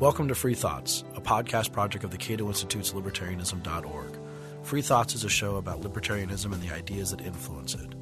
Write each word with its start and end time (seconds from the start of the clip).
Welcome 0.00 0.28
to 0.28 0.34
Free 0.34 0.54
Thoughts, 0.54 1.04
a 1.14 1.20
podcast 1.20 1.72
project 1.72 2.04
of 2.04 2.10
the 2.10 2.16
Cato 2.16 2.46
Institute's 2.46 2.92
libertarianism.org. 2.92 4.16
Free 4.62 4.80
Thoughts 4.80 5.14
is 5.14 5.24
a 5.24 5.28
show 5.28 5.56
about 5.56 5.82
libertarianism 5.82 6.54
and 6.54 6.62
the 6.62 6.74
ideas 6.74 7.10
that 7.10 7.20
influence 7.20 7.74
it. 7.74 7.94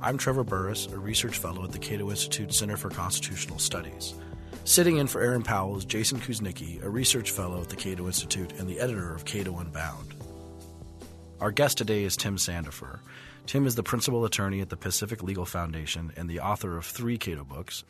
I'm 0.00 0.16
Trevor 0.16 0.44
Burrus, 0.44 0.86
a 0.86 0.98
research 0.98 1.36
fellow 1.36 1.62
at 1.62 1.72
the 1.72 1.78
Cato 1.78 2.08
Institute 2.08 2.54
Center 2.54 2.78
for 2.78 2.88
Constitutional 2.88 3.58
Studies. 3.58 4.14
Sitting 4.64 4.96
in 4.96 5.08
for 5.08 5.20
Aaron 5.20 5.42
Powell 5.42 5.76
is 5.76 5.84
Jason 5.84 6.20
Kuznicki, 6.20 6.82
a 6.82 6.88
research 6.88 7.32
fellow 7.32 7.60
at 7.60 7.68
the 7.68 7.76
Cato 7.76 8.06
Institute 8.06 8.54
and 8.58 8.66
the 8.66 8.80
editor 8.80 9.14
of 9.14 9.26
Cato 9.26 9.58
Unbound. 9.58 10.14
Our 11.38 11.50
guest 11.50 11.76
today 11.76 12.04
is 12.04 12.16
Tim 12.16 12.38
Sandefur. 12.38 13.00
Tim 13.44 13.66
is 13.66 13.74
the 13.74 13.82
principal 13.82 14.24
attorney 14.24 14.62
at 14.62 14.70
the 14.70 14.78
Pacific 14.78 15.22
Legal 15.22 15.44
Foundation 15.44 16.14
and 16.16 16.30
the 16.30 16.40
author 16.40 16.78
of 16.78 16.86
three 16.86 17.18
Cato 17.18 17.44
books. 17.44 17.84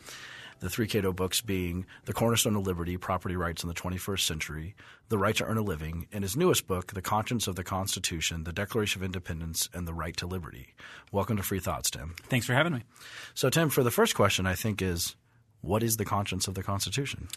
The 0.60 0.70
three 0.70 0.86
Cato 0.86 1.12
books 1.12 1.40
being 1.40 1.86
The 2.04 2.12
Cornerstone 2.12 2.56
of 2.56 2.66
Liberty 2.66 2.96
Property 2.96 3.36
Rights 3.36 3.62
in 3.62 3.68
the 3.68 3.74
21st 3.74 4.20
Century, 4.20 4.74
The 5.08 5.18
Right 5.18 5.36
to 5.36 5.44
Earn 5.44 5.58
a 5.58 5.62
Living, 5.62 6.06
and 6.12 6.24
his 6.24 6.36
newest 6.36 6.66
book, 6.66 6.92
The 6.92 7.02
Conscience 7.02 7.46
of 7.46 7.56
the 7.56 7.64
Constitution, 7.64 8.44
The 8.44 8.52
Declaration 8.52 9.00
of 9.00 9.04
Independence, 9.04 9.68
and 9.72 9.86
The 9.86 9.94
Right 9.94 10.16
to 10.18 10.26
Liberty. 10.26 10.74
Welcome 11.10 11.36
to 11.36 11.42
Free 11.42 11.60
Thoughts, 11.60 11.90
Tim. 11.90 12.14
Thanks 12.24 12.46
for 12.46 12.54
having 12.54 12.72
me. 12.72 12.82
So, 13.34 13.50
Tim, 13.50 13.68
for 13.70 13.82
the 13.82 13.90
first 13.90 14.14
question, 14.14 14.46
I 14.46 14.54
think 14.54 14.80
is 14.82 15.16
what 15.60 15.82
is 15.82 15.96
the 15.96 16.04
conscience 16.04 16.48
of 16.48 16.54
the 16.54 16.62
Constitution? 16.62 17.28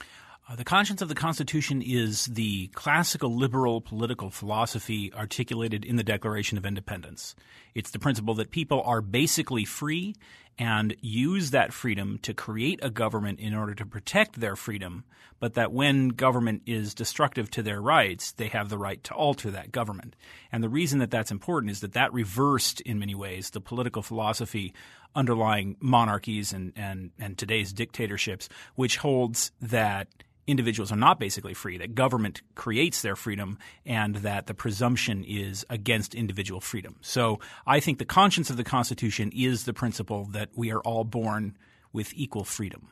Uh, 0.48 0.56
the 0.56 0.64
conscience 0.64 1.02
of 1.02 1.10
the 1.10 1.16
Constitution 1.16 1.82
is 1.82 2.28
the 2.28 2.68
classical 2.68 3.36
liberal 3.36 3.82
political 3.82 4.30
philosophy 4.30 5.12
articulated 5.12 5.84
in 5.84 5.96
the 5.96 6.04
Declaration 6.04 6.56
of 6.56 6.68
Independence. 6.68 7.36
It's 7.74 7.90
the 7.90 7.98
principle 7.98 8.36
that 8.36 8.52
people 8.52 8.84
are 8.84 9.02
basically 9.02 9.66
free 9.66 10.14
and 10.60 10.96
use 11.02 11.50
that 11.50 11.74
freedom 11.74 12.20
to 12.20 12.34
create 12.36 12.80
a 12.84 12.92
government 12.92 13.40
in 13.40 13.56
order 13.56 13.74
to 13.74 13.88
protect 13.88 14.40
their 14.40 14.56
freedom, 14.56 15.04
but 15.40 15.56
that 15.56 15.74
when 15.74 16.10
government 16.10 16.62
is 16.68 16.94
destructive 16.94 17.50
to 17.50 17.64
their 17.64 17.82
rights, 17.82 18.32
they 18.34 18.48
have 18.48 18.70
the 18.70 18.78
right 18.78 19.04
to 19.04 19.16
alter 19.16 19.50
that 19.50 19.72
government. 19.72 20.16
And 20.52 20.64
the 20.64 20.70
reason 20.70 21.00
that 21.00 21.10
that's 21.10 21.32
important 21.32 21.72
is 21.72 21.82
that 21.82 21.94
that 21.94 22.14
reversed, 22.14 22.82
in 22.82 23.00
many 23.00 23.16
ways, 23.16 23.50
the 23.50 23.62
political 23.62 24.04
philosophy 24.04 24.76
underlying 25.16 25.76
monarchies 25.80 26.54
and, 26.54 26.72
and, 26.76 27.10
and 27.18 27.36
today's 27.36 27.74
dictatorships, 27.74 28.48
which 28.76 28.98
holds 28.98 29.52
that 29.60 30.08
individuals 30.48 30.92
are 30.92 30.98
not 30.98 31.20
basically 31.20 31.54
free, 31.54 31.78
that 31.78 31.96
government 31.96 32.42
creates 32.56 33.02
their 33.02 33.16
freedom, 33.16 33.58
and 33.86 34.16
that 34.18 34.48
the 34.48 34.54
presumption 34.54 35.24
is 35.28 35.66
against 35.70 36.14
individual 36.16 36.62
freedom. 36.62 36.96
So 37.02 37.40
I 37.66 37.80
think 37.80 38.00
the 38.00 38.06
conscience 38.06 38.50
of 38.50 38.58
the 38.58 38.64
Constitution 38.64 39.32
is 39.34 39.66
the 39.66 39.74
principle 39.74 40.26
that 40.32 40.50
we 40.56 40.72
are 40.72 40.82
all 40.82 41.04
born 41.04 41.58
with 41.94 42.14
equal 42.16 42.44
freedom. 42.44 42.90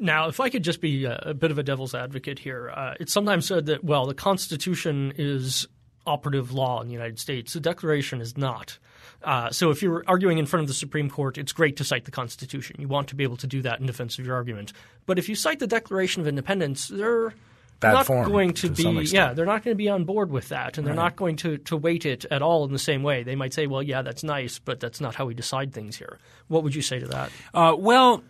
Now, 0.00 0.28
if 0.28 0.38
I 0.38 0.48
could 0.48 0.62
just 0.62 0.80
be 0.80 1.04
a, 1.04 1.34
bit 1.34 1.50
of 1.50 1.58
a 1.58 1.62
devil's 1.62 1.94
advocate 1.94 2.38
here, 2.38 2.70
uh, 2.70 2.94
it's 3.00 3.12
sometimes 3.12 3.46
said 3.46 3.66
that, 3.66 3.82
well, 3.82 4.06
the 4.06 4.14
Constitution 4.14 5.12
is 5.16 5.66
operative 6.06 6.52
law 6.52 6.80
in 6.80 6.86
the 6.86 6.92
United 6.92 7.18
States. 7.18 7.52
The 7.52 7.60
Declaration 7.60 8.20
is 8.20 8.36
not. 8.36 8.78
Uh, 9.22 9.50
so 9.50 9.70
if 9.70 9.82
you're 9.82 10.04
arguing 10.06 10.38
in 10.38 10.46
front 10.46 10.62
of 10.62 10.68
the 10.68 10.74
Supreme 10.74 11.10
Court, 11.10 11.38
it's 11.38 11.52
great 11.52 11.76
to 11.78 11.84
cite 11.84 12.04
the 12.04 12.10
Constitution. 12.10 12.76
You 12.78 12.88
want 12.88 13.08
to 13.08 13.14
be 13.16 13.24
able 13.24 13.36
to 13.38 13.46
do 13.46 13.62
that 13.62 13.80
in 13.80 13.86
defense 13.86 14.18
of 14.18 14.24
your 14.26 14.36
argument. 14.36 14.72
But 15.06 15.18
if 15.18 15.28
you 15.28 15.34
cite 15.34 15.58
the 15.58 15.66
Declaration 15.66 16.20
of 16.22 16.28
Independence, 16.28 16.88
they're 16.88 17.34
Bad 17.80 17.92
not 17.92 18.06
form, 18.06 18.28
going 18.28 18.54
to, 18.54 18.68
to 18.70 18.74
be 18.74 19.02
yeah 19.12 19.34
they're 19.34 19.46
not 19.46 19.62
going 19.62 19.72
to 19.72 19.78
be 19.78 19.88
on 19.88 20.02
board 20.04 20.32
with 20.32 20.48
that 20.48 20.78
and 20.78 20.84
they're 20.86 20.94
Right. 20.94 21.02
not 21.04 21.14
going 21.16 21.36
to 21.36 21.58
to 21.58 21.76
weight 21.76 22.04
it 22.06 22.24
at 22.28 22.42
all 22.42 22.64
in 22.64 22.72
the 22.72 22.78
same 22.78 23.04
way 23.04 23.22
they 23.22 23.36
might 23.36 23.54
say 23.54 23.68
well 23.68 23.84
yeah 23.84 24.02
that's 24.02 24.24
nice 24.24 24.58
but 24.58 24.80
that's 24.80 25.00
not 25.00 25.14
how 25.14 25.26
we 25.26 25.34
decide 25.34 25.72
things 25.72 25.94
here 25.96 26.18
what 26.48 26.64
would 26.64 26.74
you 26.74 26.82
say 26.82 26.98
to 26.98 27.06
that 27.06 27.30
Uh, 27.54 27.76
well, 27.78 28.24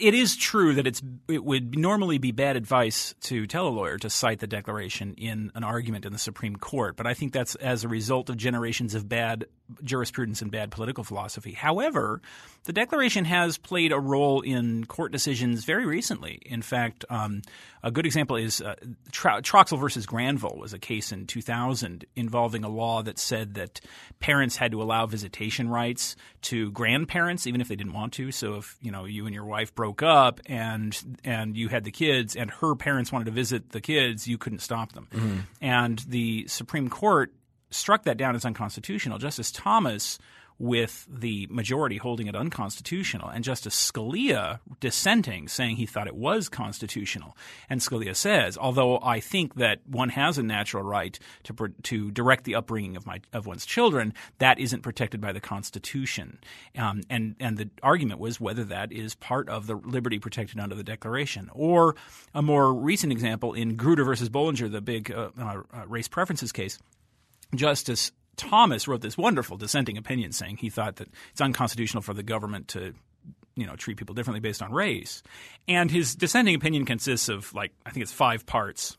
it 0.00 0.14
is 0.14 0.36
true 0.36 0.74
that 0.74 0.86
it's 0.86 1.02
it 1.28 1.44
would 1.44 1.78
normally 1.78 2.18
be 2.18 2.32
bad 2.32 2.56
advice 2.56 3.14
to 3.22 3.46
tell 3.46 3.68
a 3.68 3.70
lawyer 3.70 3.98
to 3.98 4.10
cite 4.10 4.40
the 4.40 4.46
Declaration 4.46 5.14
in 5.14 5.50
an 5.54 5.64
argument 5.64 6.04
in 6.04 6.12
the 6.12 6.18
Supreme 6.18 6.56
Court, 6.56 6.96
but 6.96 7.06
I 7.06 7.14
think 7.14 7.32
that's 7.32 7.54
as 7.56 7.84
a 7.84 7.88
result 7.88 8.30
of 8.30 8.36
generations 8.36 8.94
of 8.94 9.08
bad 9.08 9.46
jurisprudence 9.82 10.42
and 10.42 10.50
bad 10.50 10.70
political 10.70 11.04
philosophy. 11.04 11.52
However, 11.52 12.20
the 12.64 12.72
Declaration 12.72 13.24
has 13.24 13.58
played 13.58 13.92
a 13.92 13.98
role 13.98 14.40
in 14.40 14.84
court 14.84 15.12
decisions 15.12 15.64
very 15.64 15.86
recently. 15.86 16.40
In 16.46 16.62
fact, 16.62 17.04
um, 17.10 17.42
a 17.82 17.90
good 17.90 18.06
example 18.06 18.36
is 18.36 18.60
uh, 18.60 18.76
Troxel 19.10 19.78
versus 19.78 20.06
Granville 20.06 20.56
was 20.56 20.72
a 20.72 20.78
case 20.78 21.10
in 21.10 21.26
2000 21.26 22.04
involving 22.14 22.64
a 22.64 22.68
law 22.68 23.02
that 23.02 23.18
said 23.18 23.54
that 23.54 23.80
parents 24.20 24.56
had 24.56 24.72
to 24.72 24.82
allow 24.82 25.06
visitation 25.06 25.68
rights 25.68 26.14
to 26.42 26.70
grandparents 26.70 27.46
even 27.46 27.60
if 27.60 27.68
they 27.68 27.76
didn't 27.76 27.92
want 27.92 28.12
to. 28.14 28.30
So 28.30 28.56
if 28.56 28.76
you 28.80 28.92
know 28.92 29.04
you 29.04 29.26
and 29.26 29.34
your 29.34 29.44
wife 29.44 29.74
broke 29.82 30.00
up 30.00 30.40
and 30.46 30.96
and 31.24 31.56
you 31.56 31.66
had 31.66 31.82
the 31.82 31.90
kids 31.90 32.36
and 32.36 32.52
her 32.52 32.76
parents 32.76 33.10
wanted 33.10 33.24
to 33.24 33.32
visit 33.32 33.70
the 33.70 33.80
kids, 33.80 34.28
you 34.28 34.38
couldn't 34.38 34.60
stop 34.60 34.92
them. 34.92 35.08
Mm-hmm. 35.12 35.38
And 35.60 35.98
the 36.06 36.46
Supreme 36.46 36.88
Court 36.88 37.32
struck 37.70 38.04
that 38.04 38.16
down 38.16 38.36
as 38.36 38.44
unconstitutional. 38.44 39.18
Justice 39.18 39.50
Thomas 39.50 40.20
with 40.62 41.08
the 41.10 41.48
majority 41.50 41.96
holding 41.96 42.28
it 42.28 42.36
unconstitutional, 42.36 43.28
and 43.28 43.42
Justice 43.42 43.74
Scalia 43.74 44.60
dissenting, 44.78 45.48
saying 45.48 45.74
he 45.74 45.86
thought 45.86 46.06
it 46.06 46.14
was 46.14 46.48
constitutional. 46.48 47.36
And 47.68 47.80
Scalia 47.80 48.14
says, 48.14 48.56
although 48.56 49.00
I 49.02 49.18
think 49.18 49.56
that 49.56 49.80
one 49.88 50.10
has 50.10 50.38
a 50.38 50.42
natural 50.44 50.84
right 50.84 51.18
to 51.42 51.74
to 51.82 52.12
direct 52.12 52.44
the 52.44 52.54
upbringing 52.54 52.96
of 52.96 53.04
my 53.04 53.20
of 53.32 53.44
one's 53.44 53.66
children, 53.66 54.14
that 54.38 54.60
isn't 54.60 54.82
protected 54.82 55.20
by 55.20 55.32
the 55.32 55.40
Constitution. 55.40 56.38
Um, 56.78 57.00
and 57.10 57.34
and 57.40 57.58
the 57.58 57.68
argument 57.82 58.20
was 58.20 58.40
whether 58.40 58.62
that 58.62 58.92
is 58.92 59.16
part 59.16 59.48
of 59.48 59.66
the 59.66 59.74
liberty 59.74 60.20
protected 60.20 60.60
under 60.60 60.76
the 60.76 60.84
Declaration, 60.84 61.50
or 61.54 61.96
a 62.34 62.40
more 62.40 62.72
recent 62.72 63.10
example 63.10 63.52
in 63.52 63.76
Grutter 63.76 64.06
versus 64.06 64.28
Bollinger, 64.28 64.70
the 64.70 64.80
big 64.80 65.10
uh, 65.10 65.30
uh, 65.36 65.62
race 65.88 66.06
preferences 66.06 66.52
case. 66.52 66.78
Justice 67.52 68.12
Thomas 68.36 68.88
wrote 68.88 69.00
this 69.00 69.16
wonderful 69.16 69.56
dissenting 69.56 69.98
opinion 69.98 70.32
saying 70.32 70.56
he 70.58 70.70
thought 70.70 70.96
that 70.96 71.08
it's 71.30 71.40
unconstitutional 71.40 72.02
for 72.02 72.14
the 72.14 72.22
government 72.22 72.68
to 72.68 72.94
you 73.54 73.66
know 73.66 73.76
treat 73.76 73.96
people 73.96 74.14
differently 74.14 74.40
based 74.40 74.62
on 74.62 74.72
race. 74.72 75.22
And 75.68 75.90
his 75.90 76.14
dissenting 76.14 76.54
opinion 76.54 76.84
consists 76.84 77.28
of 77.28 77.52
like 77.54 77.72
I 77.84 77.90
think 77.90 78.02
it's 78.02 78.12
5 78.12 78.46
parts. 78.46 78.96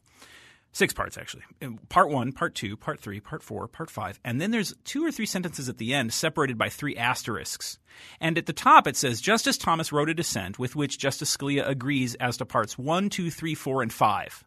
Six 0.75 0.91
parts 0.91 1.17
actually. 1.19 1.43
Part 1.89 2.09
1, 2.09 2.31
part 2.31 2.55
2, 2.55 2.75
part 2.77 2.99
3, 2.99 3.19
part 3.19 3.43
4, 3.43 3.67
part 3.67 3.91
5. 3.91 4.19
And 4.23 4.41
then 4.41 4.49
there's 4.49 4.73
two 4.83 5.05
or 5.05 5.11
three 5.11 5.27
sentences 5.27 5.69
at 5.69 5.77
the 5.77 5.93
end 5.93 6.13
separated 6.13 6.57
by 6.57 6.69
three 6.69 6.95
asterisks. 6.95 7.77
And 8.19 8.39
at 8.39 8.47
the 8.47 8.53
top 8.53 8.87
it 8.87 8.95
says 8.95 9.21
Justice 9.21 9.57
Thomas 9.57 9.91
wrote 9.91 10.09
a 10.09 10.15
dissent 10.15 10.57
with 10.57 10.75
which 10.75 10.97
Justice 10.97 11.35
Scalia 11.35 11.67
agrees 11.67 12.15
as 12.15 12.37
to 12.37 12.45
parts 12.45 12.77
1, 12.77 13.09
2, 13.09 13.29
3, 13.29 13.55
4 13.55 13.81
and 13.83 13.93
5. 13.93 14.43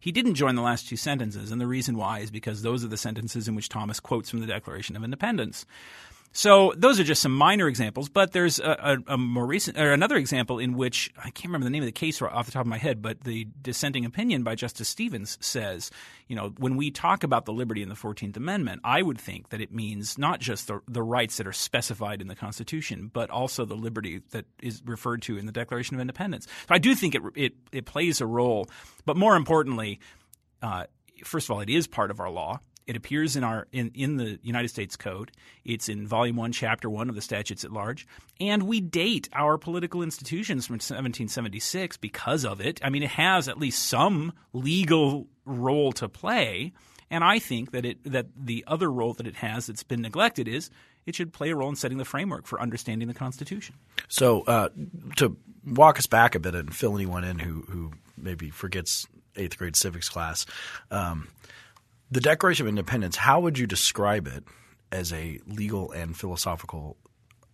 He 0.00 0.12
didn't 0.12 0.34
join 0.34 0.54
the 0.54 0.62
last 0.62 0.88
two 0.88 0.96
sentences, 0.96 1.52
and 1.52 1.60
the 1.60 1.66
reason 1.66 1.96
why 1.96 2.20
is 2.20 2.30
because 2.30 2.62
those 2.62 2.82
are 2.82 2.88
the 2.88 2.96
sentences 2.96 3.46
in 3.46 3.54
which 3.54 3.68
Thomas 3.68 4.00
quotes 4.00 4.30
from 4.30 4.40
the 4.40 4.46
Declaration 4.46 4.96
of 4.96 5.04
Independence. 5.04 5.66
So 6.32 6.72
those 6.76 7.00
are 7.00 7.04
just 7.04 7.22
some 7.22 7.34
minor 7.34 7.66
examples, 7.66 8.08
but 8.08 8.30
there's 8.30 8.60
a, 8.60 8.96
a, 9.08 9.14
a 9.14 9.18
more 9.18 9.44
recent 9.44 9.76
or 9.76 9.92
another 9.92 10.16
example 10.16 10.60
in 10.60 10.74
which 10.74 11.12
I 11.18 11.30
can't 11.30 11.46
remember 11.46 11.64
the 11.64 11.70
name 11.70 11.82
of 11.82 11.86
the 11.86 11.92
case 11.92 12.22
off 12.22 12.46
the 12.46 12.52
top 12.52 12.60
of 12.60 12.68
my 12.68 12.78
head, 12.78 13.02
but 13.02 13.22
the 13.22 13.48
dissenting 13.60 14.04
opinion 14.04 14.44
by 14.44 14.54
Justice 14.54 14.88
Stevens 14.88 15.38
says, 15.40 15.90
you 16.28 16.36
know, 16.36 16.54
when 16.58 16.76
we 16.76 16.92
talk 16.92 17.24
about 17.24 17.46
the 17.46 17.52
liberty 17.52 17.82
in 17.82 17.88
the 17.88 17.96
Fourteenth 17.96 18.36
Amendment, 18.36 18.80
I 18.84 19.02
would 19.02 19.18
think 19.18 19.48
that 19.48 19.60
it 19.60 19.72
means 19.72 20.18
not 20.18 20.38
just 20.38 20.68
the, 20.68 20.80
the 20.86 21.02
rights 21.02 21.38
that 21.38 21.48
are 21.48 21.52
specified 21.52 22.20
in 22.20 22.28
the 22.28 22.36
Constitution, 22.36 23.10
but 23.12 23.28
also 23.30 23.64
the 23.64 23.74
liberty 23.74 24.22
that 24.30 24.44
is 24.62 24.82
referred 24.84 25.22
to 25.22 25.36
in 25.36 25.46
the 25.46 25.52
Declaration 25.52 25.96
of 25.96 26.00
Independence. 26.00 26.46
So 26.46 26.74
I 26.74 26.78
do 26.78 26.94
think 26.94 27.16
it 27.16 27.22
it, 27.34 27.52
it 27.72 27.86
plays 27.86 28.20
a 28.20 28.26
role, 28.26 28.68
but 29.04 29.16
more 29.16 29.34
importantly, 29.34 29.98
uh, 30.62 30.84
first 31.24 31.48
of 31.48 31.54
all, 31.54 31.60
it 31.60 31.70
is 31.70 31.88
part 31.88 32.12
of 32.12 32.20
our 32.20 32.30
law. 32.30 32.60
It 32.90 32.96
appears 32.96 33.36
in 33.36 33.44
our 33.44 33.68
in, 33.70 33.92
in 33.94 34.16
the 34.16 34.40
United 34.42 34.66
States 34.66 34.96
Code. 34.96 35.30
It's 35.64 35.88
in 35.88 36.08
Volume 36.08 36.34
One, 36.34 36.50
Chapter 36.50 36.90
One 36.90 37.08
of 37.08 37.14
the 37.14 37.22
Statutes 37.22 37.64
at 37.64 37.70
Large, 37.70 38.04
and 38.40 38.64
we 38.64 38.80
date 38.80 39.28
our 39.32 39.58
political 39.58 40.02
institutions 40.02 40.66
from 40.66 40.74
1776 40.74 41.98
because 41.98 42.44
of 42.44 42.60
it. 42.60 42.80
I 42.82 42.90
mean, 42.90 43.04
it 43.04 43.10
has 43.10 43.46
at 43.46 43.58
least 43.58 43.86
some 43.86 44.32
legal 44.52 45.28
role 45.44 45.92
to 45.92 46.08
play, 46.08 46.72
and 47.12 47.22
I 47.22 47.38
think 47.38 47.70
that 47.70 47.84
it 47.84 48.02
that 48.02 48.26
the 48.36 48.64
other 48.66 48.90
role 48.90 49.14
that 49.14 49.26
it 49.28 49.36
has 49.36 49.68
that's 49.68 49.84
been 49.84 50.02
neglected 50.02 50.48
is 50.48 50.68
it 51.06 51.14
should 51.14 51.32
play 51.32 51.50
a 51.50 51.54
role 51.54 51.68
in 51.68 51.76
setting 51.76 51.98
the 51.98 52.04
framework 52.04 52.44
for 52.44 52.60
understanding 52.60 53.06
the 53.06 53.14
Constitution. 53.14 53.76
So, 54.08 54.40
uh, 54.42 54.70
to 55.18 55.36
walk 55.64 56.00
us 56.00 56.08
back 56.08 56.34
a 56.34 56.40
bit 56.40 56.56
and 56.56 56.74
fill 56.74 56.96
anyone 56.96 57.22
in 57.22 57.38
who, 57.38 57.62
who 57.68 57.92
maybe 58.18 58.50
forgets 58.50 59.06
eighth 59.36 59.58
grade 59.58 59.76
civics 59.76 60.08
class, 60.08 60.44
um, 60.90 61.28
the 62.10 62.20
Declaration 62.20 62.66
of 62.66 62.68
Independence, 62.68 63.16
how 63.16 63.40
would 63.40 63.58
you 63.58 63.66
describe 63.66 64.26
it 64.26 64.44
as 64.90 65.12
a 65.12 65.38
legal 65.46 65.92
and 65.92 66.16
philosophical 66.16 66.96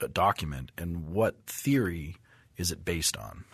uh, 0.01 0.09
document, 0.13 0.73
and 0.79 1.11
what 1.11 1.37
theory 1.47 2.17
is 2.57 2.71
it 2.71 2.85
based 2.85 3.17
on? 3.17 3.45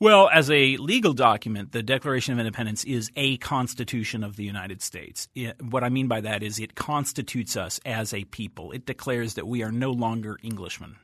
Well, 0.00 0.28
as 0.32 0.50
a 0.50 0.76
legal 0.78 1.12
document, 1.12 1.72
the 1.72 1.82
Declaration 1.82 2.34
of 2.34 2.40
Independence 2.40 2.84
is 2.84 3.10
a 3.16 3.36
constitution 3.38 4.24
of 4.24 4.36
the 4.36 4.44
United 4.44 4.82
States. 4.82 5.28
It- 5.34 5.60
what 5.62 5.84
I 5.84 5.88
mean 5.88 6.08
by 6.08 6.20
that 6.22 6.42
is 6.42 6.58
it 6.58 6.74
constitutes 6.74 7.56
us 7.56 7.80
as 7.86 8.12
a 8.12 8.24
people. 8.24 8.72
It 8.72 8.86
declares 8.86 9.34
that 9.34 9.46
we 9.46 9.62
are 9.62 9.72
no 9.72 9.92
longer 9.92 10.38
Englishmen. 10.42 10.96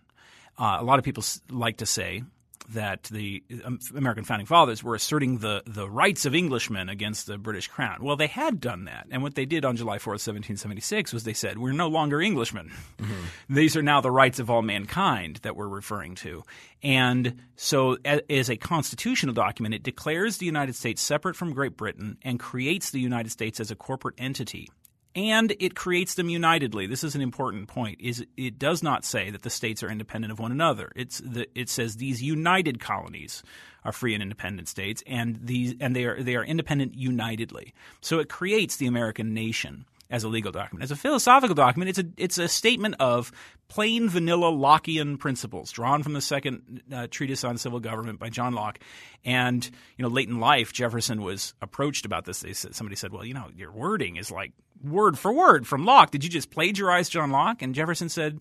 Uh, 0.58 0.78
a 0.80 0.84
lot 0.84 0.98
of 0.98 1.04
people 1.04 1.24
like 1.50 1.78
to 1.78 1.86
say 1.86 2.24
that 2.72 3.04
the 3.04 3.42
um, 3.64 3.78
American 3.94 4.24
founding 4.24 4.46
fathers 4.46 4.82
were 4.82 4.94
asserting 4.94 5.38
the, 5.38 5.62
the 5.66 5.88
rights 5.88 6.24
of 6.24 6.34
Englishmen 6.34 6.88
against 6.88 7.26
the 7.26 7.38
British 7.38 7.68
crown. 7.68 8.02
Well, 8.02 8.16
they 8.16 8.26
had 8.26 8.60
done 8.60 8.84
that. 8.84 9.06
And 9.10 9.22
what 9.22 9.34
they 9.34 9.46
did 9.46 9.64
on 9.64 9.76
July 9.76 9.98
4th, 9.98 10.20
1776 10.20 11.12
was 11.12 11.24
they 11.24 11.32
said, 11.32 11.58
we're 11.58 11.72
no 11.72 11.88
longer 11.88 12.22
Englishmen. 12.22 12.70
Mm-hmm. 12.98 13.54
These 13.54 13.76
are 13.76 13.82
now 13.82 14.00
the 14.00 14.10
rights 14.10 14.38
of 14.38 14.50
all 14.50 14.62
mankind 14.62 15.36
that 15.42 15.56
we're 15.56 15.68
referring 15.68 16.14
to. 16.16 16.44
And 16.82 17.42
so, 17.56 17.98
as 18.04 18.48
a 18.48 18.56
constitutional 18.56 19.34
document, 19.34 19.74
it 19.74 19.82
declares 19.82 20.38
the 20.38 20.46
United 20.46 20.74
States 20.74 21.02
separate 21.02 21.36
from 21.36 21.52
Great 21.52 21.76
Britain 21.76 22.16
and 22.22 22.40
creates 22.40 22.90
the 22.90 23.00
United 23.00 23.30
States 23.30 23.60
as 23.60 23.70
a 23.70 23.76
corporate 23.76 24.14
entity 24.16 24.70
and 25.14 25.54
it 25.58 25.74
creates 25.74 26.14
them 26.14 26.28
unitedly. 26.28 26.86
This 26.86 27.02
is 27.02 27.14
an 27.14 27.20
important 27.20 27.68
point. 27.68 28.00
Is 28.00 28.24
it 28.36 28.58
does 28.58 28.82
not 28.82 29.04
say 29.04 29.30
that 29.30 29.42
the 29.42 29.50
states 29.50 29.82
are 29.82 29.90
independent 29.90 30.32
of 30.32 30.38
one 30.38 30.52
another. 30.52 30.92
It's 30.94 31.18
the, 31.18 31.46
it 31.54 31.68
says 31.68 31.96
these 31.96 32.22
united 32.22 32.80
colonies 32.80 33.42
are 33.84 33.92
free 33.92 34.14
and 34.14 34.22
independent 34.22 34.68
states, 34.68 35.02
and 35.06 35.38
these 35.42 35.74
and 35.80 35.96
they 35.96 36.04
are 36.04 36.22
they 36.22 36.36
are 36.36 36.44
independent 36.44 36.94
unitedly. 36.94 37.74
So 38.00 38.18
it 38.18 38.28
creates 38.28 38.76
the 38.76 38.86
American 38.86 39.34
nation 39.34 39.84
as 40.10 40.24
a 40.24 40.28
legal 40.28 40.52
document. 40.52 40.82
As 40.82 40.90
a 40.90 40.96
philosophical 40.96 41.54
document, 41.54 41.90
it's 41.90 41.98
a 41.98 42.04
it's 42.16 42.38
a 42.38 42.48
statement 42.48 42.96
of 42.98 43.32
plain 43.68 44.08
vanilla 44.08 44.50
Lockean 44.50 45.18
principles 45.18 45.70
drawn 45.70 46.02
from 46.02 46.12
the 46.12 46.20
second 46.20 46.82
uh, 46.92 47.06
treatise 47.10 47.44
on 47.44 47.56
civil 47.56 47.80
government 47.80 48.18
by 48.18 48.28
John 48.28 48.52
Locke. 48.54 48.80
And 49.24 49.64
you 49.96 50.02
know, 50.02 50.08
late 50.08 50.28
in 50.28 50.40
life, 50.40 50.72
Jefferson 50.72 51.22
was 51.22 51.54
approached 51.62 52.04
about 52.04 52.24
this. 52.24 52.40
They 52.40 52.52
said, 52.52 52.74
somebody 52.74 52.96
said, 52.96 53.12
"Well, 53.12 53.24
you 53.24 53.34
know, 53.34 53.48
your 53.54 53.70
wording 53.70 54.16
is 54.16 54.30
like 54.30 54.52
word 54.82 55.18
for 55.18 55.32
word 55.32 55.66
from 55.66 55.84
Locke. 55.84 56.10
Did 56.10 56.24
you 56.24 56.30
just 56.30 56.50
plagiarize 56.50 57.08
John 57.08 57.30
Locke?" 57.30 57.62
And 57.62 57.74
Jefferson 57.74 58.08
said, 58.08 58.40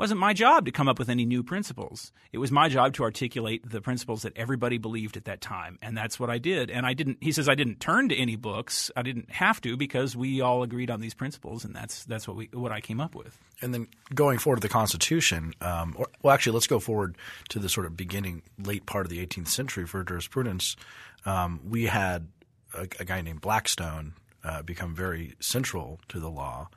wasn't 0.00 0.18
my 0.18 0.32
job 0.32 0.64
to 0.64 0.72
come 0.72 0.88
up 0.88 0.98
with 0.98 1.10
any 1.10 1.26
new 1.26 1.42
principles. 1.42 2.10
It 2.32 2.38
was 2.38 2.50
my 2.50 2.70
job 2.70 2.94
to 2.94 3.02
articulate 3.02 3.68
the 3.68 3.82
principles 3.82 4.22
that 4.22 4.32
everybody 4.34 4.78
believed 4.78 5.18
at 5.18 5.26
that 5.26 5.42
time, 5.42 5.78
and 5.82 5.94
that's 5.94 6.18
what 6.18 6.30
I 6.30 6.38
did. 6.38 6.70
And 6.70 6.86
I 6.86 6.94
didn't. 6.94 7.18
He 7.20 7.32
says 7.32 7.50
I 7.50 7.54
didn't 7.54 7.80
turn 7.80 8.08
to 8.08 8.16
any 8.16 8.34
books. 8.34 8.90
I 8.96 9.02
didn't 9.02 9.30
have 9.30 9.60
to 9.60 9.76
because 9.76 10.16
we 10.16 10.40
all 10.40 10.62
agreed 10.62 10.90
on 10.90 11.02
these 11.02 11.12
principles, 11.12 11.66
and 11.66 11.76
that's 11.76 12.06
that's 12.06 12.26
what 12.26 12.38
we 12.38 12.48
what 12.54 12.72
I 12.72 12.80
came 12.80 12.98
up 12.98 13.14
with. 13.14 13.38
And 13.60 13.74
then 13.74 13.88
going 14.14 14.38
forward 14.38 14.56
to 14.56 14.66
the 14.66 14.72
Constitution, 14.72 15.52
um, 15.60 15.94
or, 15.98 16.08
well, 16.22 16.32
actually, 16.32 16.52
let's 16.52 16.66
go 16.66 16.78
forward 16.78 17.18
to 17.50 17.58
the 17.58 17.68
sort 17.68 17.84
of 17.84 17.94
beginning, 17.94 18.40
late 18.58 18.86
part 18.86 19.04
of 19.04 19.10
the 19.10 19.24
18th 19.26 19.48
century 19.48 19.86
for 19.86 20.02
jurisprudence. 20.02 20.76
Um, 21.26 21.60
we 21.68 21.84
had 21.84 22.28
a, 22.72 22.88
a, 22.98 23.04
guy 23.04 23.20
named 23.20 23.42
Blackstone 23.42 24.14
uh, 24.42 24.62
become 24.62 24.94
very 24.94 25.34
central 25.40 26.00
to 26.08 26.18
the 26.18 26.30
law. 26.30 26.70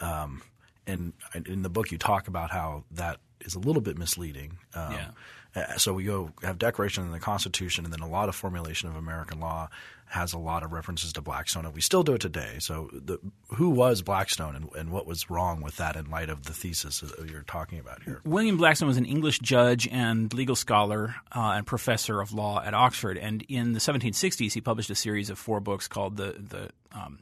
Um, 0.00 0.42
and 0.86 1.12
in 1.46 1.62
the 1.62 1.70
book 1.70 1.90
you 1.90 1.98
talk 1.98 2.28
about 2.28 2.50
how 2.50 2.84
that 2.92 3.18
is 3.40 3.54
a 3.54 3.58
little 3.58 3.82
bit 3.82 3.98
misleading. 3.98 4.58
Um, 4.74 4.92
yeah. 4.92 5.76
So 5.76 5.92
we 5.92 6.04
go 6.04 6.30
have 6.42 6.58
Declaration 6.58 7.04
and 7.04 7.14
the 7.14 7.20
Constitution, 7.20 7.84
and 7.84 7.92
then 7.92 8.00
a 8.00 8.08
lot 8.08 8.28
of 8.28 8.34
formulation 8.34 8.88
of 8.88 8.96
American 8.96 9.38
law 9.38 9.68
has 10.06 10.32
a 10.32 10.38
lot 10.38 10.62
of 10.62 10.72
references 10.72 11.12
to 11.12 11.20
Blackstone, 11.20 11.64
and 11.64 11.74
we 11.74 11.80
still 11.80 12.02
do 12.02 12.14
it 12.14 12.20
today. 12.20 12.56
So, 12.58 12.90
the, 12.92 13.18
who 13.56 13.70
was 13.70 14.02
Blackstone, 14.02 14.54
and, 14.54 14.68
and, 14.76 14.90
what 14.90 15.06
was 15.06 15.30
wrong 15.30 15.60
with 15.60 15.76
that 15.78 15.96
in 15.96 16.10
light 16.10 16.28
of 16.28 16.44
the 16.44 16.52
thesis 16.52 17.00
that 17.00 17.28
you're 17.28 17.42
talking 17.42 17.78
about 17.78 18.02
here? 18.02 18.20
William 18.24 18.56
Blackstone 18.56 18.88
was 18.88 18.96
an 18.96 19.06
English 19.06 19.40
judge 19.40 19.88
and 19.88 20.32
legal 20.32 20.54
scholar 20.54 21.16
uh, 21.34 21.54
and 21.56 21.66
professor 21.66 22.20
of 22.20 22.32
law 22.32 22.62
at 22.62 22.74
Oxford, 22.74 23.18
and 23.18 23.42
in 23.48 23.72
the 23.72 23.80
1760s 23.80 24.52
he 24.52 24.60
published 24.60 24.90
a 24.90 24.94
series 24.94 25.30
of 25.30 25.38
four 25.38 25.60
books 25.60 25.88
called 25.88 26.16
the 26.16 26.32
the 26.38 26.70
um, 26.92 27.18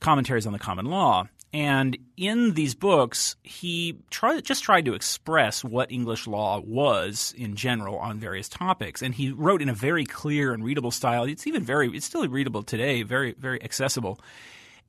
Commentaries 0.00 0.46
on 0.46 0.52
the 0.52 0.58
Common 0.58 0.86
Law. 0.86 1.28
And 1.52 1.98
in 2.16 2.54
these 2.54 2.76
books, 2.76 3.34
he 3.42 3.98
tried, 4.10 4.44
just 4.44 4.62
tried 4.62 4.84
to 4.84 4.94
express 4.94 5.64
what 5.64 5.90
English 5.90 6.28
law 6.28 6.60
was 6.60 7.34
in 7.36 7.56
general 7.56 7.96
on 7.96 8.20
various 8.20 8.48
topics. 8.48 9.02
And 9.02 9.14
he 9.14 9.32
wrote 9.32 9.60
in 9.60 9.68
a 9.68 9.74
very 9.74 10.04
clear 10.04 10.52
and 10.52 10.64
readable 10.64 10.92
style. 10.92 11.24
It's 11.24 11.48
even 11.48 11.64
very, 11.64 11.88
it's 11.88 12.06
still 12.06 12.26
readable 12.28 12.62
today, 12.62 13.02
very, 13.02 13.32
very 13.32 13.60
accessible. 13.64 14.20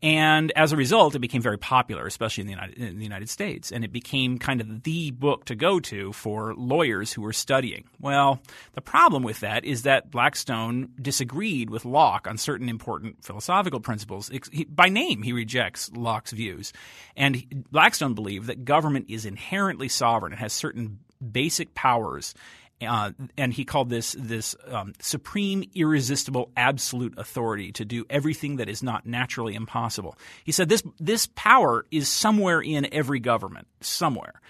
And 0.03 0.51
as 0.55 0.71
a 0.71 0.77
result, 0.77 1.13
it 1.13 1.19
became 1.19 1.43
very 1.43 1.59
popular, 1.59 2.07
especially 2.07 2.41
in 2.41 2.47
the, 2.47 2.53
United, 2.53 2.77
in 2.77 2.97
the 2.97 3.03
United 3.03 3.29
States. 3.29 3.71
And 3.71 3.83
it 3.83 3.91
became 3.91 4.39
kind 4.39 4.59
of 4.59 4.81
the 4.81 5.11
book 5.11 5.45
to 5.45 5.55
go 5.55 5.79
to 5.81 6.11
for 6.13 6.55
lawyers 6.55 7.13
who 7.13 7.21
were 7.21 7.33
studying. 7.33 7.83
Well, 7.99 8.41
the 8.73 8.81
problem 8.81 9.21
with 9.21 9.41
that 9.41 9.63
is 9.63 9.83
that 9.83 10.09
Blackstone 10.09 10.89
disagreed 10.99 11.69
with 11.69 11.85
Locke 11.85 12.27
on 12.27 12.37
certain 12.37 12.67
important 12.67 13.23
philosophical 13.23 13.79
principles. 13.79 14.31
By 14.69 14.89
name, 14.89 15.21
he 15.21 15.33
rejects 15.33 15.91
Locke's 15.93 16.31
views. 16.31 16.73
And 17.15 17.65
Blackstone 17.71 18.15
believed 18.15 18.47
that 18.47 18.65
government 18.65 19.05
is 19.07 19.25
inherently 19.25 19.87
sovereign. 19.87 20.33
It 20.33 20.39
has 20.39 20.51
certain 20.51 20.99
basic 21.31 21.75
powers 21.75 22.33
uh, 22.81 23.11
and 23.37 23.53
he 23.53 23.65
called 23.65 23.89
this 23.89 24.15
this 24.17 24.55
um, 24.67 24.93
supreme, 24.99 25.63
irresistible, 25.75 26.51
absolute 26.55 27.13
authority 27.17 27.71
to 27.73 27.85
do 27.85 28.05
everything 28.09 28.57
that 28.57 28.69
is 28.69 28.81
not 28.81 29.05
naturally 29.05 29.55
impossible. 29.55 30.17
He 30.43 30.51
said 30.51 30.69
this 30.69 30.83
this 30.99 31.27
power 31.35 31.85
is 31.91 32.07
somewhere 32.07 32.61
in 32.61 32.93
every 32.93 33.19
government, 33.19 33.67
somewhere. 33.81 34.41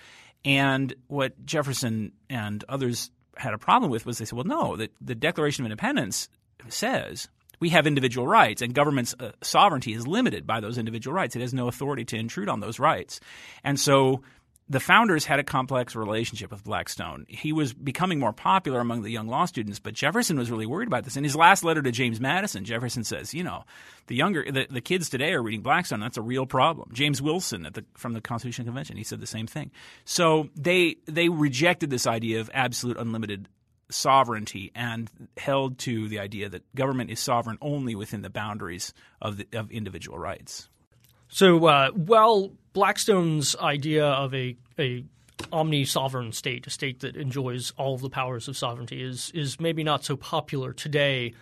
And 0.44 0.94
what 1.08 1.46
Jefferson 1.46 2.14
and 2.30 2.64
others 2.68 3.12
had 3.38 3.54
a 3.54 3.58
problem 3.58 3.92
with 3.92 4.06
was 4.06 4.18
they 4.18 4.26
said, 4.26 4.36
well, 4.36 4.46
no, 4.46 4.76
the, 4.76 4.90
the 5.00 5.16
Declaration 5.16 5.64
of 5.64 5.72
Independence 5.72 6.30
says 6.70 7.28
we 7.60 7.70
have 7.70 7.86
individual 7.86 8.28
rights, 8.28 8.62
and 8.62 8.74
government's 8.74 9.16
uh, 9.20 9.32
sovereignty 9.42 9.94
is 9.94 10.08
limited 10.08 10.48
by 10.48 10.60
those 10.60 10.78
individual 10.78 11.16
rights. 11.16 11.36
It 11.36 11.42
has 11.42 11.54
no 11.54 11.68
authority 11.68 12.04
to 12.06 12.18
intrude 12.18 12.50
on 12.50 12.60
those 12.60 12.80
rights. 12.80 13.20
And 13.64 13.80
so 13.80 14.24
the 14.72 14.80
founders 14.80 15.26
had 15.26 15.38
a 15.38 15.44
complex 15.44 15.98
relationship 15.98 16.50
with 16.50 16.64
Blackstone. 16.64 17.26
He 17.28 17.52
was 17.52 17.74
becoming 17.74 18.20
more 18.20 18.32
popular 18.32 18.80
among 18.80 19.02
the 19.02 19.10
young 19.10 19.28
law 19.28 19.44
students, 19.44 19.80
but 19.80 19.94
Jefferson 19.94 20.38
was 20.38 20.50
really 20.50 20.66
worried 20.66 20.88
about 20.88 21.04
this. 21.04 21.18
In 21.18 21.26
his 21.26 21.36
last 21.36 21.66
letter 21.66 21.82
to 21.82 21.92
James 21.92 22.22
Madison, 22.22 22.64
Jefferson 22.64 23.04
says, 23.04 23.34
you 23.34 23.44
know, 23.44 23.66
the 24.08 24.16
younger 24.16 24.50
the, 24.50 24.68
the 24.70 24.80
kids 24.80 25.10
today 25.10 25.34
are 25.34 25.44
reading 25.44 25.62
Blackstone. 25.62 26.00
That's 26.00 26.16
a 26.16 26.22
real 26.22 26.46
problem. 26.46 26.90
James 26.94 27.22
Wilson 27.22 27.64
the, 27.64 27.84
from 27.96 28.14
the 28.14 28.22
Constitutional 28.22 28.66
Convention, 28.66 28.96
he 28.96 29.04
said 29.04 29.20
the 29.20 29.28
same 29.28 29.46
thing. 29.46 29.72
So 30.06 30.48
they 30.56 30.96
they 31.06 31.28
rejected 31.28 31.90
this 31.90 32.08
idea 32.08 32.40
of 32.40 32.50
absolute 32.54 32.98
unlimited 32.98 33.50
sovereignty 33.90 34.72
and 34.74 35.10
held 35.36 35.80
to 35.80 36.08
the 36.08 36.20
idea 36.20 36.48
that 36.48 36.64
government 36.76 37.12
is 37.12 37.20
sovereign 37.20 37.58
only 37.60 37.94
within 37.94 38.22
the 38.22 38.30
boundaries 38.30 38.94
of 39.22 39.36
the, 39.36 39.48
of 39.52 39.70
individual 39.70 40.18
rights. 40.18 40.70
So, 41.28 41.66
uh, 41.66 41.92
well, 41.94 42.52
Blackstone's 42.74 43.56
idea 43.58 44.06
of 44.06 44.34
a 44.34 44.56
a 44.80 45.04
omni 45.52 45.86
sovereign 45.86 46.32
state, 46.32 46.68
a 46.68 46.70
state 46.70 47.00
that 47.02 47.16
enjoys 47.16 47.72
all 47.78 47.96
of 47.96 48.02
the 48.02 48.10
powers 48.10 48.48
of 48.48 48.58
sovereignty, 48.58 49.04
is 49.04 49.32
is 49.34 49.60
maybe 49.60 49.84
not 49.84 50.04
so 50.04 50.16
popular 50.16 50.74
today. 50.74 51.34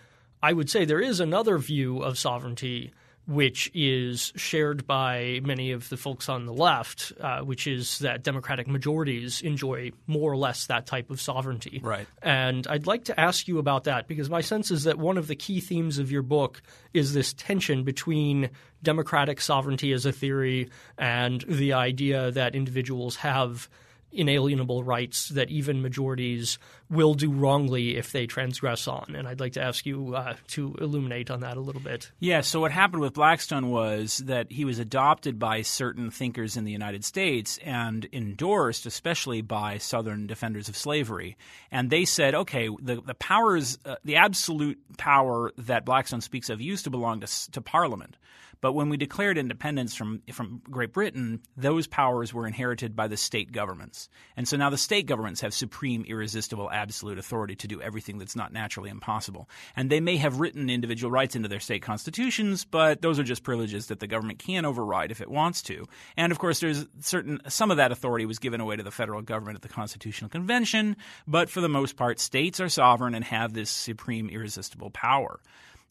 I 0.42 0.52
would 0.52 0.70
say 0.70 0.84
there 0.84 1.00
is 1.00 1.20
another 1.20 1.58
view 1.58 2.02
of 2.02 2.18
sovereignty 2.18 2.92
which 3.30 3.70
is 3.72 4.32
shared 4.34 4.88
by 4.88 5.38
many 5.44 5.70
of 5.70 5.88
the 5.88 5.96
folks 5.96 6.28
on 6.28 6.46
the 6.46 6.52
left, 6.52 7.12
uh, 7.20 7.40
which 7.42 7.68
is 7.68 8.00
that 8.00 8.24
Democratic 8.24 8.66
majorities 8.66 9.40
enjoy 9.40 9.92
more 10.08 10.32
or 10.32 10.36
less 10.36 10.66
that 10.66 10.84
type 10.84 11.10
of 11.10 11.20
sovereignty. 11.20 11.80
Right. 11.80 12.08
And 12.22 12.66
I'd 12.66 12.88
like 12.88 13.04
to 13.04 13.18
ask 13.18 13.46
you 13.46 13.60
about 13.60 13.84
that 13.84 14.08
because 14.08 14.28
my 14.28 14.40
sense 14.40 14.72
is 14.72 14.82
that 14.82 14.98
one 14.98 15.16
of 15.16 15.28
the 15.28 15.36
key 15.36 15.60
themes 15.60 15.98
of 15.98 16.10
your 16.10 16.22
book 16.22 16.60
is 16.92 17.14
this 17.14 17.32
tension 17.32 17.84
between 17.84 18.50
democratic 18.82 19.40
sovereignty 19.40 19.92
as 19.92 20.04
a 20.04 20.12
theory 20.12 20.68
and 20.98 21.42
the 21.42 21.74
idea 21.74 22.32
that 22.32 22.56
individuals 22.56 23.14
have– 23.16 23.68
inalienable 24.12 24.82
rights 24.82 25.28
that 25.30 25.50
even 25.50 25.82
majorities 25.82 26.58
will 26.88 27.14
do 27.14 27.30
wrongly 27.30 27.96
if 27.96 28.12
they 28.12 28.26
transgress 28.26 28.88
on. 28.88 29.14
And 29.16 29.28
I'd 29.28 29.40
like 29.40 29.52
to 29.52 29.62
ask 29.62 29.86
you 29.86 30.14
uh, 30.14 30.34
to 30.48 30.74
illuminate 30.80 31.30
on 31.30 31.40
that 31.40 31.56
a 31.56 31.60
little 31.60 31.80
bit. 31.80 32.10
Yeah, 32.18 32.40
so 32.40 32.60
what 32.60 32.72
happened 32.72 33.02
with 33.02 33.14
Blackstone 33.14 33.70
was 33.70 34.18
that 34.18 34.50
he 34.50 34.64
was 34.64 34.78
adopted 34.78 35.38
by 35.38 35.62
certain 35.62 36.10
thinkers 36.10 36.56
in 36.56 36.64
the 36.64 36.72
United 36.72 37.04
States 37.04 37.58
and 37.64 38.08
endorsed, 38.12 38.86
especially 38.86 39.42
by 39.42 39.78
Southern 39.78 40.26
defenders 40.26 40.68
of 40.68 40.76
slavery. 40.76 41.36
And 41.70 41.90
they 41.90 42.04
said, 42.04 42.34
okay, 42.34 42.68
the, 42.80 43.00
the 43.00 43.14
powers, 43.14 43.78
uh, 43.84 43.96
the 44.04 44.16
absolute 44.16 44.78
power 44.96 45.52
that 45.58 45.84
Blackstone 45.84 46.20
speaks 46.20 46.50
of 46.50 46.60
used 46.60 46.84
to 46.84 46.90
belong 46.90 47.20
to, 47.20 47.50
to 47.52 47.60
Parliament. 47.60 48.16
But 48.60 48.72
when 48.72 48.88
we 48.88 48.96
declared 48.96 49.38
independence 49.38 49.94
from 49.94 50.22
from 50.32 50.62
Great 50.70 50.92
Britain, 50.92 51.40
those 51.56 51.86
powers 51.86 52.34
were 52.34 52.46
inherited 52.46 52.94
by 52.94 53.08
the 53.08 53.16
state 53.16 53.52
governments. 53.52 54.08
And 54.36 54.46
so 54.46 54.56
now 54.56 54.70
the 54.70 54.76
state 54.76 55.06
governments 55.06 55.40
have 55.40 55.54
supreme, 55.54 56.04
irresistible, 56.04 56.70
absolute 56.70 57.18
authority 57.18 57.56
to 57.56 57.68
do 57.68 57.80
everything 57.80 58.18
that's 58.18 58.36
not 58.36 58.52
naturally 58.52 58.90
impossible. 58.90 59.48
And 59.76 59.90
they 59.90 60.00
may 60.00 60.16
have 60.18 60.40
written 60.40 60.68
individual 60.68 61.10
rights 61.10 61.36
into 61.36 61.48
their 61.48 61.60
state 61.60 61.82
constitutions, 61.82 62.64
but 62.64 63.02
those 63.02 63.18
are 63.18 63.24
just 63.24 63.42
privileges 63.42 63.86
that 63.86 64.00
the 64.00 64.06
government 64.06 64.38
can 64.38 64.64
override 64.64 65.10
if 65.10 65.20
it 65.20 65.30
wants 65.30 65.62
to. 65.62 65.86
And 66.16 66.32
of 66.32 66.38
course, 66.38 66.60
there's 66.60 66.86
certain 67.00 67.40
some 67.48 67.70
of 67.70 67.78
that 67.78 67.92
authority 67.92 68.26
was 68.26 68.38
given 68.38 68.60
away 68.60 68.76
to 68.76 68.82
the 68.82 68.90
federal 68.90 69.22
government 69.22 69.56
at 69.56 69.62
the 69.62 69.68
Constitutional 69.68 70.28
Convention, 70.28 70.96
but 71.26 71.48
for 71.48 71.60
the 71.60 71.68
most 71.68 71.96
part, 71.96 72.20
states 72.20 72.60
are 72.60 72.68
sovereign 72.68 73.14
and 73.14 73.24
have 73.24 73.52
this 73.52 73.70
supreme, 73.70 74.28
irresistible 74.28 74.90
power. 74.90 75.40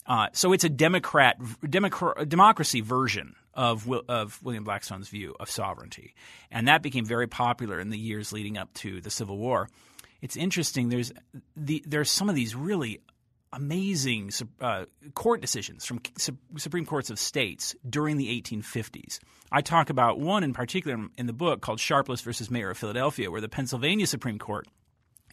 Uh, 0.09 0.27
so 0.33 0.51
it's 0.53 0.63
a 0.63 0.69
Democrat, 0.69 1.37
democracy 1.69 2.81
version 2.81 3.35
of, 3.53 3.87
of 4.09 4.41
William 4.43 4.63
Blackstone's 4.63 5.07
view 5.07 5.35
of 5.39 5.51
sovereignty. 5.51 6.15
And 6.51 6.67
that 6.67 6.81
became 6.81 7.05
very 7.05 7.27
popular 7.27 7.79
in 7.79 7.91
the 7.91 7.97
years 7.97 8.33
leading 8.33 8.57
up 8.57 8.73
to 8.75 9.01
the 9.01 9.11
Civil 9.11 9.37
War. 9.37 9.69
it's 10.21 10.35
interesting. 10.35 10.89
There's 10.89 11.13
the 11.55 11.83
there's 11.87 12.09
some 12.09 12.27
of 12.27 12.35
these 12.35 12.55
really 12.55 13.01
amazing 13.53 14.31
uh, 14.61 14.85
court 15.13 15.41
decisions 15.41 15.85
from 15.85 16.01
Supreme 16.57 16.85
Courts 16.85 17.09
of 17.09 17.19
states 17.19 17.75
during 17.87 18.17
the 18.17 18.41
1850s. 18.41 19.19
I 19.51 19.61
talk 19.61 19.89
about 19.89 20.19
one 20.19 20.43
in 20.43 20.53
particular 20.53 21.07
in 21.17 21.25
the 21.25 21.33
book 21.33 21.61
called 21.61 21.79
Sharpless 21.79 22.21
versus 22.21 22.51
Mayor 22.51 22.71
of 22.71 22.77
Philadelphia, 22.77 23.31
where 23.31 23.41
the 23.41 23.49
Pennsylvania 23.49 24.07
Supreme 24.07 24.39
Court 24.39 24.67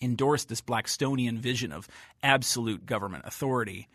endorsed 0.00 0.48
this 0.48 0.60
Blackstonian 0.60 1.38
vision 1.38 1.72
of 1.72 1.88
absolute 2.22 2.84
government 2.84 3.24
authority. 3.26 3.88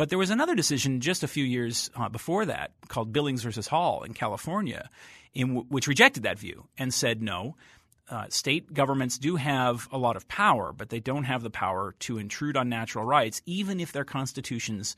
But 0.00 0.08
there 0.08 0.16
was 0.16 0.30
another 0.30 0.54
decision 0.54 1.02
just 1.02 1.22
a 1.22 1.28
few 1.28 1.44
years 1.44 1.90
uh, 1.94 2.08
before 2.08 2.46
that 2.46 2.70
called 2.88 3.12
Billings 3.12 3.42
versus 3.42 3.68
Hall 3.68 4.02
in 4.02 4.14
California, 4.14 4.88
in 5.34 5.48
w- 5.48 5.66
which 5.68 5.86
rejected 5.86 6.22
that 6.22 6.38
view 6.38 6.66
and 6.78 6.94
said 6.94 7.20
no. 7.20 7.54
Uh, 8.08 8.24
state 8.30 8.72
governments 8.72 9.18
do 9.18 9.36
have 9.36 9.88
a 9.92 9.98
lot 9.98 10.16
of 10.16 10.26
power, 10.26 10.72
but 10.72 10.88
they 10.88 11.00
don't 11.00 11.24
have 11.24 11.42
the 11.42 11.50
power 11.50 11.94
to 11.98 12.16
intrude 12.16 12.56
on 12.56 12.70
natural 12.70 13.04
rights, 13.04 13.42
even 13.44 13.78
if 13.78 13.92
their 13.92 14.06
constitutions 14.06 14.96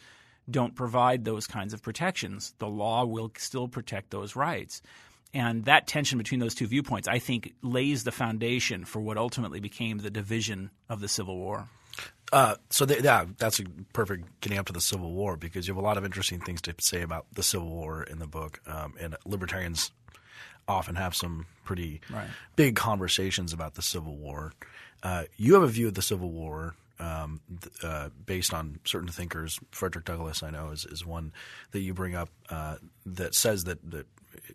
don't 0.49 0.77
provide 0.77 1.25
those 1.25 1.49
kinds 1.49 1.75
of 1.75 1.83
protections. 1.83 2.55
The 2.61 2.69
law 2.69 3.05
will 3.05 3.33
still 3.37 3.67
protect 3.67 4.11
those 4.11 4.37
rights. 4.37 4.83
And 5.35 5.65
that 5.65 5.89
tension 5.89 6.17
between 6.17 6.39
those 6.39 6.55
two 6.55 6.69
viewpoints, 6.69 7.09
I 7.09 7.19
think, 7.19 7.55
lays 7.61 8.05
the 8.05 8.13
foundation 8.13 8.85
for 8.85 9.01
what 9.01 9.19
ultimately 9.19 9.59
became 9.59 9.99
the 9.99 10.11
division 10.11 10.71
of 10.89 11.01
the 11.01 11.09
Civil 11.09 11.39
War. 11.39 11.67
Uh, 12.33 12.55
so 12.71 12.87
they, 12.87 12.99
yeah, 13.01 13.27
that's 13.37 13.61
a 13.61 13.65
perfect 13.93 14.41
getting 14.41 14.59
up 14.59 14.67
to 14.67 14.73
the 14.73 14.81
Civil 14.81 15.12
War 15.12 15.37
because 15.37 15.69
you 15.69 15.75
have 15.75 15.83
a 15.83 15.87
lot 15.87 15.99
of 15.99 16.05
interesting 16.05 16.41
things 16.41 16.62
to 16.62 16.75
say 16.81 17.03
about 17.03 17.27
the 17.35 17.43
Civil 17.43 17.69
War 17.69 18.03
in 18.03 18.19
the 18.19 18.27
book, 18.27 18.61
um, 18.67 18.95
and 18.99 19.15
libertarians 19.27 19.93
often 20.67 20.95
have 20.95 21.15
some 21.15 21.47
pretty 21.65 22.01
right. 22.11 22.29
big 22.57 22.75
conversations 22.75 23.53
about 23.53 23.75
the 23.75 23.83
Civil 23.83 24.17
War. 24.17 24.53
Uh, 25.03 25.25
you 25.37 25.55
have 25.55 25.62
a 25.62 25.69
view 25.69 25.89
of 25.89 25.95
the 25.95 26.03
Civil 26.03 26.31
War 26.31 26.75
um, 26.99 27.41
uh, 27.83 28.09
based 28.25 28.55
on 28.55 28.79
certain 28.85 29.09
thinkers. 29.09 29.59
Frederick 29.71 30.05
Douglass, 30.05 30.43
I 30.43 30.51
know, 30.51 30.71
is, 30.71 30.87
is 30.87 31.05
one 31.05 31.33
that 31.73 31.81
you 31.81 31.93
bring 31.93 32.15
up 32.15 32.31
uh, 32.49 32.77
that 33.05 33.35
says 33.35 33.65
that, 33.65 33.79
that 33.91 34.07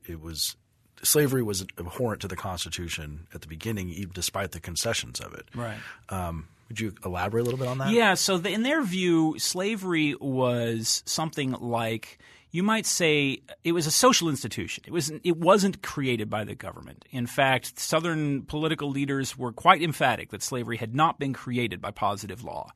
it 0.06 0.20
was 0.20 0.56
slavery 1.04 1.44
was 1.44 1.66
abhorrent 1.78 2.22
to 2.22 2.28
the 2.28 2.36
Constitution 2.36 3.28
at 3.34 3.42
the 3.42 3.48
beginning, 3.48 3.90
even 3.90 4.12
despite 4.14 4.52
the 4.52 4.60
concessions 4.60 5.20
of 5.20 5.34
it. 5.34 5.46
Right. 5.54 5.78
Um, 6.10 6.48
would 6.70 6.80
you 6.80 6.94
elaborate 7.06 7.42
a 7.42 7.44
little 7.44 7.60
bit 7.60 7.68
on 7.68 7.78
that? 7.80 7.92
Yeah. 7.92 8.16
So 8.16 8.38
the, 8.38 8.50
in 8.52 8.64
their 8.64 8.84
view, 8.84 9.36
slavery 9.40 10.16
was 10.20 11.04
something 11.06 11.52
like 11.54 12.20
you 12.52 12.64
might 12.64 12.86
say 12.86 13.42
it 13.64 13.74
was 13.74 13.88
a 13.88 13.92
social 13.92 14.30
institution. 14.30 14.84
It 14.88 14.92
was 14.92 15.12
it 15.24 15.38
wasn't 15.38 15.82
created 15.82 16.30
by 16.30 16.44
the 16.44 16.56
government. 16.56 17.06
In 17.12 17.28
fact, 17.28 17.80
Southern 17.80 18.44
political 18.44 18.90
leaders 18.90 19.38
were 19.38 19.52
quite 19.52 19.82
emphatic 19.82 20.30
that 20.32 20.42
slavery 20.42 20.78
had 20.78 20.96
not 20.96 21.20
been 21.20 21.34
created 21.34 21.82
by 21.82 21.92
positive 21.92 22.44
law, 22.44 22.72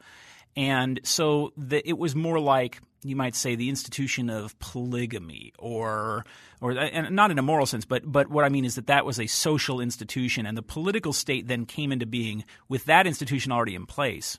and 0.55 0.99
so 1.03 1.53
the, 1.57 1.87
it 1.87 1.97
was 1.97 2.15
more 2.15 2.39
like 2.39 2.81
you 3.03 3.15
might 3.15 3.35
say 3.35 3.55
the 3.55 3.69
institution 3.69 4.29
of 4.29 4.57
polygamy 4.59 5.53
or 5.57 6.25
or 6.59 6.71
and 6.71 7.15
not 7.15 7.31
in 7.31 7.39
a 7.39 7.41
moral 7.41 7.65
sense 7.65 7.85
but 7.85 8.03
but 8.05 8.29
what 8.29 8.45
I 8.45 8.49
mean 8.49 8.65
is 8.65 8.75
that 8.75 8.87
that 8.87 9.05
was 9.05 9.19
a 9.19 9.27
social 9.27 9.79
institution 9.79 10.45
and 10.45 10.57
the 10.57 10.61
political 10.61 11.13
state 11.13 11.47
then 11.47 11.65
came 11.65 11.91
into 11.91 12.05
being 12.05 12.43
with 12.69 12.85
that 12.85 13.07
institution 13.07 13.51
already 13.51 13.75
in 13.75 13.85
place. 13.85 14.37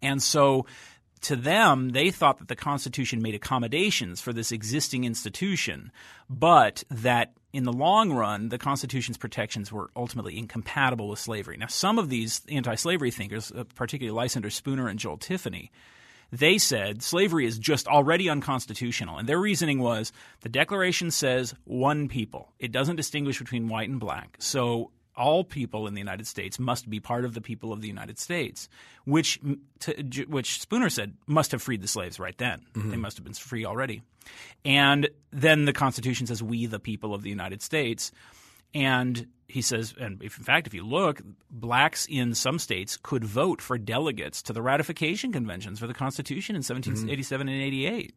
And 0.00 0.20
so 0.22 0.66
to 1.22 1.36
them, 1.36 1.90
they 1.90 2.10
thought 2.10 2.38
that 2.38 2.48
the 2.48 2.56
Constitution 2.56 3.22
made 3.22 3.34
accommodations 3.34 4.20
for 4.20 4.32
this 4.32 4.52
existing 4.52 5.04
institution, 5.04 5.92
but 6.28 6.84
that 6.90 7.32
in 7.52 7.64
the 7.64 7.72
long 7.72 8.12
run, 8.12 8.48
the 8.48 8.58
Constitution's 8.58 9.18
protections 9.18 9.70
were 9.70 9.90
ultimately 9.94 10.38
incompatible 10.38 11.08
with 11.08 11.18
slavery. 11.18 11.56
Now, 11.56 11.66
some 11.68 11.98
of 11.98 12.08
these 12.08 12.40
anti 12.48 12.74
slavery 12.74 13.10
thinkers, 13.10 13.52
uh, 13.52 13.64
particularly 13.74 14.16
Lysander 14.16 14.50
Spooner 14.50 14.88
and 14.88 14.98
Joel 14.98 15.18
Tiffany, 15.18 15.70
they 16.32 16.56
said 16.56 17.02
slavery 17.02 17.46
is 17.46 17.58
just 17.58 17.86
already 17.86 18.28
unconstitutional. 18.28 19.18
And 19.18 19.28
their 19.28 19.38
reasoning 19.38 19.80
was 19.80 20.12
the 20.40 20.48
Declaration 20.48 21.10
says 21.10 21.54
one 21.64 22.08
people, 22.08 22.52
it 22.58 22.72
doesn't 22.72 22.96
distinguish 22.96 23.38
between 23.38 23.68
white 23.68 23.90
and 23.90 24.00
black. 24.00 24.36
So 24.38 24.90
all 25.16 25.44
people 25.44 25.86
in 25.86 25.94
the 25.94 26.00
United 26.00 26.26
States 26.26 26.58
must 26.58 26.88
be 26.88 27.00
part 27.00 27.24
of 27.24 27.34
the 27.34 27.40
people 27.40 27.72
of 27.72 27.80
the 27.80 27.88
United 27.88 28.18
States, 28.18 28.68
which 29.04 29.40
to, 29.80 30.24
which 30.28 30.60
Spooner 30.60 30.90
said 30.90 31.14
must 31.26 31.52
have 31.52 31.62
freed 31.62 31.82
the 31.82 31.88
slaves 31.88 32.18
right 32.18 32.36
then. 32.38 32.62
Mm-hmm. 32.72 32.90
They 32.90 32.96
must 32.96 33.16
have 33.16 33.24
been 33.24 33.34
free 33.34 33.64
already. 33.64 34.02
And 34.64 35.08
then 35.30 35.64
the 35.64 35.72
Constitution 35.72 36.26
says 36.26 36.42
we 36.42 36.66
the 36.66 36.78
people 36.78 37.14
of 37.14 37.22
the 37.22 37.30
United 37.30 37.62
States. 37.62 38.12
And 38.74 39.26
he 39.48 39.60
says, 39.60 39.94
and 40.00 40.22
if, 40.22 40.38
in 40.38 40.44
fact, 40.44 40.66
if 40.66 40.72
you 40.72 40.82
look, 40.82 41.20
blacks 41.50 42.06
in 42.08 42.34
some 42.34 42.58
states 42.58 42.96
could 42.96 43.22
vote 43.22 43.60
for 43.60 43.76
delegates 43.76 44.40
to 44.42 44.54
the 44.54 44.62
ratification 44.62 45.30
conventions 45.30 45.78
for 45.78 45.86
the 45.86 45.92
Constitution 45.94 46.56
in 46.56 46.60
1787 46.60 47.46
mm-hmm. 47.46 47.54
and 47.54 47.62
88. 47.62 48.14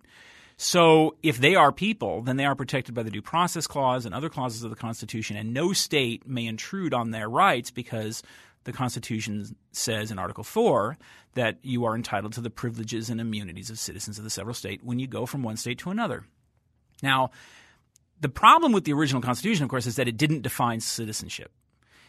So 0.57 1.15
if 1.21 1.37
they 1.37 1.55
are 1.55 1.71
people, 1.71 2.21
then 2.21 2.37
they 2.37 2.45
are 2.45 2.55
protected 2.55 2.95
by 2.95 3.03
the 3.03 3.11
Due 3.11 3.21
Process 3.21 3.67
Clause 3.67 4.05
and 4.05 4.15
other 4.15 4.29
clauses 4.29 4.63
of 4.63 4.69
the 4.69 4.75
Constitution, 4.75 5.35
and 5.35 5.53
no 5.53 5.73
state 5.73 6.25
may 6.27 6.45
intrude 6.45 6.93
on 6.93 7.11
their 7.11 7.27
rights 7.27 7.71
because 7.71 8.23
the 8.63 8.71
Constitution 8.71 9.55
says 9.71 10.11
in 10.11 10.19
Article 10.19 10.43
4 10.43 10.97
that 11.33 11.57
you 11.61 11.85
are 11.85 11.95
entitled 11.95 12.33
to 12.33 12.41
the 12.41 12.49
privileges 12.49 13.09
and 13.09 13.19
immunities 13.19 13.69
of 13.69 13.77
citizens 13.77 14.17
of 14.17 14.23
the 14.23 14.29
several 14.29 14.53
state 14.53 14.83
when 14.83 14.97
you 14.97 15.07
go 15.07 15.25
from 15.25 15.43
one 15.43 15.57
state 15.57 15.77
to 15.79 15.91
another. 15.91 16.25
Now, 17.03 17.31
the 18.21 18.29
problem 18.29 18.71
with 18.71 18.85
the 18.85 18.93
original 18.93 19.21
Constitution, 19.21 19.63
of 19.63 19.69
course, 19.69 19.85
is 19.85 19.97
that 19.97 20.07
it 20.07 20.17
didn't 20.17 20.41
define 20.41 20.79
citizenship. 20.79 21.51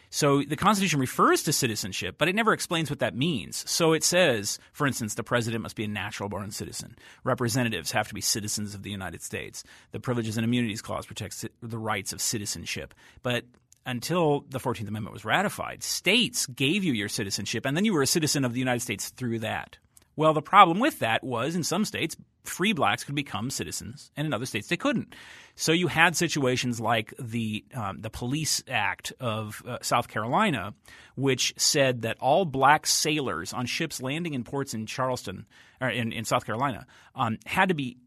So 0.09 0.41
the 0.41 0.55
Constitution 0.55 0.99
refers 0.99 1.43
to 1.43 1.53
citizenship, 1.53 2.15
but 2.17 2.27
it 2.27 2.35
never 2.35 2.53
explains 2.53 2.89
what 2.89 2.99
that 2.99 3.15
means. 3.15 3.69
So 3.69 3.93
it 3.93 4.03
says, 4.03 4.59
for 4.73 4.87
instance, 4.87 5.15
the 5.15 5.23
president 5.23 5.63
must 5.63 5.75
be 5.75 5.83
a 5.83 5.87
natural 5.87 6.29
born 6.29 6.51
citizen. 6.51 6.95
Representatives 7.23 7.91
have 7.91 8.07
to 8.07 8.13
be 8.13 8.21
citizens 8.21 8.73
of 8.73 8.83
the 8.83 8.91
United 8.91 9.21
States. 9.21 9.63
The 9.91 9.99
Privileges 9.99 10.37
and 10.37 10.43
Immunities 10.43 10.81
Clause 10.81 11.05
protects 11.05 11.45
the 11.61 11.77
rights 11.77 12.13
of 12.13 12.21
citizenship. 12.21 12.93
But 13.23 13.45
until 13.85 14.45
the 14.49 14.59
14th 14.59 14.87
Amendment 14.87 15.13
was 15.13 15.25
ratified, 15.25 15.83
states 15.83 16.45
gave 16.47 16.83
you 16.83 16.93
your 16.93 17.09
citizenship, 17.09 17.65
and 17.65 17.75
then 17.75 17.85
you 17.85 17.93
were 17.93 18.01
a 18.01 18.07
citizen 18.07 18.45
of 18.45 18.53
the 18.53 18.59
United 18.59 18.81
States 18.81 19.09
through 19.09 19.39
that. 19.39 19.77
Well, 20.17 20.33
the 20.33 20.41
problem 20.41 20.79
with 20.79 20.99
that 20.99 21.23
was 21.23 21.55
in 21.55 21.63
some 21.63 21.85
states, 21.85 22.17
free 22.43 22.73
blacks 22.73 23.03
could 23.03 23.15
become 23.15 23.51
citizens, 23.51 24.11
and 24.17 24.25
in 24.25 24.33
other 24.33 24.47
states 24.47 24.67
they 24.67 24.75
couldn't. 24.75 25.15
So 25.55 25.71
you 25.71 25.87
had 25.87 26.15
situations 26.17 26.79
like 26.79 27.13
the 27.19 27.63
um, 27.73 28.01
the 28.01 28.09
Police 28.09 28.63
Act 28.67 29.13
of 29.19 29.61
uh, 29.65 29.77
South 29.81 30.07
Carolina, 30.07 30.73
which 31.15 31.53
said 31.55 32.01
that 32.01 32.17
all 32.19 32.45
black 32.45 32.87
sailors 32.87 33.53
on 33.53 33.67
ships 33.67 34.01
landing 34.01 34.33
in 34.33 34.43
ports 34.43 34.73
in 34.73 34.87
Charleston 34.87 35.45
or 35.79 35.89
in, 35.89 36.11
in 36.11 36.25
South 36.25 36.45
Carolina 36.45 36.87
um, 37.15 37.37
had 37.45 37.69
to 37.69 37.75
be 37.75 37.97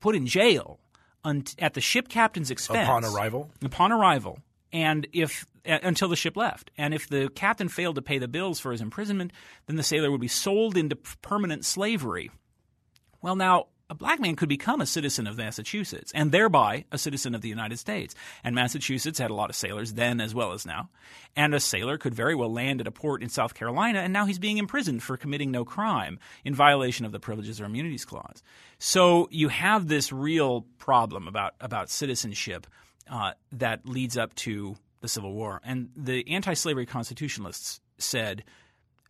put 0.00 0.14
in 0.14 0.26
jail 0.26 0.78
un- 1.24 1.44
at 1.58 1.72
the 1.72 1.80
ship 1.80 2.08
captain's 2.08 2.50
expense 2.50 2.86
upon 2.86 3.04
arrival. 3.06 3.50
Upon 3.64 3.90
arrival, 3.90 4.38
and 4.70 5.06
if 5.14 5.46
until 5.64 6.08
the 6.08 6.16
ship 6.16 6.36
left. 6.36 6.70
And 6.76 6.92
if 6.94 7.08
the 7.08 7.28
captain 7.34 7.68
failed 7.68 7.96
to 7.96 8.02
pay 8.02 8.18
the 8.18 8.28
bills 8.28 8.60
for 8.60 8.72
his 8.72 8.80
imprisonment, 8.80 9.32
then 9.66 9.76
the 9.76 9.82
sailor 9.82 10.10
would 10.10 10.20
be 10.20 10.28
sold 10.28 10.76
into 10.76 10.96
permanent 10.96 11.64
slavery. 11.64 12.30
Well, 13.22 13.36
now 13.36 13.66
a 13.90 13.94
black 13.94 14.18
man 14.18 14.34
could 14.34 14.48
become 14.48 14.80
a 14.80 14.86
citizen 14.86 15.26
of 15.26 15.36
Massachusetts 15.36 16.10
and 16.14 16.32
thereby 16.32 16.84
a 16.90 16.98
citizen 16.98 17.34
of 17.34 17.42
the 17.42 17.48
United 17.48 17.78
States. 17.78 18.14
And 18.42 18.54
Massachusetts 18.54 19.18
had 19.18 19.30
a 19.30 19.34
lot 19.34 19.50
of 19.50 19.56
sailors 19.56 19.92
then 19.92 20.20
as 20.20 20.34
well 20.34 20.52
as 20.52 20.64
now. 20.64 20.88
And 21.36 21.54
a 21.54 21.60
sailor 21.60 21.98
could 21.98 22.14
very 22.14 22.34
well 22.34 22.52
land 22.52 22.80
at 22.80 22.86
a 22.86 22.92
port 22.92 23.22
in 23.22 23.28
South 23.28 23.54
Carolina 23.54 24.00
and 24.00 24.12
now 24.12 24.24
he's 24.24 24.38
being 24.38 24.58
imprisoned 24.58 25.02
for 25.02 25.16
committing 25.16 25.50
no 25.50 25.64
crime 25.64 26.18
in 26.44 26.54
violation 26.54 27.04
of 27.04 27.12
the 27.12 27.20
Privileges 27.20 27.60
or 27.60 27.66
Immunities 27.66 28.04
Clause. 28.04 28.42
So 28.78 29.28
you 29.30 29.48
have 29.48 29.86
this 29.86 30.12
real 30.12 30.62
problem 30.78 31.28
about, 31.28 31.54
about 31.60 31.90
citizenship 31.90 32.66
uh, 33.10 33.32
that 33.52 33.86
leads 33.86 34.16
up 34.16 34.34
to 34.36 34.76
the 35.04 35.08
Civil 35.08 35.34
War. 35.34 35.60
And 35.62 35.90
the 35.94 36.24
anti 36.30 36.54
slavery 36.54 36.86
constitutionalists 36.86 37.78
said 37.98 38.42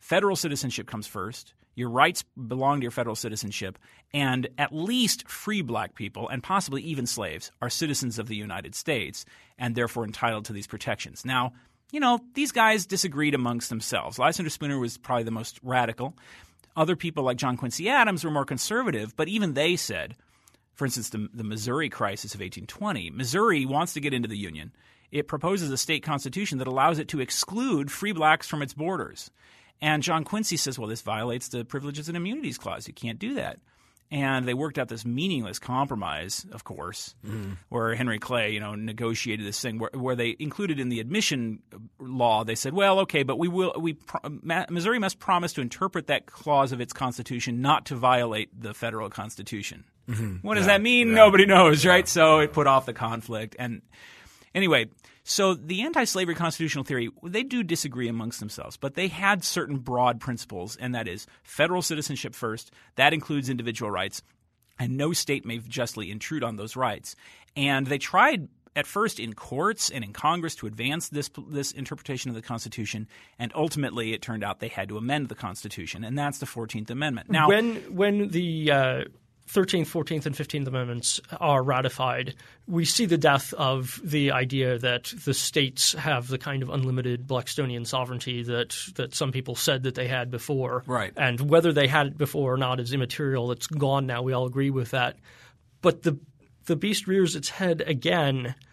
federal 0.01 0.35
citizenship 0.35 0.89
comes 0.89 1.07
first. 1.07 1.55
Your 1.77 1.89
rights 1.89 2.25
belong 2.37 2.81
to 2.81 2.85
your 2.85 2.91
federal 2.91 3.17
citizenship, 3.17 3.79
and 4.13 4.49
at 4.59 4.75
least 4.75 5.29
free 5.29 5.63
black 5.63 5.95
people, 5.95 6.29
and 6.29 6.43
possibly 6.43 6.83
even 6.83 7.07
slaves, 7.07 7.51
are 7.63 7.71
citizens 7.71 8.19
of 8.19 8.29
the 8.29 8.37
United 8.37 8.75
States 8.75 9.25
and 9.57 9.75
therefore 9.75 10.05
entitled 10.05 10.45
to 10.47 10.53
these 10.53 10.67
protections. 10.67 11.25
Now, 11.25 11.53
you 11.91 12.01
know, 12.01 12.19
these 12.35 12.53
guys 12.53 12.87
disagreed 12.87 13.35
amongst 13.35 13.71
themselves. 13.71 14.19
Lysander 14.19 14.51
Spooner 14.51 14.79
was 14.79 14.99
probably 14.99 15.25
the 15.25 15.31
most 15.31 15.61
radical. 15.63 16.17
Other 16.77 16.97
people 16.97 17.23
like 17.23 17.37
John 17.37 17.57
Quincy 17.57 17.89
Adams 17.89 18.25
were 18.25 18.33
more 18.33 18.45
conservative, 18.45 19.15
but 19.17 19.29
even 19.29 19.55
they 19.55 19.77
said, 19.77 20.17
for 20.75 20.87
instance, 20.87 21.11
the, 21.11 21.29
the 21.33 21.45
Missouri 21.45 21.89
crisis 21.89 22.35
of 22.35 22.41
1820, 22.41 23.11
Missouri 23.11 23.65
wants 23.65 23.95
to 23.95 24.01
get 24.01 24.13
into 24.13 24.29
the 24.29 24.37
Union. 24.37 24.73
It 25.15 25.29
proposes 25.29 25.71
a 25.71 25.79
state 25.79 26.03
constitution 26.03 26.59
that 26.59 26.67
allows 26.67 26.99
it 26.99 27.07
to 27.09 27.21
exclude 27.21 27.91
free 27.91 28.13
blacks 28.13 28.49
from 28.49 28.63
its 28.63 28.75
borders. 28.75 29.31
And 29.81 30.03
John 30.03 30.25
Quincy 30.25 30.57
says, 30.57 30.77
well, 30.77 30.89
this 30.89 31.03
violates 31.03 31.49
the 31.49 31.65
Privileges 31.65 32.09
and 32.09 32.17
Immunities 32.17 32.59
Clause. 32.59 32.89
You 32.89 32.95
can't 32.95 33.19
do 33.19 33.35
that. 33.35 33.61
and 34.11 34.47
they 34.47 34.55
worked 34.55 34.79
out 34.79 34.89
this 34.89 35.05
meaningless 35.05 35.59
compromise, 35.59 36.47
of 36.53 36.65
course, 36.65 37.15
mm-hmm. 37.27 37.55
where 37.69 37.95
Henry 37.95 38.19
Clay, 38.19 38.53
you 38.53 38.61
know, 38.61 38.75
negotiated 38.75 39.47
this 39.47 39.61
thing 39.61 39.79
where, 39.79 39.91
where 39.93 40.15
they 40.15 40.37
included 40.39 40.79
in 40.79 40.89
the 40.89 41.01
admission 41.01 41.61
law. 41.99 42.45
They 42.45 42.55
said, 42.55 42.75
well, 42.75 43.01
okay, 43.01 43.23
but 43.23 43.39
we 43.39 43.49
will 43.49 43.75
we 43.79 43.97
Missouri 44.71 44.99
must 44.99 45.19
promise 45.19 45.53
to 45.55 45.63
interpret 45.63 46.07
that 46.09 46.27
clause 46.27 46.71
of 46.73 46.81
its 46.81 46.93
constitution 46.93 47.61
not 47.61 47.87
to 47.87 47.97
violate 47.97 48.51
the 48.59 48.75
federal 48.75 49.11
constitution. 49.11 49.85
Mm-hmm. 50.09 50.47
What 50.47 50.55
does 50.55 50.67
yeah. 50.67 50.75
that 50.75 50.83
mean? 50.83 51.09
Yeah. 51.09 51.15
Nobody 51.15 51.47
knows, 51.47 51.85
right? 51.85 52.05
Yeah. 52.05 52.11
So 52.11 52.39
it 52.41 52.53
put 52.53 52.67
off 52.67 52.87
the 52.87 52.93
conflict. 52.93 53.57
And 53.59 53.83
anyway, 54.55 54.87
so 55.25 55.55
the 55.55 55.83
anti-slavery 55.83 56.35
constitutional 56.35 56.85
theory, 56.85 57.11
they 57.23 57.43
do 57.43 57.63
disagree 57.63 58.09
amongst 58.09 58.41
themselves, 58.41 58.77
but 58.77 58.95
they 58.95 59.09
had 59.09 59.43
certain 59.43 59.79
broad 59.79 60.21
principles, 60.21 60.77
and 60.77 60.95
that 60.95 61.09
is 61.09 61.27
federal 61.43 61.81
citizenship 61.81 62.35
first. 62.35 62.71
That 62.97 63.15
includes 63.15 63.49
individual 63.49 63.91
rights, 63.91 64.23
and 64.79 64.97
no 64.97 65.13
state 65.13 65.47
may 65.47 65.59
justly 65.59 66.11
intrude 66.11 66.45
on 66.45 66.57
those 66.57 66.77
rights. 66.77 67.17
And 67.57 67.87
they 67.87 67.99
tried 67.99 68.49
at 68.77 68.87
first 68.87 69.21
in 69.21 69.33
courts 69.35 69.89
and 69.89 70.05
in 70.05 70.13
Congress 70.13 70.55
to 70.57 70.67
advance 70.67 71.09
this 71.09 71.31
this 71.49 71.73
interpretation 71.73 72.29
of 72.29 72.35
the 72.35 72.43
Constitution, 72.43 73.09
and 73.39 73.53
ultimately 73.55 74.13
it 74.13 74.21
turned 74.21 74.45
out 74.45 74.61
they 74.61 74.69
had 74.69 74.89
to 74.89 74.99
amend 74.99 75.29
the 75.29 75.35
Constitution, 75.35 76.05
and 76.05 76.19
that's 76.19 76.39
the 76.39 76.47
Fourteenth 76.47 76.91
Amendment. 76.91 77.31
Now, 77.31 77.49
when 77.49 77.77
when 77.95 78.29
the 78.29 78.71
uh, 78.71 79.05
13th, 79.49 79.87
14th, 79.87 80.27
and 80.27 80.35
15th 80.35 80.67
Amendments 80.67 81.21
are 81.39 81.63
ratified, 81.63 82.35
we 82.67 82.85
see 82.85 83.05
the 83.05 83.19
death 83.19 83.53
of 83.55 84.01
the 84.03 84.33
idea 84.33 84.79
that 84.79 85.13
the 85.25 85.35
states 85.35 85.93
have 85.93 86.29
the 86.29 86.39
kind 86.39 86.63
of 86.63 86.71
unlimited 86.71 87.27
Blackstonian 87.27 87.87
sovereignty 87.87 88.43
that, 88.43 88.75
that 88.95 89.15
some 89.15 89.33
people 89.33 89.55
said 89.55 89.83
that 89.83 89.95
they 89.95 90.09
had 90.09 90.31
before. 90.31 90.83
Right. 90.87 91.13
And 91.17 91.51
whether 91.51 91.73
they 91.73 91.87
had 91.87 92.07
it 92.07 92.19
before 92.19 92.55
or 92.55 92.57
not 92.57 92.81
is 92.81 92.93
immaterial. 92.93 93.53
It's 93.53 93.67
gone 93.67 94.07
now. 94.07 94.23
We 94.23 94.33
all 94.33 94.47
agree 94.47 94.71
with 94.71 94.93
that. 94.93 95.17
But 95.83 96.03
the, 96.03 96.19
the 96.65 96.77
beast 96.77 97.07
rears 97.07 97.37
its 97.37 97.49
head 97.49 97.83
again– 97.87 98.55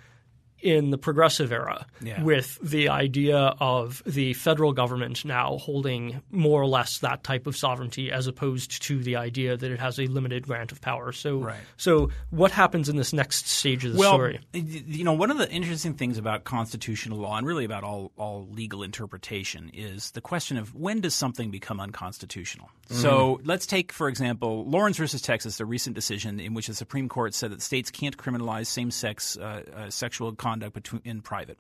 in 0.62 0.92
the 0.92 0.98
progressive 0.98 1.52
era 1.52 1.86
yeah. 2.02 2.22
with 2.24 2.60
the 2.62 2.90
idea 2.90 3.38
of 3.60 4.04
the 4.06 4.34
federal 4.34 4.74
government 4.74 5.26
now 5.26 5.58
holding 5.58 6.22
more 6.30 6.62
or 6.62 6.68
less 6.68 7.00
that 7.00 7.24
type 7.24 7.48
of 7.48 7.58
sovereignty 7.58 8.12
as 8.12 8.28
opposed 8.28 8.82
to 8.84 9.02
the 9.04 9.16
idea 9.16 9.58
that 9.58 9.72
it 9.72 9.80
has 9.80 10.00
a 10.00 10.06
limited 10.08 10.46
grant 10.46 10.72
of 10.72 10.80
power. 10.82 11.12
So 11.12 11.40
right. 11.40 11.60
so 11.78 12.10
what 12.30 12.52
happens 12.52 12.90
in 12.90 12.96
this 12.96 13.14
next 13.14 13.48
stage 13.48 13.84
of 13.86 13.94
the 13.94 14.00
well, 14.00 14.14
story? 14.14 14.40
You 14.54 15.04
know, 15.04 15.14
one 15.14 15.32
of 15.32 15.38
the 15.38 15.50
interesting 15.50 15.96
things 15.96 16.18
about 16.18 16.44
constitutional 16.44 17.18
law 17.18 17.38
and 17.38 17.48
really 17.48 17.66
about 17.66 17.84
all, 17.84 18.12
all 18.18 18.48
legal 18.52 18.84
interpretation 18.84 19.72
is 19.74 20.12
the 20.12 20.22
question 20.22 20.58
of 20.58 20.76
when 20.76 21.02
does 21.02 21.16
something 21.16 21.50
become 21.50 21.80
unconstitutional? 21.80 22.70
Mm. 22.90 22.96
So 22.96 23.42
let's 23.44 23.66
take, 23.66 23.92
for 23.92 24.08
example, 24.08 24.66
Lawrence 24.66 24.98
versus 24.98 25.22
Texas, 25.22 25.58
the 25.58 25.66
recent 25.66 25.96
decision 25.96 26.40
in 26.40 26.54
which 26.54 26.68
the 26.68 26.74
Supreme 26.74 27.10
Court 27.10 27.34
said 27.34 27.52
that 27.52 27.62
states 27.62 27.90
can't 27.90 28.16
criminalize 28.18 28.68
same 28.68 28.92
sex 28.92 29.38
uh, 29.38 29.64
uh, 29.76 29.90
sexual 29.90 30.34
conduct 30.34 30.51
conduct 30.52 30.74
between, 30.74 31.02
in 31.06 31.22
private. 31.22 31.58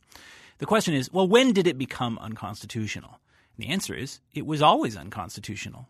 The 0.57 0.65
question 0.65 0.93
is, 0.93 1.11
well, 1.11 1.27
when 1.27 1.53
did 1.53 1.67
it 1.67 1.77
become 1.77 2.19
unconstitutional? 2.19 3.19
And 3.57 3.65
the 3.65 3.71
answer 3.71 3.95
is, 3.95 4.19
it 4.33 4.45
was 4.45 4.61
always 4.61 4.95
unconstitutional, 4.95 5.87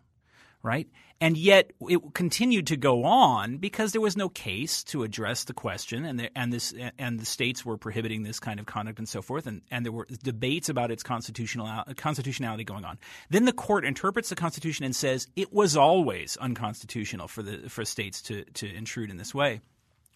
right? 0.62 0.88
And 1.20 1.36
yet 1.36 1.70
it 1.88 2.00
continued 2.14 2.66
to 2.68 2.76
go 2.76 3.04
on 3.04 3.58
because 3.58 3.92
there 3.92 4.00
was 4.00 4.16
no 4.16 4.28
case 4.28 4.82
to 4.84 5.04
address 5.04 5.44
the 5.44 5.52
question, 5.52 6.04
and 6.04 6.18
the, 6.18 6.36
and 6.36 6.52
this 6.52 6.74
and 6.98 7.20
the 7.20 7.24
states 7.24 7.64
were 7.64 7.76
prohibiting 7.76 8.24
this 8.24 8.40
kind 8.40 8.58
of 8.58 8.66
conduct 8.66 8.98
and 8.98 9.08
so 9.08 9.22
forth, 9.22 9.46
and, 9.46 9.62
and 9.70 9.84
there 9.84 9.92
were 9.92 10.06
debates 10.24 10.68
about 10.68 10.90
its 10.90 11.04
constitutional 11.04 11.84
constitutionality 11.96 12.64
going 12.64 12.84
on. 12.84 12.98
Then 13.30 13.44
the 13.44 13.52
court 13.52 13.84
interprets 13.84 14.30
the 14.30 14.34
Constitution 14.34 14.84
and 14.84 14.96
says 14.96 15.28
it 15.36 15.52
was 15.52 15.76
always 15.76 16.36
unconstitutional 16.38 17.28
for 17.28 17.42
the 17.44 17.68
for 17.68 17.84
states 17.84 18.20
to 18.22 18.44
to 18.54 18.66
intrude 18.74 19.10
in 19.10 19.16
this 19.16 19.32
way. 19.32 19.60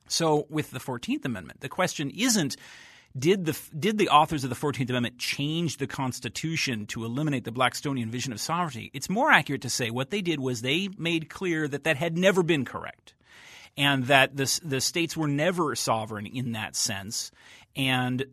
So 0.09 0.47
with 0.49 0.71
the 0.71 0.79
14th 0.79 1.25
Amendment, 1.25 1.61
the 1.61 1.69
question 1.69 2.11
isn't 2.11 2.57
did 3.19 3.47
the 3.47 3.59
did 3.79 3.97
the 3.97 4.11
authors 4.11 4.45
of 4.45 4.51
the 4.51 4.57
14th 4.57 4.91
Amendment 4.91 5.19
change 5.19 5.79
the 5.79 5.87
Constitution 5.87 6.87
to 6.87 7.05
eliminate 7.05 7.45
the 7.45 7.53
Blackstonian 7.53 8.09
vision 8.09 8.33
of 8.33 8.41
sovereignty? 8.41 8.91
It's 8.93 9.09
more 9.09 9.31
accurate 9.31 9.63
to 9.63 9.71
say 9.71 9.91
what 9.91 10.11
they 10.11 10.21
did 10.21 10.39
was 10.39 10.61
they 10.61 10.89
made 10.99 11.31
clear 11.31 11.67
that 11.69 11.85
that 11.85 11.97
had 11.97 12.19
never 12.19 12.43
been 12.43 12.65
correct 12.65 13.15
and 13.77 14.07
that 14.07 14.37
the, 14.37 14.61
the 14.65 14.81
states 14.81 15.17
were 15.17 15.29
never 15.29 15.75
sovereign 15.75 16.27
in 16.27 16.53
that 16.53 16.75
sense, 16.75 17.31
and 17.77 18.25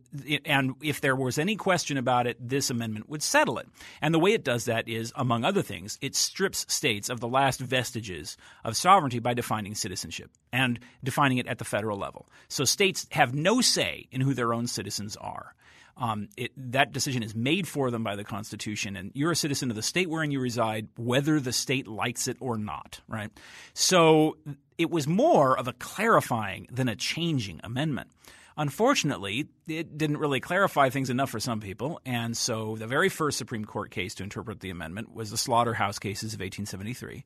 and 0.45 0.75
if 0.81 1.01
there 1.01 1.15
was 1.15 1.37
any 1.37 1.55
question 1.55 1.97
about 1.97 2.27
it, 2.27 2.37
this 2.39 2.69
amendment 2.69 3.09
would 3.09 3.21
settle 3.21 3.57
it. 3.57 3.67
And 4.01 4.13
the 4.13 4.19
way 4.19 4.31
it 4.31 4.43
does 4.43 4.65
that 4.65 4.87
is, 4.87 5.11
among 5.15 5.43
other 5.43 5.61
things, 5.61 5.97
it 6.01 6.15
strips 6.15 6.65
states 6.73 7.09
of 7.09 7.19
the 7.19 7.27
last 7.27 7.59
vestiges 7.59 8.37
of 8.63 8.77
sovereignty 8.77 9.19
by 9.19 9.33
defining 9.33 9.75
citizenship 9.75 10.31
and 10.51 10.79
defining 11.03 11.37
it 11.37 11.47
at 11.47 11.57
the 11.57 11.65
federal 11.65 11.97
level. 11.97 12.27
So 12.47 12.63
states 12.63 13.05
have 13.11 13.33
no 13.33 13.59
say 13.59 14.07
in 14.11 14.21
who 14.21 14.33
their 14.33 14.53
own 14.53 14.67
citizens 14.67 15.17
are. 15.17 15.53
Um, 15.95 16.29
it, 16.37 16.51
that 16.71 16.91
decision 16.91 17.21
is 17.21 17.35
made 17.35 17.67
for 17.67 17.91
them 17.91 18.03
by 18.03 18.15
the 18.15 18.23
Constitution, 18.23 18.95
and 18.95 19.11
you're 19.13 19.33
a 19.33 19.35
citizen 19.35 19.69
of 19.69 19.75
the 19.75 19.83
state 19.83 20.09
wherein 20.09 20.31
you 20.31 20.39
reside, 20.39 20.87
whether 20.97 21.39
the 21.39 21.53
state 21.53 21.87
likes 21.87 22.27
it 22.27 22.37
or 22.39 22.57
not, 22.57 23.01
right? 23.07 23.29
So 23.75 24.37
it 24.79 24.89
was 24.89 25.05
more 25.05 25.55
of 25.55 25.67
a 25.67 25.73
clarifying 25.73 26.67
than 26.71 26.87
a 26.87 26.95
changing 26.95 27.61
amendment. 27.63 28.09
Unfortunately, 28.57 29.47
it 29.67 29.97
didn't 29.97 30.17
really 30.17 30.39
clarify 30.39 30.89
things 30.89 31.09
enough 31.09 31.29
for 31.29 31.39
some 31.39 31.59
people, 31.59 31.99
and 32.05 32.37
so 32.37 32.75
the 32.75 32.87
very 32.87 33.09
first 33.09 33.37
Supreme 33.37 33.65
Court 33.65 33.91
case 33.91 34.15
to 34.15 34.23
interpret 34.23 34.59
the 34.59 34.69
amendment 34.69 35.13
was 35.13 35.31
the 35.31 35.37
Slaughterhouse 35.37 35.99
cases 35.99 36.33
of 36.33 36.39
1873. 36.39 37.25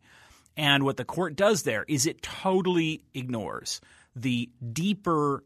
And 0.56 0.84
what 0.84 0.98
the 0.98 1.06
court 1.06 1.36
does 1.36 1.64
there 1.64 1.86
is 1.88 2.06
it 2.06 2.22
totally 2.22 3.04
ignores 3.14 3.80
the 4.16 4.50
deeper 4.74 5.44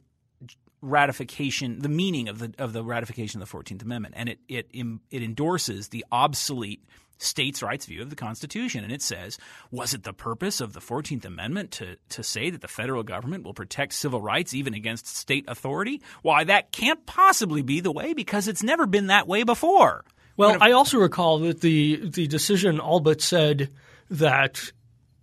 ratification, 0.82 1.80
the 1.80 1.90
meaning 1.90 2.28
of 2.28 2.40
the 2.40 2.54
of 2.58 2.74
the 2.74 2.84
ratification 2.84 3.42
of 3.42 3.48
the 3.48 3.52
Fourteenth 3.52 3.82
Amendment, 3.82 4.16
and 4.18 4.30
it 4.30 4.40
it 4.48 4.70
it 4.74 5.24
endorses 5.24 5.90
the 5.90 6.06
obsolete 6.12 6.84
states' 7.22 7.62
rights 7.62 7.86
view 7.86 8.02
of 8.02 8.10
the 8.10 8.16
Constitution. 8.16 8.84
And 8.84 8.92
it 8.92 9.02
says, 9.02 9.38
was 9.72 9.94
it 9.94 10.04
the 10.04 10.14
purpose 10.14 10.62
of 10.62 10.74
the 10.74 10.80
14th 10.80 11.26
Amendment 11.26 11.72
to, 11.72 11.98
to 12.10 12.24
say 12.24 12.50
that 12.50 12.62
the 12.62 12.68
federal 12.68 13.04
government 13.04 13.44
will 13.44 13.54
protect 13.54 13.94
civil 13.94 14.22
rights 14.22 14.54
even 14.54 14.74
against 14.74 15.08
state 15.08 15.46
authority? 15.48 16.02
Why, 16.22 16.44
that 16.44 16.72
can't 16.72 17.06
possibly 17.06 17.62
be 17.62 17.80
the 17.80 17.92
way 17.92 18.14
because 18.14 18.48
it's 18.48 18.64
never 18.64 18.86
been 18.86 19.08
that 19.08 19.28
way 19.28 19.44
before. 19.44 20.04
Well, 20.38 20.56
if, 20.56 20.62
I 20.62 20.72
also 20.72 20.98
recall 20.98 21.40
that 21.40 21.62
the, 21.62 22.10
the 22.10 22.28
decision 22.28 22.80
all 22.80 23.00
but 23.00 23.22
said 23.22 23.70
that 24.10 24.72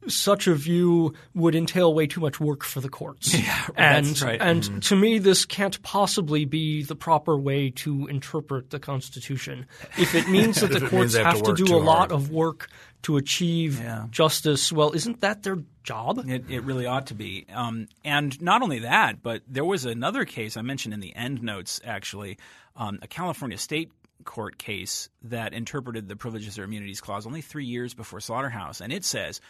such 0.09 0.47
a 0.47 0.55
view 0.55 1.14
would 1.35 1.55
entail 1.55 1.94
way 1.94 2.07
too 2.07 2.21
much 2.21 2.40
work 2.40 2.64
for 2.64 2.81
the 2.81 2.88
courts. 2.88 3.37
Yeah, 3.49 3.68
and 3.77 4.21
right. 4.21 4.40
and 4.40 4.62
mm-hmm. 4.62 4.79
to 4.81 4.97
me, 4.97 5.18
this 5.18 5.44
can't 5.44 5.81
possibly 5.83 6.44
be 6.44 6.83
the 6.83 6.97
proper 6.97 7.38
way 7.38 7.71
to 7.71 8.07
interpret 8.09 8.71
the 8.71 8.81
Constitution. 8.81 9.66
If 9.97 10.14
it 10.14 10.29
means 10.29 10.61
that 10.61 10.73
the 10.73 10.87
courts 10.87 11.14
have, 11.14 11.27
have, 11.27 11.42
to, 11.44 11.55
to 11.55 11.64
do 11.64 11.77
a 11.77 11.79
lot 11.79 12.11
of 12.11 12.31
work 12.31 12.68
to 13.03 13.16
achieve 13.16 13.81
yeah. 13.81 14.07
justice, 14.11 14.73
well, 14.73 14.92
isn't 14.92 15.21
that 15.21 15.44
their 15.44 15.59
job? 15.85 16.25
It, 16.29 16.51
it 16.51 16.64
really 16.64 16.87
ought 16.87 17.07
to 17.07 17.14
be. 17.14 17.47
Um, 17.53 17.88
and 18.05 18.40
not 18.42 18.62
only 18.62 18.81
that, 18.81 19.23
but 19.23 19.42
there 19.47 19.64
was 19.64 19.85
another 19.85 20.25
case 20.25 20.57
I 20.57 20.62
mentioned 20.62 20.94
in 20.94 21.01
the 21.01 21.14
end 21.14 21.42
notes, 21.42 21.81
actually, 21.85 22.38
um, 22.77 22.99
a 23.03 23.07
California 23.07 23.57
state 23.57 23.92
court 24.25 24.59
case 24.59 25.09
that 25.23 25.55
interpreted 25.55 26.09
the 26.09 26.16
Privileges 26.16 26.59
or 26.59 26.64
Immunities 26.64 27.01
Clause 27.01 27.27
only 27.27 27.40
three 27.40 27.64
years 27.64 27.94
before 27.94 28.21
Slaughterhouse, 28.21 28.81
and 28.81 28.92
it 28.92 29.05
says 29.05 29.40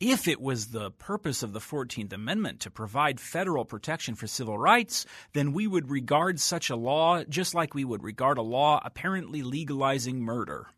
if 0.00 0.28
it 0.28 0.40
was 0.40 0.68
the 0.68 0.90
purpose 0.92 1.42
of 1.42 1.52
the 1.52 1.60
14th 1.60 2.12
Amendment 2.12 2.60
to 2.60 2.70
provide 2.70 3.20
federal 3.20 3.64
protection 3.64 4.14
for 4.14 4.26
civil 4.26 4.56
rights, 4.56 5.06
then 5.32 5.52
we 5.52 5.66
would 5.66 5.90
regard 5.90 6.38
such 6.40 6.70
a 6.70 6.76
law 6.76 7.24
just 7.24 7.54
like 7.54 7.74
we 7.74 7.84
would 7.84 8.04
regard 8.04 8.38
a 8.38 8.42
law 8.42 8.80
apparently 8.84 9.42
legalizing 9.42 10.20
murder. 10.20 10.68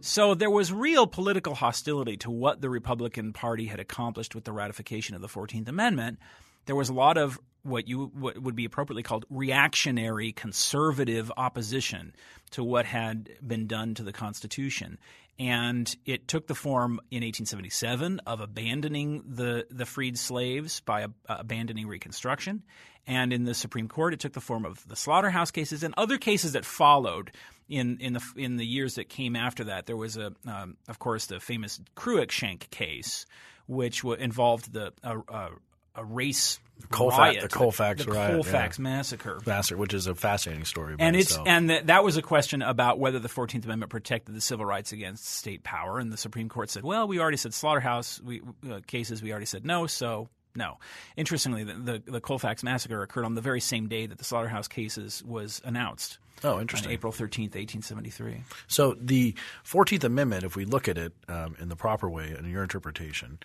So 0.00 0.34
there 0.34 0.50
was 0.50 0.72
real 0.72 1.06
political 1.06 1.54
hostility 1.54 2.16
to 2.18 2.30
what 2.30 2.60
the 2.60 2.70
Republican 2.70 3.32
Party 3.32 3.66
had 3.66 3.80
accomplished 3.80 4.34
with 4.34 4.44
the 4.44 4.52
ratification 4.52 5.14
of 5.14 5.20
the 5.20 5.28
14th 5.28 5.68
Amendment. 5.68 6.18
There 6.66 6.76
was 6.76 6.88
a 6.88 6.94
lot 6.94 7.18
of 7.18 7.38
what 7.62 7.88
you 7.88 8.10
what 8.14 8.40
would 8.40 8.56
be 8.56 8.64
appropriately 8.64 9.02
called 9.02 9.24
reactionary 9.30 10.32
conservative 10.32 11.30
opposition 11.36 12.14
to 12.50 12.64
what 12.64 12.86
had 12.86 13.30
been 13.46 13.66
done 13.66 13.94
to 13.94 14.02
the 14.02 14.12
Constitution. 14.12 14.98
And 15.38 15.94
it 16.04 16.28
took 16.28 16.48
the 16.48 16.54
form 16.54 17.00
in 17.10 17.22
1877 17.22 18.20
of 18.26 18.40
abandoning 18.40 19.24
the, 19.26 19.66
the 19.70 19.86
freed 19.86 20.18
slaves 20.18 20.80
by 20.80 21.04
uh, 21.04 21.08
abandoning 21.28 21.86
Reconstruction. 21.86 22.62
And 23.06 23.32
in 23.32 23.44
the 23.44 23.54
Supreme 23.54 23.88
Court, 23.88 24.12
it 24.12 24.20
took 24.20 24.34
the 24.34 24.42
form 24.42 24.66
of 24.66 24.86
the 24.86 24.96
slaughterhouse 24.96 25.50
cases 25.50 25.82
and 25.82 25.94
other 25.96 26.18
cases 26.18 26.52
that 26.52 26.66
followed 26.66 27.30
in, 27.70 27.96
in, 28.00 28.12
the, 28.12 28.22
in 28.36 28.58
the 28.58 28.66
years 28.66 28.96
that 28.96 29.08
came 29.08 29.34
after 29.34 29.64
that. 29.64 29.86
There 29.86 29.96
was, 29.96 30.18
a, 30.18 30.34
um, 30.46 30.76
of 30.88 30.98
course, 30.98 31.24
the 31.24 31.40
famous 31.40 31.80
Cruikshank 31.96 32.68
case, 32.68 33.24
which 33.66 34.02
w- 34.02 34.22
involved 34.22 34.74
the, 34.74 34.92
uh, 35.02 35.20
uh, 35.26 35.48
a 35.94 36.04
race 36.04 36.60
Colfax- 36.88 37.18
riot, 37.18 37.42
the 37.42 37.48
Colfax 37.48 38.04
the 38.04 38.12
riot, 38.12 38.34
Colfax 38.34 38.78
yeah. 38.78 38.82
massacre. 38.82 39.40
Vassar, 39.44 39.76
which 39.76 39.94
is 39.94 40.06
a 40.06 40.14
fascinating 40.14 40.64
story. 40.64 40.96
And 40.98 41.16
it's 41.16 41.30
itself. 41.30 41.48
and 41.48 41.68
th- 41.68 41.84
that 41.84 42.04
was 42.04 42.16
a 42.16 42.22
question 42.22 42.62
about 42.62 42.98
whether 42.98 43.18
the 43.18 43.28
Fourteenth 43.28 43.64
Amendment 43.64 43.90
protected 43.90 44.34
the 44.34 44.40
civil 44.40 44.64
rights 44.64 44.92
against 44.92 45.26
state 45.26 45.62
power, 45.62 45.98
and 45.98 46.12
the 46.12 46.16
Supreme 46.16 46.48
Court 46.48 46.70
said, 46.70 46.82
"Well, 46.82 47.06
we 47.08 47.20
already 47.20 47.36
said 47.36 47.54
slaughterhouse 47.54 48.20
we, 48.20 48.42
uh, 48.70 48.80
cases. 48.86 49.22
We 49.22 49.30
already 49.30 49.46
said 49.46 49.64
no, 49.64 49.86
so 49.86 50.28
no." 50.54 50.78
Interestingly, 51.16 51.64
the, 51.64 51.74
the 51.74 52.02
the 52.12 52.20
Colfax 52.20 52.62
massacre 52.62 53.02
occurred 53.02 53.24
on 53.24 53.34
the 53.34 53.40
very 53.40 53.60
same 53.60 53.88
day 53.88 54.06
that 54.06 54.18
the 54.18 54.24
slaughterhouse 54.24 54.68
cases 54.68 55.22
was 55.24 55.60
announced. 55.64 56.18
Oh, 56.42 56.54
on 56.54 56.62
interesting. 56.62 56.90
April 56.90 57.12
thirteenth, 57.12 57.54
eighteen 57.54 57.82
seventy 57.82 58.10
three. 58.10 58.42
So 58.66 58.96
the 58.98 59.34
Fourteenth 59.62 60.04
Amendment, 60.04 60.44
if 60.44 60.56
we 60.56 60.64
look 60.64 60.88
at 60.88 60.96
it 60.96 61.12
um, 61.28 61.54
in 61.60 61.68
the 61.68 61.76
proper 61.76 62.08
way, 62.08 62.34
in 62.38 62.48
your 62.48 62.62
interpretation, 62.62 63.38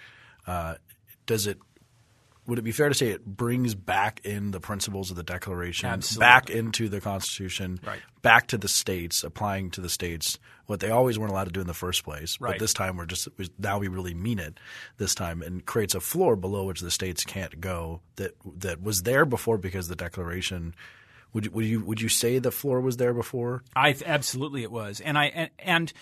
uh, 0.47 0.75
does 1.25 1.45
it? 1.47 1.59
Would 2.47 2.59
it 2.59 2.63
be 2.63 2.71
fair 2.71 2.89
to 2.89 2.95
say 2.95 3.07
it 3.07 3.25
brings 3.25 3.73
back 3.73 4.21
in 4.23 4.51
the 4.51 4.59
principles 4.59 5.09
of 5.09 5.17
the 5.17 5.23
Declaration, 5.23 5.89
Absolutely. 5.89 6.19
back 6.25 6.49
into 6.49 6.89
the 6.89 7.01
Constitution, 7.01 7.79
Right. 7.83 8.01
back 8.21 8.47
to 8.47 8.57
the 8.57 8.67
states, 8.67 9.23
applying 9.23 9.71
to 9.71 9.81
the 9.81 9.89
states 9.89 10.37
what 10.67 10.79
they 10.79 10.91
always 10.91 11.17
weren't 11.17 11.31
allowed 11.31 11.45
to 11.45 11.51
do 11.51 11.61
in 11.61 11.67
the 11.67 11.73
first 11.73 12.03
place. 12.03 12.39
Right. 12.39 12.51
But 12.51 12.59
this 12.59 12.73
time 12.73 12.97
we're 12.97 13.05
just 13.07 13.27
now 13.57 13.79
we 13.79 13.87
really 13.87 14.13
mean 14.13 14.39
it. 14.39 14.59
This 14.97 15.15
time 15.15 15.41
and 15.41 15.65
creates 15.65 15.95
a 15.95 15.99
floor 15.99 16.35
below 16.35 16.65
which 16.65 16.81
the 16.81 16.91
states 16.91 17.23
can't 17.23 17.59
go. 17.59 18.01
That 18.17 18.35
that 18.57 18.81
was 18.81 19.03
there 19.03 19.25
before 19.25 19.57
because 19.57 19.87
the 19.87 19.95
Declaration. 19.95 20.75
Would 21.33 21.45
you, 21.45 21.51
would 21.51 21.65
you 21.65 21.79
would 21.83 22.01
you 22.01 22.07
say 22.09 22.39
the 22.39 22.51
floor 22.51 22.79
was 22.79 22.95
there 22.97 23.13
before? 23.13 23.63
I 23.75 23.93
absolutely 24.05 24.63
it 24.63 24.71
was, 24.71 25.01
and 25.01 25.17
I 25.17 25.25
and, 25.25 25.49
and 25.59 25.93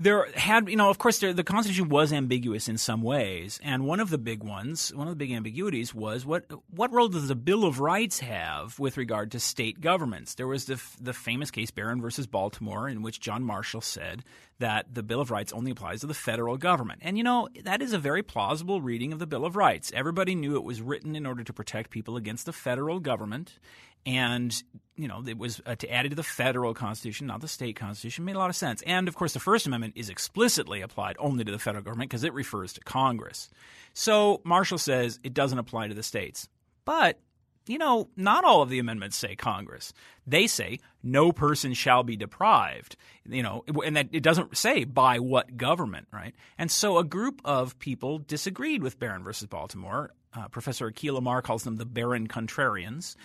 there 0.00 0.26
had 0.34 0.68
you 0.68 0.76
know 0.76 0.90
of 0.90 0.98
course 0.98 1.18
there, 1.18 1.32
the 1.32 1.44
Constitution 1.44 1.88
was 1.88 2.12
ambiguous 2.12 2.68
in 2.68 2.78
some 2.78 3.02
ways, 3.02 3.60
and 3.62 3.84
one 3.84 4.00
of 4.00 4.10
the 4.10 4.18
big 4.18 4.42
ones, 4.42 4.92
one 4.94 5.06
of 5.06 5.12
the 5.12 5.16
big 5.16 5.32
ambiguities 5.32 5.94
was 5.94 6.26
what 6.26 6.50
what 6.70 6.92
role 6.92 7.08
does 7.08 7.28
the 7.28 7.34
Bill 7.34 7.64
of 7.64 7.80
Rights 7.80 8.20
have 8.20 8.78
with 8.78 8.96
regard 8.96 9.32
to 9.32 9.40
state 9.40 9.80
governments? 9.80 10.34
There 10.34 10.46
was 10.46 10.64
the 10.64 10.82
the 11.00 11.12
famous 11.12 11.50
case 11.50 11.70
Barron 11.70 12.00
versus 12.00 12.26
Baltimore, 12.26 12.88
in 12.88 13.02
which 13.02 13.20
John 13.20 13.44
Marshall 13.44 13.80
said 13.80 14.24
that 14.58 14.94
the 14.94 15.02
Bill 15.02 15.20
of 15.20 15.30
Rights 15.30 15.52
only 15.52 15.70
applies 15.70 16.00
to 16.00 16.06
the 16.06 16.14
federal 16.14 16.56
government, 16.56 17.00
and 17.02 17.16
you 17.16 17.24
know 17.24 17.48
that 17.62 17.82
is 17.82 17.92
a 17.92 17.98
very 17.98 18.22
plausible 18.22 18.80
reading 18.80 19.12
of 19.12 19.18
the 19.18 19.26
Bill 19.26 19.44
of 19.44 19.56
Rights. 19.56 19.92
Everybody 19.94 20.34
knew 20.34 20.56
it 20.56 20.64
was 20.64 20.82
written 20.82 21.14
in 21.14 21.26
order 21.26 21.44
to 21.44 21.52
protect 21.52 21.90
people 21.90 22.16
against 22.16 22.46
the 22.46 22.52
federal 22.52 22.98
government 22.98 23.58
and 24.06 24.62
you 24.96 25.08
know 25.08 25.22
it 25.26 25.38
was 25.38 25.60
uh, 25.66 25.74
to 25.76 25.90
add 25.90 26.06
it 26.06 26.10
to 26.10 26.14
the 26.14 26.22
federal 26.22 26.74
constitution, 26.74 27.26
not 27.26 27.40
the 27.40 27.48
state 27.48 27.76
constitution, 27.76 28.24
made 28.24 28.36
a 28.36 28.38
lot 28.38 28.50
of 28.50 28.56
sense. 28.56 28.82
And 28.82 29.08
of 29.08 29.16
course, 29.16 29.32
the 29.32 29.40
First 29.40 29.66
Amendment 29.66 29.94
is 29.96 30.08
explicitly 30.08 30.80
applied 30.80 31.16
only 31.18 31.44
to 31.44 31.52
the 31.52 31.58
federal 31.58 31.84
government 31.84 32.10
because 32.10 32.24
it 32.24 32.34
refers 32.34 32.72
to 32.74 32.80
Congress. 32.80 33.48
So 33.92 34.40
Marshall 34.44 34.78
says 34.78 35.20
it 35.22 35.34
doesn't 35.34 35.58
apply 35.58 35.88
to 35.88 35.94
the 35.94 36.02
states, 36.02 36.48
but 36.84 37.18
you 37.66 37.78
know, 37.78 38.08
not 38.16 38.44
all 38.44 38.62
of 38.62 38.68
the 38.68 38.78
amendments 38.78 39.16
say 39.16 39.36
Congress. 39.36 39.92
They 40.26 40.46
say 40.46 40.80
no 41.02 41.32
person 41.32 41.72
shall 41.72 42.02
be 42.02 42.16
deprived. 42.16 42.96
You 43.26 43.42
know, 43.42 43.64
and 43.84 43.96
that 43.96 44.08
it 44.12 44.22
doesn't 44.22 44.56
say 44.56 44.84
by 44.84 45.18
what 45.18 45.56
government, 45.56 46.08
right? 46.12 46.34
And 46.58 46.70
so 46.70 46.98
a 46.98 47.04
group 47.04 47.40
of 47.44 47.78
people 47.78 48.18
disagreed 48.18 48.82
with 48.82 48.98
Barron 48.98 49.24
versus 49.24 49.46
Baltimore. 49.46 50.10
Uh, 50.34 50.48
Professor 50.48 50.90
Akhil 50.90 51.16
Amar 51.16 51.42
calls 51.42 51.64
them 51.64 51.76
the 51.76 51.86
Barron 51.86 52.28
Contrarians. 52.28 53.16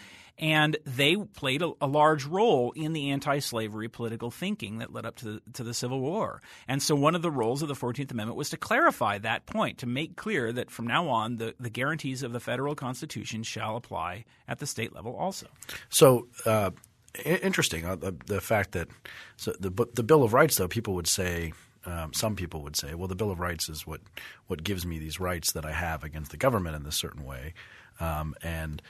And 0.41 0.77
they 0.85 1.17
played 1.17 1.61
a, 1.61 1.73
a 1.81 1.87
large 1.87 2.23
role 2.23 2.71
in 2.71 2.93
the 2.93 3.09
anti-slavery 3.09 3.89
political 3.89 4.31
thinking 4.31 4.77
that 4.77 4.93
led 4.93 5.05
up 5.05 5.17
to 5.17 5.25
the, 5.25 5.41
to 5.51 5.65
the 5.65 5.73
Civil 5.73 5.99
War. 5.99 6.41
And 6.65 6.81
so 6.81 6.95
one 6.95 7.13
of 7.13 7.21
the 7.21 7.29
roles 7.29 7.61
of 7.61 7.67
the 7.67 7.75
Fourteenth 7.75 8.09
Amendment 8.09 8.37
was 8.37 8.49
to 8.51 8.57
clarify 8.57 9.17
that 9.17 9.45
point, 9.47 9.79
to 9.79 9.85
make 9.85 10.15
clear 10.15 10.53
that 10.53 10.71
from 10.71 10.87
now 10.87 11.09
on 11.09 11.35
the, 11.35 11.55
the 11.59 11.69
guarantees 11.69 12.23
of 12.23 12.31
the 12.31 12.39
federal 12.39 12.73
Constitution 12.73 13.43
shall 13.43 13.75
apply 13.75 14.23
at 14.47 14.59
the 14.59 14.65
state 14.65 14.95
level 14.95 15.13
also. 15.13 15.47
So 15.89 16.29
uh, 16.45 16.71
interesting 17.25 17.85
uh, 17.85 17.97
the, 17.97 18.15
the 18.27 18.39
fact 18.39 18.71
that 18.71 18.87
so 19.35 19.53
the 19.59 19.71
the 19.93 20.03
Bill 20.03 20.23
of 20.23 20.31
Rights, 20.31 20.55
though, 20.55 20.69
people 20.69 20.93
would 20.93 21.07
say. 21.07 21.51
Um, 21.85 22.13
some 22.13 22.35
people 22.35 22.61
would 22.63 22.75
say, 22.75 22.93
"Well, 22.93 23.07
the 23.07 23.15
Bill 23.15 23.31
of 23.31 23.39
Rights 23.39 23.69
is 23.69 23.87
what 23.87 24.01
what 24.47 24.63
gives 24.63 24.85
me 24.85 24.99
these 24.99 25.19
rights 25.19 25.53
that 25.53 25.65
I 25.65 25.71
have 25.71 26.03
against 26.03 26.31
the 26.31 26.37
government 26.37 26.75
in 26.75 26.83
this 26.83 26.95
certain 26.95 27.25
way," 27.25 27.53
um, 27.99 28.35
and 28.41 28.81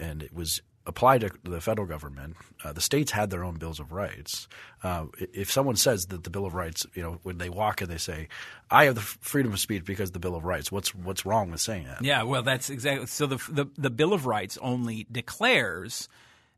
and 0.00 0.22
it 0.22 0.32
was 0.32 0.60
applied 0.86 1.22
to 1.22 1.30
the 1.44 1.60
federal 1.60 1.86
government. 1.86 2.36
Uh, 2.62 2.72
the 2.72 2.80
states 2.80 3.12
had 3.12 3.30
their 3.30 3.42
own 3.42 3.54
bills 3.56 3.80
of 3.80 3.92
rights. 3.92 4.48
Uh, 4.82 5.06
if 5.32 5.50
someone 5.50 5.76
says 5.76 6.06
that 6.06 6.24
the 6.24 6.30
Bill 6.30 6.44
of 6.44 6.54
Rights, 6.54 6.86
you 6.94 7.02
know, 7.02 7.18
when 7.22 7.38
they 7.38 7.48
walk 7.48 7.80
and 7.80 7.90
they 7.90 7.98
say, 7.98 8.28
"I 8.70 8.84
have 8.84 8.94
the 8.94 9.00
freedom 9.00 9.52
of 9.52 9.60
speech 9.60 9.84
because 9.84 10.10
of 10.10 10.14
the 10.14 10.18
Bill 10.18 10.34
of 10.34 10.44
Rights," 10.44 10.70
what's 10.70 10.94
what's 10.94 11.24
wrong 11.24 11.50
with 11.50 11.60
saying 11.60 11.84
that? 11.86 12.02
Yeah, 12.02 12.24
well, 12.24 12.42
that's 12.42 12.70
exactly 12.70 13.06
so. 13.06 13.26
The, 13.26 13.38
the 13.48 13.66
the 13.76 13.90
Bill 13.90 14.12
of 14.12 14.26
Rights 14.26 14.58
only 14.60 15.06
declares 15.10 16.08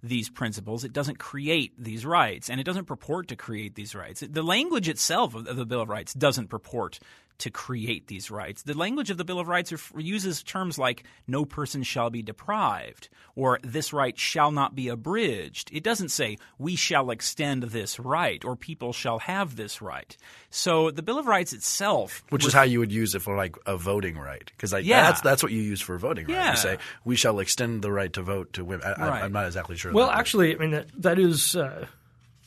these 0.08 0.28
principles. 0.28 0.84
It 0.84 0.92
doesn't 0.92 1.18
create 1.18 1.72
these 1.78 2.06
rights, 2.06 2.48
and 2.50 2.60
it 2.60 2.64
doesn't 2.64 2.86
purport 2.86 3.28
to 3.28 3.36
create 3.36 3.74
these 3.74 3.94
rights. 3.94 4.22
The 4.28 4.42
language 4.42 4.88
itself 4.88 5.34
of 5.34 5.56
the 5.56 5.66
Bill 5.66 5.82
of 5.82 5.88
Rights 5.88 6.14
doesn't 6.14 6.48
purport 6.48 6.98
to 7.38 7.50
create 7.50 8.06
these 8.06 8.30
rights. 8.30 8.62
The 8.62 8.76
language 8.76 9.10
of 9.10 9.16
the 9.18 9.24
Bill 9.24 9.38
of 9.38 9.48
Rights 9.48 9.72
uses 9.96 10.42
terms 10.42 10.78
like 10.78 11.04
"no 11.26 11.44
person 11.44 11.82
shall 11.82 12.10
be 12.10 12.22
deprived" 12.22 13.08
or 13.34 13.58
"this 13.62 13.92
right 13.92 14.18
shall 14.18 14.50
not 14.50 14.74
be 14.74 14.88
abridged." 14.88 15.70
It 15.72 15.82
doesn't 15.82 16.08
say 16.10 16.38
"we 16.58 16.76
shall 16.76 17.10
extend 17.10 17.64
this 17.64 17.98
right" 18.00 18.44
or 18.44 18.56
"people 18.56 18.92
shall 18.92 19.18
have 19.20 19.56
this 19.56 19.82
right." 19.82 20.16
So 20.50 20.90
the 20.90 21.02
Bill 21.02 21.18
of 21.18 21.26
Rights 21.26 21.52
itself, 21.52 22.22
Which 22.30 22.46
is 22.46 22.52
how 22.52 22.62
you 22.62 22.78
would 22.78 22.92
use 22.92 23.14
it 23.14 23.20
for 23.22 23.36
like 23.36 23.56
a 23.66 23.76
voting 23.76 24.16
right, 24.18 24.44
because 24.56 24.72
like 24.72 24.84
Yeah. 24.84 25.02
that's 25.02 25.20
that's 25.20 25.42
what 25.42 25.52
you 25.52 25.60
use 25.60 25.80
for 25.80 25.98
voting 25.98 26.26
right. 26.26 26.34
Yeah. 26.34 26.50
You 26.52 26.56
say 26.56 26.78
we 27.04 27.16
shall 27.16 27.38
extend 27.40 27.82
the 27.82 27.92
right 27.92 28.12
to 28.14 28.22
vote 28.22 28.52
to 28.54 28.64
women. 28.64 28.86
I, 28.86 28.90
Right. 29.08 29.22
I, 29.22 29.24
I'm 29.26 29.32
not 29.32 29.46
exactly 29.46 29.76
sure. 29.76 29.92
Well, 29.92 30.10
actually, 30.10 30.54
I 30.54 30.58
mean 30.58 30.70
that, 30.70 30.86
that 31.02 31.18
is 31.18 31.54
uh, 31.54 31.86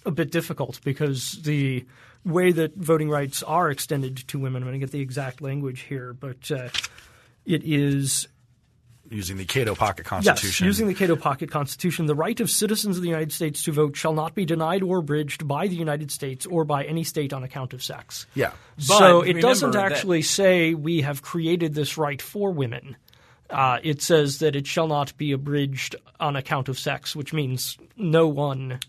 a 0.06 0.12
bit 0.12 0.32
difficult 0.32 0.80
because 0.84 1.34
the 1.44 1.86
way 2.30 2.52
that 2.52 2.76
voting 2.76 3.10
rights 3.10 3.44
are 3.44 3.70
extended 3.70 4.18
to 4.30 4.40
women. 4.40 4.64
I'm 4.64 4.70
going 4.70 4.80
to 4.80 4.86
get 4.86 4.92
the 4.92 5.02
exact 5.02 5.42
language 5.42 5.82
here, 5.82 6.14
but 6.14 6.50
uh, 6.52 6.70
it 7.46 7.64
is 7.64 8.28
using 9.12 9.38
the 9.38 9.46
Cato 9.46 9.74
Pocket 9.74 10.06
Constitution. 10.06 10.26
yes, 10.26 10.42
Constitution, 10.42 10.66
using 10.68 10.88
the 10.88 10.94
Cato 10.94 11.16
Pocket 11.16 11.50
Constitution, 11.50 12.06
the 12.06 12.14
right 12.16 12.40
of 12.40 12.50
citizens 12.50 12.96
of 12.96 13.02
the 13.02 13.10
United 13.10 13.32
States 13.32 13.64
to 13.64 13.72
vote 13.72 13.96
shall 13.96 14.14
not 14.14 14.36
be 14.36 14.46
denied 14.46 14.84
or 14.84 15.00
abridged 15.00 15.48
by 15.48 15.68
the 15.68 15.76
United 15.76 16.12
States 16.12 16.46
or 16.46 16.64
by 16.64 16.84
any 16.84 17.04
state 17.04 17.34
on 17.34 17.44
account 17.44 17.74
of 17.74 17.82
sex. 17.84 18.28
yeah, 18.36 18.52
so 18.78 19.22
But 19.22 19.30
it 19.30 19.42
doesn't 19.42 19.70
remember 19.72 19.90
that- 19.90 19.96
actually 19.98 20.22
say 20.22 20.76
we 20.76 21.02
have 21.02 21.24
created 21.24 21.74
this 21.74 21.98
right 21.98 22.22
for 22.22 22.52
women. 22.52 22.96
Uh, 23.50 23.80
it 23.82 24.00
says 24.00 24.38
that 24.40 24.56
it 24.56 24.68
shall 24.68 24.88
not 24.88 25.18
be 25.18 25.32
abridged 25.32 25.96
on 26.20 26.36
account 26.36 26.70
of 26.70 26.78
sex, 26.78 27.16
which 27.16 27.34
means 27.34 27.80
no 27.98 28.28
one 28.28 28.80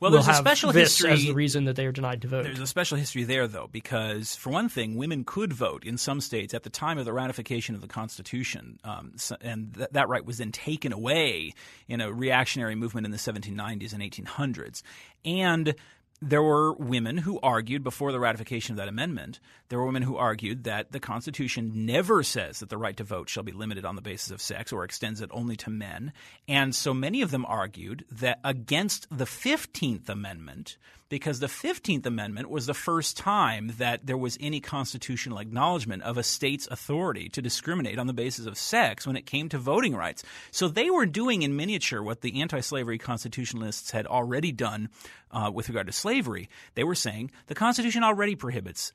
Well, 0.00 0.10
there's 0.10 0.28
a 0.28 0.34
special 0.34 0.70
history 0.70 1.12
as 1.12 1.24
the 1.24 1.32
reason 1.32 1.64
that 1.64 1.76
they 1.76 1.86
are 1.86 1.92
denied 1.92 2.22
to 2.22 2.28
vote. 2.28 2.44
There's 2.44 2.60
a 2.60 2.66
special 2.66 2.96
history 2.96 3.24
there, 3.24 3.48
though, 3.48 3.68
because 3.70 4.36
for 4.36 4.50
one 4.50 4.68
thing, 4.68 4.96
women 4.96 5.24
could 5.24 5.52
vote 5.52 5.84
in 5.84 5.98
some 5.98 6.20
states 6.20 6.54
at 6.54 6.62
the 6.62 6.70
time 6.70 6.98
of 6.98 7.04
the 7.04 7.12
ratification 7.12 7.74
of 7.74 7.80
the 7.80 7.88
Constitution, 7.88 8.78
um, 8.84 9.12
so, 9.16 9.36
and 9.40 9.74
th- 9.74 9.88
that 9.92 10.08
right 10.08 10.24
was 10.24 10.38
then 10.38 10.52
taken 10.52 10.92
away 10.92 11.52
in 11.88 12.00
a 12.00 12.12
reactionary 12.12 12.74
movement 12.74 13.06
in 13.06 13.10
the 13.10 13.18
1790s 13.18 13.92
and 13.92 14.02
1800s. 14.02 14.82
And 15.24 15.74
there 16.20 16.42
were 16.42 16.72
women 16.74 17.18
who 17.18 17.38
argued 17.40 17.84
before 17.84 18.12
the 18.12 18.20
ratification 18.20 18.72
of 18.72 18.76
that 18.78 18.88
amendment. 18.88 19.40
There 19.68 19.78
were 19.78 19.86
women 19.86 20.02
who 20.02 20.16
argued 20.16 20.64
that 20.64 20.92
the 20.92 21.00
Constitution 21.00 21.86
never 21.86 22.22
says 22.22 22.60
that 22.60 22.70
the 22.70 22.78
right 22.78 22.96
to 22.96 23.04
vote 23.04 23.28
shall 23.28 23.42
be 23.42 23.52
limited 23.52 23.84
on 23.84 23.96
the 23.96 24.02
basis 24.02 24.30
of 24.30 24.40
sex 24.40 24.72
or 24.72 24.82
extends 24.82 25.20
it 25.20 25.28
only 25.32 25.56
to 25.56 25.70
men. 25.70 26.12
And 26.46 26.74
so 26.74 26.94
many 26.94 27.20
of 27.20 27.30
them 27.30 27.44
argued 27.44 28.06
that 28.10 28.40
against 28.44 29.06
the 29.10 29.26
15th 29.26 30.08
Amendment, 30.08 30.78
because 31.10 31.40
the 31.40 31.48
15th 31.48 32.06
Amendment 32.06 32.48
was 32.48 32.64
the 32.64 32.72
first 32.72 33.18
time 33.18 33.74
that 33.76 34.06
there 34.06 34.16
was 34.16 34.38
any 34.40 34.60
constitutional 34.60 35.38
acknowledgement 35.38 36.02
of 36.02 36.16
a 36.16 36.22
state's 36.22 36.66
authority 36.68 37.28
to 37.30 37.42
discriminate 37.42 37.98
on 37.98 38.06
the 38.06 38.14
basis 38.14 38.46
of 38.46 38.56
sex 38.56 39.06
when 39.06 39.16
it 39.16 39.26
came 39.26 39.50
to 39.50 39.58
voting 39.58 39.94
rights. 39.94 40.22
So 40.50 40.68
they 40.68 40.88
were 40.88 41.06
doing 41.06 41.42
in 41.42 41.56
miniature 41.56 42.02
what 42.02 42.22
the 42.22 42.40
anti 42.40 42.60
slavery 42.60 42.96
constitutionalists 42.96 43.90
had 43.90 44.06
already 44.06 44.52
done 44.52 44.88
uh, 45.30 45.50
with 45.52 45.68
regard 45.68 45.88
to 45.88 45.92
slavery. 45.92 46.48
They 46.74 46.84
were 46.84 46.94
saying 46.94 47.32
the 47.48 47.54
Constitution 47.54 48.02
already 48.02 48.34
prohibits 48.34 48.92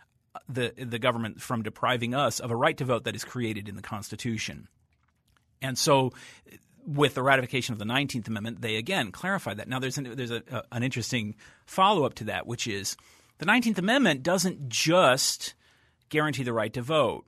the, 0.47 0.73
the 0.77 0.99
government 0.99 1.41
from 1.41 1.63
depriving 1.63 2.13
us 2.13 2.39
of 2.39 2.51
a 2.51 2.55
right 2.55 2.77
to 2.77 2.85
vote 2.85 3.03
that 3.05 3.15
is 3.15 3.23
created 3.23 3.69
in 3.69 3.75
the 3.75 3.81
Constitution. 3.81 4.67
And 5.61 5.77
so, 5.77 6.11
with 6.85 7.13
the 7.13 7.23
ratification 7.23 7.73
of 7.73 7.79
the 7.79 7.85
19th 7.85 8.27
Amendment, 8.27 8.61
they 8.61 8.75
again 8.75 9.11
clarified 9.11 9.57
that. 9.57 9.67
Now, 9.67 9.79
there's 9.79 9.97
an, 9.97 10.15
there's 10.15 10.31
a, 10.31 10.43
a, 10.51 10.63
an 10.71 10.83
interesting 10.83 11.35
follow 11.65 12.05
up 12.05 12.15
to 12.15 12.25
that, 12.25 12.45
which 12.45 12.67
is 12.67 12.97
the 13.37 13.45
19th 13.45 13.77
Amendment 13.77 14.23
doesn't 14.23 14.69
just 14.69 15.53
guarantee 16.09 16.43
the 16.43 16.53
right 16.53 16.73
to 16.73 16.81
vote. 16.81 17.25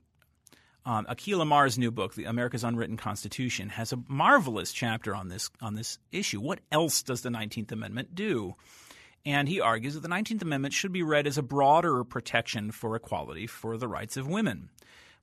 Um, 0.84 1.04
Akhil 1.06 1.78
new 1.78 1.90
book, 1.90 2.14
the 2.14 2.26
America's 2.26 2.62
Unwritten 2.62 2.96
Constitution, 2.96 3.70
has 3.70 3.92
a 3.92 3.98
marvelous 4.06 4.72
chapter 4.72 5.16
on 5.16 5.28
this 5.28 5.50
on 5.60 5.74
this 5.74 5.98
issue. 6.12 6.40
What 6.40 6.60
else 6.70 7.02
does 7.02 7.22
the 7.22 7.28
19th 7.28 7.72
Amendment 7.72 8.14
do? 8.14 8.54
And 9.26 9.48
he 9.48 9.60
argues 9.60 9.94
that 9.94 10.00
the 10.00 10.08
19th 10.08 10.42
Amendment 10.42 10.72
should 10.72 10.92
be 10.92 11.02
read 11.02 11.26
as 11.26 11.36
a 11.36 11.42
broader 11.42 12.04
protection 12.04 12.70
for 12.70 12.94
equality 12.94 13.48
for 13.48 13.76
the 13.76 13.88
rights 13.88 14.16
of 14.16 14.28
women. 14.28 14.70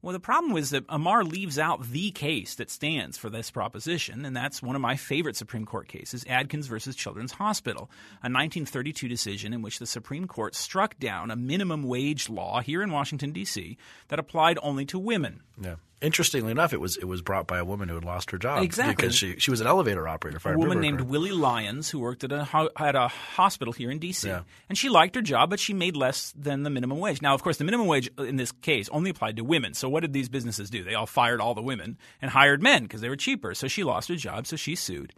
Well, 0.01 0.11
the 0.11 0.19
problem 0.19 0.57
is 0.57 0.71
that 0.71 0.83
Amar 0.89 1.23
leaves 1.23 1.57
out 1.57 1.81
the 1.81 2.11
case 2.11 2.55
that 2.55 2.69
stands 2.69 3.17
for 3.17 3.29
this 3.29 3.49
proposition, 3.49 4.25
and 4.25 4.35
that's 4.35 4.61
one 4.61 4.75
of 4.75 4.81
my 4.81 4.97
favorite 4.97 5.37
Supreme 5.37 5.65
Court 5.65 5.87
cases, 5.87 6.25
Adkins 6.27 6.67
versus 6.67 6.97
Children's 6.97 7.31
Hospital, 7.31 7.83
a 8.21 8.27
1932 8.27 9.07
decision 9.07 9.53
in 9.53 9.61
which 9.61 9.79
the 9.79 9.85
Supreme 9.85 10.27
Court 10.27 10.55
struck 10.55 10.99
down 10.99 11.31
a 11.31 11.37
minimum 11.37 11.83
wage 11.83 12.29
law 12.29 12.59
here 12.59 12.83
in 12.83 12.91
Washington 12.91 13.31
D.C. 13.31 13.77
that 14.09 14.19
applied 14.19 14.59
only 14.61 14.83
to 14.87 14.99
women. 14.99 15.41
Yeah. 15.57 15.75
Interestingly 16.03 16.51
enough, 16.51 16.73
it 16.73 16.81
was 16.81 16.97
it 16.97 17.05
was 17.05 17.21
brought 17.21 17.47
by 17.47 17.57
a 17.57 17.65
woman 17.65 17.87
who 17.87 17.95
had 17.95 18.03
lost 18.03 18.29
her 18.31 18.37
job 18.37 18.61
Exactly. 18.61 18.93
because 18.93 19.15
she 19.15 19.37
she 19.39 19.49
was 19.49 19.61
an 19.61 19.67
elevator 19.67 20.05
operator. 20.07 20.37
A 20.43 20.57
woman 20.57 20.81
named. 20.81 21.01
Willie 21.01 21.31
Lyons 21.31 21.89
who 21.89 21.99
worked 21.99 22.25
at 22.25 22.31
a 22.33 22.69
at 22.77 22.95
a 22.95 23.07
hospital 23.07 23.71
here 23.71 23.89
in 23.89 23.99
D.C. 23.99 24.27
Yeah. 24.27 24.41
and 24.67 24.77
she 24.77 24.89
liked 24.89 25.15
her 25.15 25.21
job, 25.21 25.49
but 25.49 25.59
she 25.61 25.73
made 25.73 25.95
less 25.95 26.33
than 26.37 26.63
the 26.63 26.69
minimum 26.69 26.99
wage. 26.99 27.21
Now, 27.21 27.33
of 27.33 27.41
course, 27.41 27.55
the 27.57 27.63
minimum 27.63 27.87
wage 27.87 28.09
uh, 28.19 28.23
in 28.23 28.35
this 28.35 28.51
case 28.51 28.89
only 28.89 29.09
applied 29.09 29.37
to 29.37 29.43
women. 29.45 29.73
So, 29.73 29.87
what 29.87 30.01
did 30.01 30.11
these 30.11 30.27
businesses 30.27 30.69
do? 30.69 30.83
They 30.83 30.93
all 30.93 31.05
fired 31.05 31.39
all 31.39 31.53
the 31.55 31.61
women 31.61 31.97
and 32.21 32.29
hired 32.29 32.61
men 32.61 32.83
because 32.83 32.99
they 32.99 33.09
were 33.09 33.15
cheaper. 33.15 33.53
So 33.55 33.69
she 33.69 33.85
lost 33.85 34.09
her 34.09 34.15
job, 34.15 34.45
so 34.45 34.57
she 34.57 34.75
sued. 34.75 35.13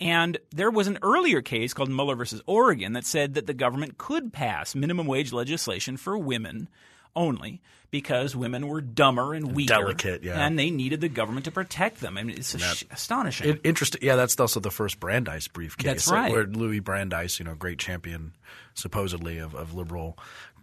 And 0.00 0.38
there 0.50 0.72
was 0.72 0.88
an 0.88 0.98
earlier 1.02 1.40
case 1.42 1.72
called 1.72 1.88
Muller 1.90 2.16
versus 2.16 2.42
Oregon 2.46 2.94
that 2.94 3.06
said 3.06 3.34
that 3.34 3.46
the 3.46 3.54
government 3.54 3.96
could 3.98 4.32
pass 4.32 4.74
minimum 4.74 5.06
wage 5.06 5.32
legislation 5.32 5.96
for 5.96 6.18
women 6.18 6.68
only 7.16 7.60
because 7.90 8.34
women 8.34 8.66
were 8.66 8.80
dumber 8.80 9.34
and 9.34 9.54
weaker, 9.54 9.74
Delicate, 9.74 10.24
yeah. 10.24 10.44
and 10.44 10.58
they 10.58 10.70
needed 10.70 11.00
the 11.00 11.08
government 11.08 11.44
to 11.44 11.52
protect 11.52 12.00
them. 12.00 12.18
I 12.18 12.24
mean, 12.24 12.36
it's 12.36 12.54
ash- 12.56 12.84
astonishing. 12.90 13.50
It, 13.50 13.60
interesting. 13.62 14.00
Yeah, 14.02 14.16
that's 14.16 14.38
also 14.40 14.58
the 14.58 14.72
first 14.72 14.98
Brandeis 14.98 15.46
briefcase. 15.46 15.86
That's 15.86 16.08
right. 16.08 16.32
Where 16.32 16.44
Louis 16.44 16.80
Brandeis, 16.80 17.38
you 17.38 17.44
know, 17.44 17.54
great 17.54 17.78
champion 17.78 18.34
supposedly 18.74 19.38
of, 19.38 19.54
of 19.54 19.74
liberal 19.74 20.18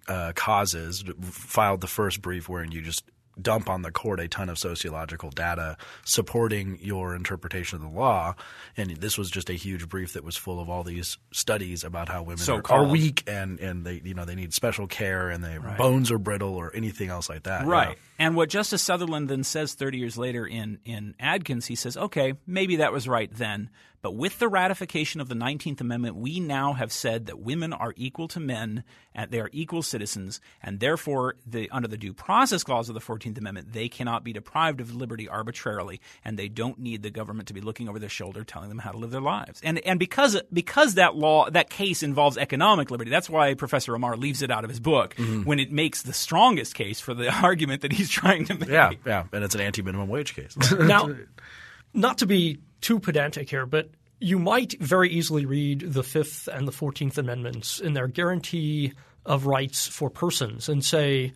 uh, 0.10 0.34
causes, 0.36 1.06
filed 1.22 1.80
the 1.80 1.88
first 1.88 2.22
brief 2.22 2.50
wherein 2.50 2.72
you 2.72 2.82
just 2.82 3.06
dump 3.40 3.70
on 3.70 3.82
the 3.82 3.92
court 3.92 4.20
a 4.20 4.28
ton 4.28 4.50
of 4.50 4.58
sociological 4.58 5.30
data 5.30 5.78
supporting 6.06 6.80
your 6.82 7.16
interpretation 7.16 7.78
of 7.78 7.82
the 7.82 8.00
law. 8.00 8.36
And 8.78 8.92
this 8.98 9.18
was 9.18 9.30
just 9.30 9.50
a 9.50 9.54
huge 9.54 9.88
brief 9.88 10.14
that 10.14 10.24
was 10.24 10.36
full 10.38 10.60
of 10.60 10.70
all 10.70 10.84
these 10.84 11.18
studies 11.32 11.84
about 11.84 12.10
how 12.10 12.24
women 12.24 12.50
are, 12.50 12.62
are 12.70 12.86
weak 12.86 13.24
and, 13.28 13.60
and 13.60 13.86
they 13.86 14.02
you 14.04 14.14
know 14.14 14.26
they 14.26 14.36
need 14.36 14.54
special 14.54 14.88
care 14.88 15.30
and 15.30 15.44
their 15.44 15.60
bones 15.78 16.12
are 16.12 16.18
brittle 16.18 16.56
or 16.56 16.76
anything 16.76 17.10
else 17.10 17.30
like 17.30 17.44
that. 17.44 17.66
Right. 17.66 17.98
And 18.20 18.36
what 18.36 18.50
Justice 18.50 18.84
Sutherland 18.84 19.30
then 19.30 19.44
says 19.44 19.74
30 19.74 19.98
years 19.98 20.18
later 20.18 20.46
in, 20.46 20.80
in 20.86 21.16
Adkins, 21.20 21.66
he 21.66 21.76
says, 21.76 21.98
okay, 21.98 22.34
maybe 22.46 22.76
that 22.76 22.94
was 22.94 23.08
right 23.08 23.34
then. 23.34 23.72
But 24.02 24.16
with 24.16 24.40
the 24.40 24.48
ratification 24.48 25.22
of 25.22 25.30
the 25.30 25.36
19th 25.36 25.82
Amendment, 25.82 26.16
we 26.16 26.40
now 26.40 26.74
have 26.74 26.92
said 26.92 27.28
that 27.28 27.40
women 27.40 27.72
are 27.74 27.94
equal 27.96 28.28
to 28.30 28.40
men 28.40 28.84
and 29.14 29.30
they 29.30 29.40
are 29.40 29.50
equal 29.52 29.84
citizens. 29.84 30.42
And 30.62 30.80
therefore, 30.80 31.36
the, 31.46 31.70
under 31.70 31.88
the 31.88 31.98
Due 31.98 32.14
Process 32.14 32.64
Clause 32.64 32.90
of 32.90 32.96
the 32.96 33.02
14th 33.02 33.38
Amendment, 33.38 33.74
they 33.74 33.90
cannot 33.90 34.24
be 34.24 34.34
deprived 34.34 34.82
of 34.82 34.96
liberty 34.96 35.30
arbitrarily. 35.30 36.02
And 36.26 36.38
they 36.38 36.48
don't 36.48 36.80
need 36.80 37.04
the 37.04 37.12
government 37.12 37.48
to 37.50 37.54
be 37.54 37.62
looking 37.62 37.88
over 37.90 38.00
their 38.00 38.10
shoulder 38.10 38.44
telling 38.44 38.70
them 38.70 38.80
how 38.80 38.92
to 38.92 38.98
live 38.98 39.12
their 39.12 39.22
lives. 39.22 39.62
And, 39.64 39.80
and 39.80 40.00
because, 40.00 40.42
because 40.52 40.96
that 40.96 41.16
law, 41.16 41.50
that 41.50 41.70
case 41.70 42.02
involves 42.02 42.38
economic 42.38 42.90
liberty, 42.90 43.12
that's 43.12 43.30
why 43.30 43.54
Professor 43.54 43.94
Amar 43.94 44.18
leaves 44.18 44.42
it 44.42 44.50
out 44.50 44.64
of 44.64 44.70
his 44.70 44.80
book 44.80 45.16
mm-hmm. 45.16 45.44
when 45.44 45.60
it 45.60 45.72
makes 45.72 46.02
the 46.02 46.14
strongest 46.14 46.74
case 46.74 47.00
for 47.00 47.14
the 47.14 47.32
argument 47.44 47.82
that 47.82 47.92
he's 47.92 48.10
trying 48.10 48.46
to 48.46 48.56
make. 48.56 48.70
Yeah, 48.70 48.92
yeah, 49.06 49.26
and 49.32 49.44
it's 49.44 49.56
an 49.56 49.62
anti-minimum 49.62 50.10
wage 50.10 50.34
case. 50.34 50.58
now, 50.72 51.10
not 51.94 52.20
to 52.20 52.26
be 52.26 52.60
too 52.82 53.00
pedantic 53.00 53.50
here, 53.50 53.66
but 53.66 53.90
you 54.20 54.38
might 54.38 54.80
very 54.80 55.10
easily 55.10 55.46
read 55.46 55.82
the 55.82 56.04
Fifth 56.04 56.48
and 56.48 56.68
the 56.68 56.72
Fourteenth 56.72 57.18
Amendments 57.18 57.80
in 57.80 57.94
their 57.94 58.08
guarantee 58.08 58.94
of 59.26 59.46
rights 59.46 59.88
for 59.88 60.10
persons 60.10 60.68
and 60.68 60.84
say, 60.84 61.34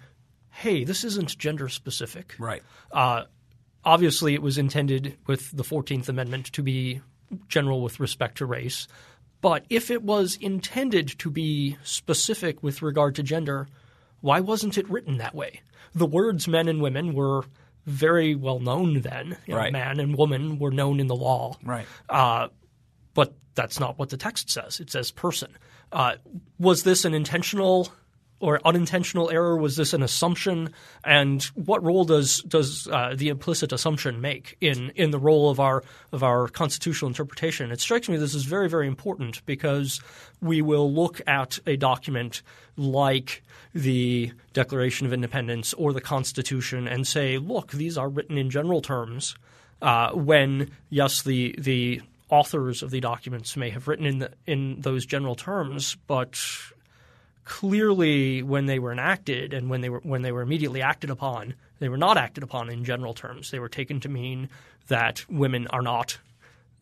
hey, 0.49 0.83
this 0.83 1.03
isn't 1.03 1.37
gender 1.37 1.69
specific. 1.69 2.35
Right. 2.39 2.63
Uh, 2.91 3.23
obviously, 3.83 4.33
it 4.33 4.41
was 4.41 4.57
intended 4.57 5.17
with 5.27 5.51
the 5.51 5.63
14th 5.63 6.09
Amendment 6.09 6.51
to 6.53 6.63
be 6.63 7.01
general 7.47 7.81
with 7.81 7.99
respect 7.99 8.37
to 8.37 8.45
race. 8.45 8.87
But 9.41 9.65
if 9.69 9.91
it 9.91 10.03
was 10.03 10.37
intended 10.39 11.07
to 11.19 11.29
be 11.29 11.77
specific 11.83 12.63
with 12.63 12.81
regard 12.81 13.15
to 13.15 13.23
gender, 13.23 13.67
why 14.21 14.39
wasn't 14.39 14.77
it 14.77 14.89
written 14.89 15.17
that 15.17 15.35
way? 15.35 15.61
The 15.93 16.05
words 16.05 16.47
men 16.47 16.67
and 16.67 16.81
women 16.81 17.13
were 17.13 17.43
very 17.85 18.35
well 18.35 18.59
known 18.59 19.01
then. 19.01 19.37
You 19.45 19.53
know, 19.53 19.59
Right. 19.59 19.73
Man 19.73 19.99
and 19.99 20.15
woman 20.17 20.59
were 20.59 20.71
known 20.71 20.99
in 20.99 21.07
the 21.07 21.15
law. 21.15 21.57
Right. 21.63 21.85
Uh, 22.09 22.49
but 23.13 23.33
that's 23.55 23.79
not 23.79 23.97
what 23.97 24.09
the 24.09 24.17
text 24.17 24.49
says. 24.49 24.79
It 24.79 24.89
says 24.89 25.11
person. 25.11 25.57
Uh, 25.91 26.15
was 26.59 26.83
this 26.83 27.05
an 27.05 27.13
intentional 27.13 27.89
or 28.39 28.59
unintentional 28.65 29.29
error? 29.29 29.57
Was 29.57 29.75
this 29.75 29.93
an 29.93 30.03
assumption? 30.03 30.69
And 31.03 31.43
what 31.55 31.83
role 31.83 32.05
does 32.05 32.41
does 32.41 32.87
uh, 32.87 33.13
the 33.15 33.29
implicit 33.29 33.71
assumption 33.71 34.21
make 34.21 34.57
in 34.61 34.91
in 34.95 35.11
the 35.11 35.19
role 35.19 35.49
of 35.49 35.59
our 35.59 35.83
of 36.11 36.23
our 36.23 36.47
constitutional 36.47 37.09
interpretation? 37.09 37.71
It 37.71 37.79
strikes 37.79 38.09
me 38.09 38.17
this 38.17 38.35
is 38.35 38.45
very 38.45 38.69
very 38.69 38.87
important 38.87 39.45
because 39.45 40.01
we 40.41 40.61
will 40.61 40.91
look 40.91 41.21
at 41.27 41.59
a 41.65 41.75
document 41.77 42.41
like 42.77 43.43
the 43.73 44.31
Declaration 44.53 45.05
of 45.05 45.13
Independence 45.13 45.73
or 45.73 45.93
the 45.93 46.01
Constitution 46.01 46.87
and 46.87 47.05
say, 47.05 47.37
look, 47.37 47.71
these 47.71 47.97
are 47.97 48.09
written 48.09 48.37
in 48.37 48.49
general 48.49 48.81
terms. 48.81 49.35
Uh, 49.81 50.11
when 50.11 50.71
yes, 50.89 51.21
the 51.23 51.55
the 51.57 52.01
authors 52.29 52.81
of 52.81 52.91
the 52.91 52.99
documents 52.99 53.55
may 53.55 53.69
have 53.69 53.87
written 53.87 54.05
in 54.05 54.19
the, 54.19 54.31
in 54.47 54.81
those 54.81 55.05
general 55.05 55.35
terms, 55.35 55.95
but 56.07 56.41
clearly 57.45 58.43
when 58.43 58.65
they 58.65 58.79
were 58.79 58.91
enacted 58.91 59.53
and 59.53 59.69
when 59.69 59.81
they 59.81 59.89
were 59.89 59.99
when 59.99 60.23
they 60.23 60.31
were 60.31 60.41
immediately 60.41 60.81
acted 60.81 61.09
upon, 61.09 61.53
they 61.79 61.89
were 61.89 61.97
not 61.97 62.17
acted 62.17 62.43
upon 62.43 62.69
in 62.69 62.83
general 62.83 63.13
terms. 63.13 63.51
They 63.51 63.59
were 63.59 63.69
taken 63.69 63.99
to 64.01 64.09
mean 64.09 64.49
that 64.87 65.25
women 65.29 65.67
are 65.67 65.81
not 65.81 66.17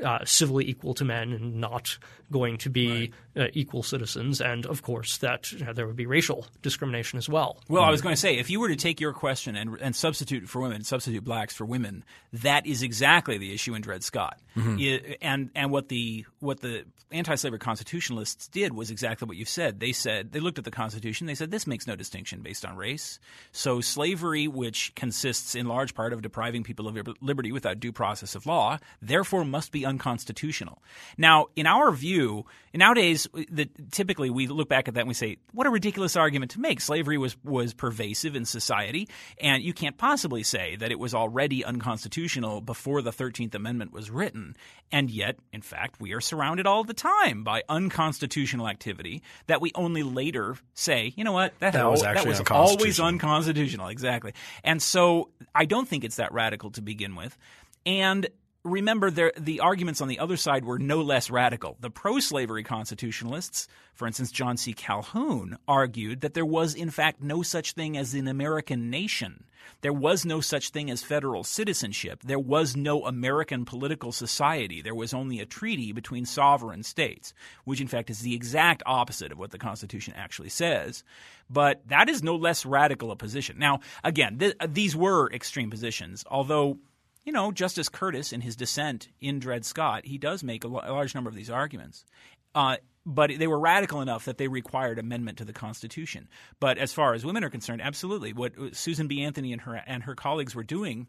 uh, 0.04 0.20
civilly 0.26 0.68
equal 0.70 0.94
to 0.94 1.06
men 1.06 1.32
and 1.34 1.56
not 1.56 1.98
going 2.32 2.58
to 2.58 2.70
be 2.70 3.12
uh, 3.38 3.48
equal 3.54 3.84
citizens, 3.84 4.42
and 4.42 4.66
of 4.66 4.82
course 4.82 5.18
that 5.18 5.52
you 5.52 5.64
know, 5.66 5.74
there 5.74 5.86
would 5.86 5.96
be 5.96 6.06
racial 6.08 6.48
discrimination 6.64 7.18
as 7.18 7.30
well. 7.30 7.58
Well, 7.70 7.84
I 7.84 7.92
was 7.92 8.02
going 8.02 8.16
to 8.16 8.20
say, 8.20 8.38
if 8.38 8.50
you 8.50 8.60
were 8.60 8.70
to 8.70 8.76
take 8.76 9.00
your 9.00 9.14
question 9.14 9.56
and, 9.56 9.78
and 9.80 9.96
substitute 9.96 10.50
for 10.50 10.62
women, 10.62 10.84
substitute 10.84 11.24
blacks 11.24 11.54
for 11.56 11.66
women, 11.66 12.04
that 12.32 12.66
is 12.66 12.82
exactly 12.82 13.38
the 13.38 13.54
issue 13.54 13.76
in 13.76 13.82
Dred 13.82 14.04
Scott. 14.04 14.40
I- 14.58 15.18
and 15.22 15.50
and 15.56 15.72
what 15.72 15.90
the 15.90 16.26
what 16.40 16.62
the 16.62 16.86
anti-slavery 17.12 17.60
constitutionalists 17.60 18.48
did 18.48 18.74
was 18.74 18.90
exactly 18.90 19.28
what 19.28 19.38
you 19.38 19.46
said. 19.46 19.80
They 19.80 19.92
said 19.92 20.32
they 20.32 20.40
looked 20.40 20.58
at 20.58 20.64
the 20.64 20.72
Constitution. 20.72 21.28
They 21.28 21.36
said 21.36 21.52
this 21.52 21.68
makes 21.68 21.86
no 21.86 21.96
distinction 21.96 22.42
based 22.42 22.66
on 22.66 22.76
race. 22.76 23.20
So 23.52 23.82
slavery, 23.82 24.48
which 24.48 24.96
consists 24.96 25.54
in 25.54 25.68
large 25.68 25.94
part 25.94 26.14
of 26.14 26.22
depriving 26.24 26.64
people 26.64 26.88
of 26.88 26.98
liberty 27.22 27.52
without 27.52 27.80
due 27.80 27.92
process 27.92 28.34
of 28.34 28.48
law, 28.48 28.80
therefore 29.02 29.46
must 29.46 29.72
be 29.72 29.83
unconstitutional. 29.86 30.82
Now, 31.18 31.48
in 31.56 31.66
our 31.66 31.92
view, 31.92 32.46
nowadays, 32.74 33.28
the, 33.34 33.70
typically 33.92 34.30
we 34.30 34.48
look 34.48 34.70
back 34.70 34.88
at 34.88 34.94
that 34.96 35.02
and 35.02 35.08
we 35.08 35.14
say, 35.14 35.38
what 35.52 35.68
a 35.68 35.70
ridiculous 35.70 36.16
argument 36.16 36.52
to 36.52 36.60
make. 36.60 36.82
Slavery 36.82 37.18
was, 37.18 37.36
was 37.44 37.74
pervasive 37.74 38.36
in 38.36 38.46
society, 38.46 39.08
and 39.40 39.64
you 39.64 39.74
can't 39.74 39.98
possibly 39.98 40.44
say 40.44 40.76
that 40.78 40.92
it 40.92 41.00
was 41.00 41.14
already 41.14 41.64
unconstitutional 41.64 42.62
before 42.62 43.02
the 43.02 43.12
13th 43.12 43.56
Amendment 43.56 43.92
was 43.92 44.10
written. 44.10 44.56
And 44.92 45.10
yet, 45.10 45.38
in 45.52 45.62
fact, 45.62 46.00
we 46.00 46.14
are 46.14 46.22
surrounded 46.22 46.68
all 46.68 46.84
the 46.84 46.94
time 46.94 47.44
by 47.44 47.64
unconstitutional 47.70 48.68
activity 48.68 49.24
that 49.48 49.62
we 49.62 49.72
only 49.76 50.04
later 50.04 50.56
say, 50.74 51.14
you 51.16 51.24
know 51.24 51.32
what, 51.32 51.54
that, 51.60 51.74
That 51.74 51.90
was 51.90 52.04
actually 52.04 52.34
that 52.34 52.40
was 52.40 52.52
always 52.52 53.00
unconstitutional. 53.00 53.08
unconstitutional. 53.08 53.88
Exactly. 53.88 54.34
And 54.64 54.82
so 54.82 55.30
I 55.56 55.66
don't 55.66 55.88
think 55.88 56.04
it's 56.04 56.18
that 56.18 56.32
radical 56.34 56.72
to 56.72 56.82
begin 56.82 57.16
with. 57.16 57.38
And 57.86 58.28
remember, 58.64 59.12
there, 59.12 59.34
the 59.38 59.60
arguments 59.60 60.02
on 60.02 60.08
the 60.08 60.20
other 60.20 60.38
side 60.38 60.66
were 60.66 60.80
no 60.80 61.02
less 61.02 61.30
radical. 61.30 61.78
The 61.80 61.90
pro 61.90 62.20
slavery 62.20 62.64
constitutionalists, 62.64 63.68
for 63.94 64.08
instance, 64.08 64.32
John 64.32 64.58
C. 64.58 64.74
Calhoun, 64.74 65.58
argued 65.68 66.22
that 66.22 66.34
there 66.34 66.46
was, 66.46 66.74
in 66.74 66.90
fact, 66.90 67.22
no 67.22 67.42
such 67.42 67.74
thing 67.74 67.98
as 67.98 68.14
an 68.14 68.28
American 68.28 68.90
nation. 68.90 69.46
There 69.82 69.94
was 69.94 70.26
no 70.26 70.42
such 70.42 70.70
thing 70.70 70.90
as 70.90 71.04
federal 71.04 71.44
citizenship. 71.44 72.22
There 72.24 72.40
was 72.40 72.76
no 72.76 73.06
American 73.06 73.66
political 73.66 74.12
society. 74.12 74.82
There 74.82 74.96
was 74.96 75.14
only 75.14 75.40
a 75.40 75.46
treaty 75.46 75.92
between 75.92 76.26
sovereign 76.26 76.84
states, 76.84 77.34
which, 77.66 77.82
in 77.82 77.88
fact, 77.88 78.10
is 78.10 78.20
the 78.20 78.36
exact 78.36 78.84
opposite 78.86 79.32
of 79.32 79.40
what 79.40 79.52
the 79.52 79.58
Constitution 79.58 80.14
actually 80.18 80.50
says. 80.50 81.04
But 81.50 81.88
that 81.88 82.10
is 82.10 82.24
no 82.24 82.36
less 82.36 82.66
radical 82.66 83.12
a 83.12 83.16
position. 83.16 83.58
Now, 83.58 83.80
again, 84.04 84.38
th- 84.38 84.56
these 84.70 84.96
were 84.96 85.32
extreme 85.32 85.70
positions, 85.70 86.26
although 86.30 86.78
you 87.24 87.32
know, 87.32 87.52
Justice 87.52 87.90
Curtis, 87.90 88.34
in 88.34 88.42
his 88.42 88.56
dissent 88.56 89.10
in 89.22 89.40
Dred 89.40 89.66
Scott, 89.66 90.06
he 90.06 90.18
does 90.18 90.44
make 90.44 90.64
a 90.64 90.68
large 90.68 91.16
number 91.16 91.30
of 91.30 91.36
these 91.36 91.50
arguments. 91.50 92.06
Uh, 92.54 92.78
but 93.06 93.32
they 93.38 93.48
were 93.48 93.60
radical 93.60 94.02
enough 94.02 94.26
that 94.26 94.38
they 94.38 94.48
required 94.48 95.00
amendment 95.00 95.38
to 95.40 95.46
the 95.46 95.54
Constitution. 95.54 96.30
But 96.60 96.78
as 96.78 96.94
far 96.94 97.14
as 97.14 97.26
women 97.26 97.44
are 97.44 97.50
concerned, 97.50 97.82
absolutely. 97.82 98.34
What 98.34 98.54
Susan 98.76 99.08
B. 99.08 99.24
Anthony 99.24 99.52
and 99.52 99.62
her 99.62 99.76
and 99.86 100.04
her 100.04 100.16
colleagues 100.16 100.56
were 100.56 100.64
doing 100.64 101.08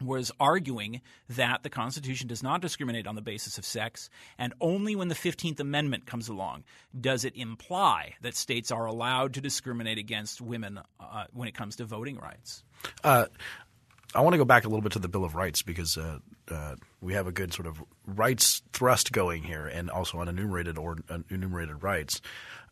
was 0.00 0.30
arguing 0.38 1.00
that 1.28 1.62
the 1.62 1.70
Constitution 1.70 2.28
does 2.28 2.42
not 2.42 2.60
discriminate 2.60 3.06
on 3.06 3.16
the 3.16 3.20
basis 3.20 3.58
of 3.58 3.64
sex, 3.64 4.08
and 4.38 4.54
only 4.60 4.94
when 4.94 5.08
the 5.08 5.14
15th 5.14 5.58
Amendment 5.58 6.06
comes 6.06 6.28
along 6.28 6.64
does 6.98 7.24
it 7.24 7.34
imply 7.36 8.14
that 8.22 8.36
states 8.36 8.70
are 8.70 8.86
allowed 8.86 9.34
to 9.34 9.40
discriminate 9.40 9.98
against 9.98 10.40
women 10.40 10.80
uh, 11.00 11.24
when 11.32 11.48
it 11.48 11.54
comes 11.54 11.76
to 11.76 11.84
voting 11.84 12.16
rights. 12.16 12.62
Uh, 13.02 13.26
I 14.14 14.22
want 14.22 14.32
to 14.32 14.38
go 14.38 14.44
back 14.44 14.64
a 14.64 14.68
little 14.68 14.80
bit 14.80 14.92
to 14.92 14.98
the 14.98 15.08
Bill 15.08 15.24
of 15.24 15.34
Rights 15.34 15.62
because 15.62 15.98
uh, 15.98 16.18
uh, 16.50 16.76
we 17.00 17.12
have 17.12 17.26
a 17.26 17.32
good 17.32 17.52
sort 17.52 17.66
of 17.66 17.82
rights 18.06 18.62
thrust 18.72 19.12
going 19.12 19.42
here, 19.42 19.66
and 19.66 19.90
also 19.90 20.18
on 20.18 20.28
enumerated 20.28 20.78
or 20.78 20.98
enumerated 21.30 21.82
rights. 21.82 22.22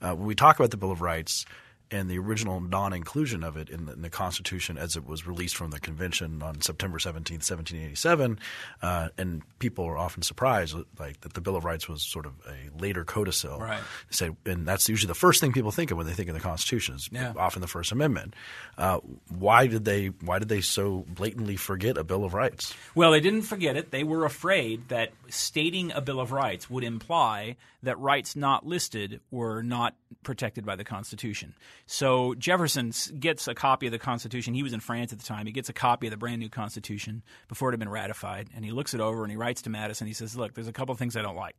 Uh, 0.01 0.15
when 0.15 0.27
we 0.27 0.35
talk 0.35 0.59
about 0.59 0.71
the 0.71 0.79
Bill 0.79 0.91
of 0.91 1.03
Rights, 1.03 1.45
and 1.91 2.11
the 2.11 2.19
original 2.19 2.61
non-inclusion 2.61 3.45
of 3.45 3.57
it 3.57 3.71
in 3.71 3.87
the, 3.87 3.93
in 3.93 4.03
the, 4.03 4.11
Constitution 4.11 4.79
as 4.79 4.97
it 4.97 5.07
was 5.07 5.27
released 5.27 5.57
from 5.57 5.71
the 5.71 5.79
convention 5.79 6.43
on 6.43 6.61
September 6.61 6.99
17, 6.99 7.37
1787. 7.37 8.39
Uh, 8.83 9.09
and 9.19 9.43
people 9.59 9.85
are 9.85 9.99
often 9.99 10.23
surprised 10.23 10.75
like 10.99 11.21
that 11.21 11.35
the 11.35 11.41
Bill 11.41 11.57
of 11.57 11.65
Rights 11.65 11.89
was 11.89 12.03
sort 12.03 12.27
of 12.27 12.33
a 12.49 12.83
later 12.83 13.05
codicil. 13.05 13.59
Right. 13.59 13.81
Say, 14.11 14.31
and 14.47 14.67
that's 14.67 14.89
usually 14.89 15.09
the 15.09 15.15
first 15.15 15.41
thing 15.41 15.53
people 15.53 15.71
think 15.71 15.91
of 15.91 15.97
when 15.97 16.07
they 16.07 16.13
think 16.13 16.29
of 16.29 16.35
the 16.35 16.41
Constitution 16.41 16.97
is 16.97 17.09
yeah. 17.13 17.33
often 17.37 17.61
the 17.61 17.69
First 17.69 17.93
Amendment. 17.93 18.35
Uh, 18.79 19.01
why 19.29 19.67
did 19.67 19.85
they 19.85 20.07
why 20.07 20.39
did 20.39 20.49
they 20.49 20.61
so 20.61 21.05
blatantly 21.09 21.57
forget 21.57 21.99
a 21.99 22.05
Bill 22.05 22.25
of 22.25 22.35
Rights? 22.35 22.75
Well, 22.95 23.13
they 23.13 23.21
didn't 23.21 23.43
forget 23.43 23.77
it. 23.77 23.91
They 23.91 24.05
were 24.05 24.25
afraid 24.25 24.89
that 24.89 25.13
stating 25.29 25.93
a 25.93 26.01
Bill 26.01 26.21
of 26.21 26.33
Rights 26.33 26.71
would 26.71 26.85
imply 26.85 27.57
that 27.83 27.99
rights 27.99 28.37
not 28.37 28.67
listed 28.67 29.21
were 29.31 29.63
not 29.63 29.95
protected 30.23 30.67
by 30.67 30.77
the 30.77 30.85
Constitution. 30.85 31.55
So 31.87 32.35
Jefferson 32.35 32.93
gets 33.19 33.47
a 33.47 33.55
copy 33.55 33.87
of 33.87 33.93
the 33.93 33.99
Constitution. 33.99 34.55
He 34.55 34.65
was 34.65 34.73
in 34.73 34.81
France 34.81 35.13
at 35.13 35.21
the 35.21 35.25
time. 35.25 35.47
He 35.47 35.53
gets 35.53 35.69
a 35.69 35.73
copy 35.73 36.09
of 36.09 36.11
the 36.11 36.17
brand 36.17 36.41
new 36.41 36.49
Constitution 36.49 37.23
before 37.49 37.69
it 37.69 37.73
had 37.73 37.81
been 37.81 37.89
ratified, 37.89 38.49
and 38.55 38.65
he 38.65 38.73
looks 38.73 38.93
it 38.93 39.01
over 39.01 39.23
and 39.23 39.31
he 39.31 39.37
writes 39.37 39.63
to 39.63 39.71
Madison. 39.71 40.09
He 40.09 40.13
says, 40.13 40.37
"Look, 40.37 40.55
there's 40.55 40.67
a 40.67 40.73
couple 40.73 40.93
of 40.93 40.99
things 40.99 41.17
I 41.17 41.23
don't 41.23 41.37
like. 41.37 41.55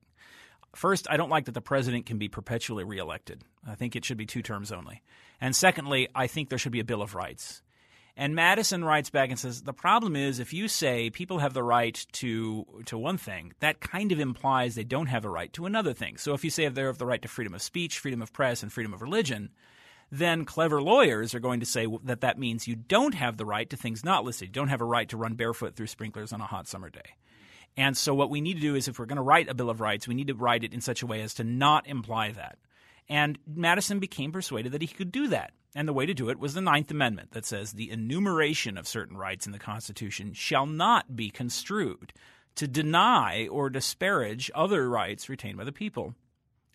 First, 0.75 1.07
I 1.09 1.15
don't 1.15 1.29
like 1.29 1.45
that 1.45 1.53
the 1.53 1.61
president 1.61 2.05
can 2.05 2.17
be 2.17 2.27
perpetually 2.27 2.83
reelected. 2.83 3.43
I 3.65 3.75
think 3.75 3.95
it 3.95 4.03
should 4.03 4.17
be 4.17 4.25
two 4.25 4.41
terms 4.41 4.71
only. 4.71 5.01
And 5.39 5.55
secondly, 5.55 6.09
I 6.13 6.27
think 6.27 6.49
there 6.49 6.59
should 6.59 6.73
be 6.73 6.81
a 6.81 6.85
Bill 6.85 7.01
of 7.01 7.15
Rights." 7.15 7.63
And 8.17 8.35
Madison 8.35 8.83
writes 8.83 9.11
back 9.11 9.29
and 9.29 9.39
says 9.39 9.61
the 9.61 9.73
problem 9.73 10.15
is 10.15 10.39
if 10.39 10.51
you 10.51 10.67
say 10.67 11.09
people 11.09 11.39
have 11.39 11.53
the 11.53 11.63
right 11.63 12.05
to 12.13 12.65
to 12.85 12.97
one 12.97 13.17
thing, 13.17 13.53
that 13.59 13.79
kind 13.79 14.11
of 14.11 14.19
implies 14.19 14.75
they 14.75 14.83
don't 14.83 15.07
have 15.07 15.23
a 15.23 15.29
right 15.29 15.53
to 15.53 15.65
another 15.65 15.93
thing. 15.93 16.17
So 16.17 16.33
if 16.33 16.43
you 16.43 16.49
say 16.49 16.67
they 16.67 16.81
have 16.81 16.97
the 16.97 17.05
right 17.05 17.21
to 17.21 17.29
freedom 17.29 17.53
of 17.53 17.61
speech, 17.61 17.99
freedom 17.99 18.21
of 18.21 18.33
press, 18.33 18.61
and 18.61 18.73
freedom 18.73 18.93
of 18.93 19.01
religion, 19.01 19.51
then 20.11 20.45
clever 20.45 20.81
lawyers 20.81 21.35
are 21.35 21.39
going 21.39 21.59
to 21.59 21.65
say 21.65 21.87
that 22.03 22.21
that 22.21 22.39
means 22.39 22.67
you 22.67 22.75
don't 22.75 23.13
have 23.13 23.37
the 23.37 23.45
right 23.45 23.69
to 23.69 23.77
things 23.77 24.05
not 24.05 24.23
listed. 24.23 24.49
You 24.49 24.53
don't 24.53 24.69
have 24.69 24.81
a 24.81 24.85
right 24.85 25.07
to 25.09 25.17
run 25.17 25.33
barefoot 25.33 25.75
through 25.75 25.87
sprinklers 25.87 26.31
on 26.31 26.41
a 26.41 26.45
hot 26.45 26.67
summer 26.67 26.89
day. 26.89 27.15
And 27.75 27.95
so 27.95 28.13
what 28.13 28.29
we 28.29 28.41
need 28.41 28.55
to 28.55 28.61
do 28.61 28.75
is 28.75 28.87
if 28.87 28.97
we're 28.97 29.05
going 29.05 29.17
to 29.17 29.21
write 29.21 29.49
a 29.49 29.53
Bill 29.53 29.69
of 29.69 29.81
Rights, 29.81 30.07
we 30.07 30.15
need 30.15 30.27
to 30.27 30.33
write 30.33 30.63
it 30.63 30.73
in 30.73 30.81
such 30.81 31.03
a 31.03 31.07
way 31.07 31.21
as 31.21 31.35
to 31.35 31.43
not 31.43 31.87
imply 31.87 32.31
that. 32.31 32.57
And 33.09 33.37
Madison 33.45 33.99
became 33.99 34.31
persuaded 34.31 34.71
that 34.71 34.81
he 34.81 34.87
could 34.87 35.11
do 35.11 35.27
that. 35.27 35.51
And 35.75 35.87
the 35.87 35.93
way 35.93 36.05
to 36.05 36.13
do 36.13 36.29
it 36.29 36.39
was 36.39 36.53
the 36.53 36.61
Ninth 36.61 36.89
Amendment 36.89 37.31
that 37.31 37.45
says 37.45 37.71
the 37.71 37.91
enumeration 37.91 38.77
of 38.77 38.87
certain 38.87 39.15
rights 39.15 39.45
in 39.45 39.51
the 39.51 39.59
Constitution 39.59 40.33
shall 40.33 40.65
not 40.65 41.15
be 41.15 41.29
construed 41.29 42.13
to 42.55 42.67
deny 42.67 43.47
or 43.47 43.69
disparage 43.69 44.49
other 44.55 44.89
rights 44.89 45.29
retained 45.29 45.57
by 45.57 45.63
the 45.63 45.71
people. 45.71 46.15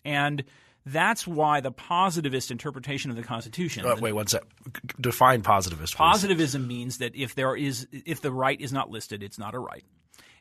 And 0.05 0.45
that's 0.85 1.25
why 1.25 1.61
the 1.61 1.71
positivist 1.71 2.51
interpretation 2.51 3.11
of 3.11 3.17
the 3.17 3.23
Constitution. 3.23 3.85
Uh, 3.85 3.95
wait, 3.99 4.13
what's 4.13 4.33
that? 4.33 4.43
Define 4.99 5.41
positivist. 5.41 5.93
Please. 5.93 5.97
Positivism 5.97 6.67
means 6.67 6.97
that 6.97 7.15
if 7.15 7.35
there 7.35 7.55
is, 7.55 7.87
if 7.91 8.21
the 8.21 8.31
right 8.31 8.59
is 8.59 8.73
not 8.73 8.89
listed, 8.89 9.23
it's 9.23 9.39
not 9.39 9.53
a 9.53 9.59
right 9.59 9.83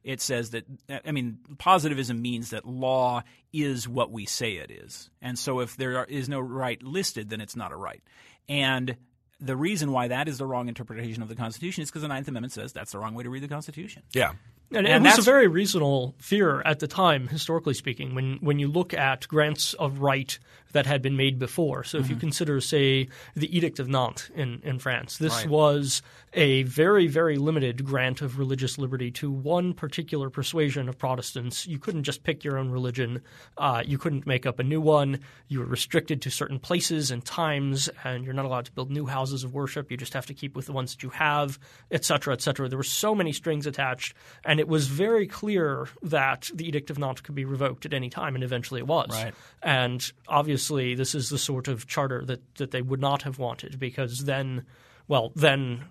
it 0.05 0.21
says 0.21 0.51
that 0.51 0.65
I 1.05 1.13
mean 1.13 1.39
positivism 1.59 2.21
means 2.21 2.51
that 2.51 2.67
law 2.67 3.23
is 3.53 3.89
what 3.89 4.11
we 4.11 4.27
say 4.27 4.55
it 4.55 4.71
is, 4.71 5.11
and 5.21 5.39
so 5.39 5.61
if 5.61 5.77
there 5.77 6.05
is 6.05 6.29
no 6.29 6.41
right 6.41 6.83
listed, 6.83 7.31
then 7.31 7.41
it's 7.41 7.57
not 7.57 7.73
a 7.73 7.77
right. 7.77 8.03
And 8.49 8.97
the 9.41 9.57
reason 9.57 9.93
why 9.93 10.09
that 10.09 10.29
is 10.29 10.39
the 10.39 10.47
wrong 10.47 10.69
interpretation 10.69 11.23
of 11.23 11.29
the 11.29 11.35
Constitution 11.35 11.83
is 11.83 11.91
because 11.91 12.03
the 12.03 12.09
Ninth 12.09 12.29
Amendment 12.29 12.53
says 12.53 12.73
that's 12.73 12.93
the 12.93 12.99
wrong 12.99 13.15
way 13.15 13.25
to 13.25 13.31
read 13.31 13.43
the 13.43 13.49
Constitution. 13.49 14.03
Yeah. 14.13 14.33
And, 14.75 14.87
and, 14.87 15.07
it 15.07 15.09
was 15.09 15.19
a 15.19 15.23
very 15.23 15.49
reasonable 15.49 16.15
fear 16.19 16.63
at 16.63 16.79
the 16.79 16.87
time, 16.87 17.29
historically 17.29 17.75
speaking, 17.75 18.15
when, 18.15 18.39
when 18.41 18.59
you 18.59 18.69
look 18.69 18.95
at 18.95 19.29
grants 19.29 19.75
of 19.75 20.01
right 20.01 20.39
that 20.73 20.87
had 20.87 21.03
been 21.03 21.17
made 21.17 21.39
before. 21.39 21.85
So 21.85 21.99
if 21.99 22.05
mm-hmm. 22.05 22.15
you 22.15 22.21
consider, 22.21 22.61
say, 22.61 23.09
the 23.35 23.57
Edict 23.57 23.79
of 23.79 23.89
Nantes 23.89 24.31
in, 24.35 24.61
in 24.65 24.79
France, 24.79 25.19
this 25.19 25.35
right. 25.35 25.49
was 25.49 26.03
a 26.35 26.63
very, 26.63 27.07
very 27.07 27.37
limited 27.37 27.85
grant 27.85 28.23
of 28.23 28.39
religious 28.39 28.79
liberty 28.79 29.11
to 29.11 29.31
one 29.31 29.75
particular 29.75 30.31
persuasion 30.31 30.89
of 30.89 30.97
Protestants. 30.97 31.67
You 31.67 31.79
couldn't 31.79 32.05
just 32.05 32.23
pick 32.23 32.43
your 32.43 32.57
own 32.57 32.71
religion. 32.71 33.21
Uh, 33.59 33.83
you 33.85 33.99
couldn't 33.99 34.27
make 34.27 34.47
up 34.47 34.59
a 34.59 34.63
new 34.63 34.81
one. 34.81 35.21
You 35.49 35.59
were 35.61 35.67
restricted 35.67 36.23
to 36.23 36.31
certain 36.31 36.59
places 36.59 37.11
and 37.11 37.23
times, 37.23 37.91
and 38.03 38.25
you're 38.25 38.33
not 38.33 38.47
allowed 38.47 38.65
to 38.65 38.73
build 38.73 38.91
new 38.91 39.05
houses 39.05 39.45
of 39.45 39.53
worship. 39.53 39.91
You 39.91 39.99
just 39.99 40.15
have 40.15 40.27
to 40.27 40.35
keep 40.35 40.57
with 40.57 40.67
the 40.67 40.73
ones 40.73 40.95
that 40.95 41.03
you 41.03 41.11
have, 41.11 41.59
et 41.91 42.05
cetera, 42.05 42.33
et 42.33 42.41
cetera. 42.41 42.69
There 42.69 42.79
were 42.79 42.83
so 42.83 43.15
many 43.15 43.33
strings 43.33 43.67
attached, 43.67 44.15
and 44.45 44.59
it 44.59 44.69
was 44.69 44.87
very 44.87 45.27
clear 45.27 45.89
that 46.03 46.51
the 46.55 46.67
Edict 46.67 46.89
of 46.89 46.99
Nantes 46.99 47.21
could 47.21 47.35
be 47.35 47.45
revoked 47.45 47.85
at 47.85 47.93
any 47.93 48.09
time, 48.09 48.35
and 48.35 48.43
eventually 48.43 48.81
it 48.81 48.87
was. 48.87 49.11
Right. 49.11 49.35
And 49.63 50.13
obviously, 50.29 50.62
obviously 50.63 50.95
this 50.95 51.15
is 51.17 51.29
the 51.29 51.39
sort 51.39 51.67
of 51.67 51.89
charter 51.89 52.25
that, 52.25 52.41
that 52.57 52.71
they 52.71 52.83
would 52.83 53.01
not 53.01 53.23
have 53.23 53.37
wanted 53.37 53.81
because 53.81 54.21
then, 54.21 54.65
well, 55.09 55.33
then, 55.35 55.85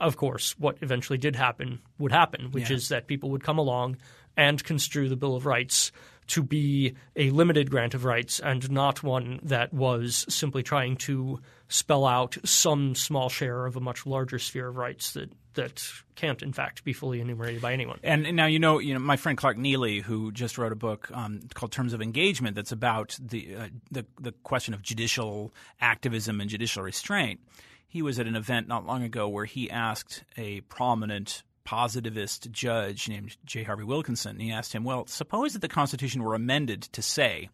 of 0.00 0.16
course, 0.16 0.58
what 0.58 0.76
eventually 0.80 1.18
did 1.18 1.36
happen 1.36 1.80
would 1.96 2.10
happen, 2.10 2.50
which 2.50 2.68
yeah. 2.68 2.76
is 2.76 2.88
that 2.88 3.06
people 3.06 3.30
would 3.30 3.44
come 3.44 3.58
along 3.58 3.96
and 4.36 4.64
construe 4.64 5.08
the 5.08 5.14
Bill 5.14 5.36
of 5.36 5.46
Rights 5.46 5.92
to 6.26 6.42
be 6.42 6.96
a 7.14 7.30
limited 7.30 7.70
grant 7.70 7.94
of 7.94 8.04
rights 8.04 8.40
and 8.40 8.68
not 8.72 9.04
one 9.04 9.38
that 9.44 9.72
was 9.72 10.26
simply 10.28 10.64
trying 10.64 10.96
to 10.96 11.38
spell 11.68 12.04
out 12.04 12.36
some 12.42 12.96
small 12.96 13.28
share 13.28 13.66
of 13.66 13.76
a 13.76 13.80
much 13.80 14.04
larger 14.04 14.40
sphere 14.40 14.66
of 14.66 14.76
rights 14.76 15.12
that 15.12 15.30
that 15.56 15.84
can't 16.14 16.42
in 16.42 16.52
fact 16.52 16.84
be 16.84 16.92
fully 16.92 17.20
enumerated 17.20 17.60
by 17.60 17.72
anyone. 17.72 17.98
And, 18.02 18.26
and 18.26 18.36
now 18.36 18.46
you 18.46 18.58
know, 18.58 18.78
you 18.78 18.94
know, 18.94 19.00
my 19.00 19.16
friend 19.16 19.36
Clark 19.36 19.58
Neily, 19.58 20.00
who 20.00 20.32
just 20.32 20.56
wrote 20.56 20.72
a 20.72 20.76
book 20.76 21.10
um, 21.12 21.40
called 21.54 21.72
Terms 21.72 21.92
of 21.92 22.00
Engagement, 22.00 22.54
that's 22.54 22.72
about 22.72 23.18
the, 23.20 23.56
uh, 23.56 23.68
the 23.90 24.06
the 24.20 24.32
question 24.42 24.72
of 24.72 24.82
judicial 24.82 25.52
activism 25.80 26.40
and 26.40 26.48
judicial 26.48 26.82
restraint. 26.82 27.40
He 27.88 28.02
was 28.02 28.18
at 28.18 28.26
an 28.26 28.36
event 28.36 28.68
not 28.68 28.86
long 28.86 29.02
ago 29.02 29.28
where 29.28 29.44
he 29.44 29.70
asked 29.70 30.24
a 30.36 30.60
prominent 30.62 31.42
positivist 31.64 32.50
judge 32.52 33.08
named 33.08 33.36
J. 33.44 33.64
Harvie 33.64 33.84
Wilkinson. 33.84 34.32
And 34.32 34.42
he 34.42 34.52
asked 34.52 34.72
him, 34.72 34.84
Well, 34.84 35.06
suppose 35.06 35.52
that 35.52 35.60
the 35.60 35.68
Constitution 35.68 36.22
were 36.22 36.34
amended 36.34 36.82
to 36.82 37.02
say 37.02 37.50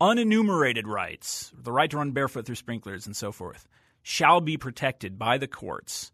unenumerated 0.00 0.86
rights, 0.86 1.52
the 1.60 1.72
right 1.72 1.90
to 1.90 1.96
run 1.96 2.12
barefoot 2.12 2.46
through 2.46 2.54
sprinklers 2.54 3.06
and 3.06 3.16
so 3.16 3.32
forth, 3.32 3.66
shall 4.02 4.40
be 4.40 4.56
protected 4.56 5.18
by 5.18 5.38
the 5.38 5.48
courts 5.48 6.12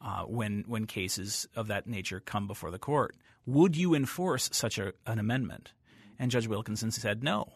uh, 0.00 0.22
when, 0.22 0.64
when 0.66 0.86
cases 0.86 1.48
of 1.54 1.68
that 1.68 1.86
nature 1.86 2.20
come 2.20 2.46
before 2.46 2.70
the 2.70 2.78
court. 2.78 3.16
Would 3.46 3.76
you 3.76 3.94
enforce 3.94 4.50
such 4.52 4.78
a, 4.78 4.92
an 5.06 5.18
amendment? 5.18 5.72
And 6.18 6.30
Judge 6.30 6.46
Wilkinson 6.46 6.90
said 6.90 7.22
no. 7.22 7.52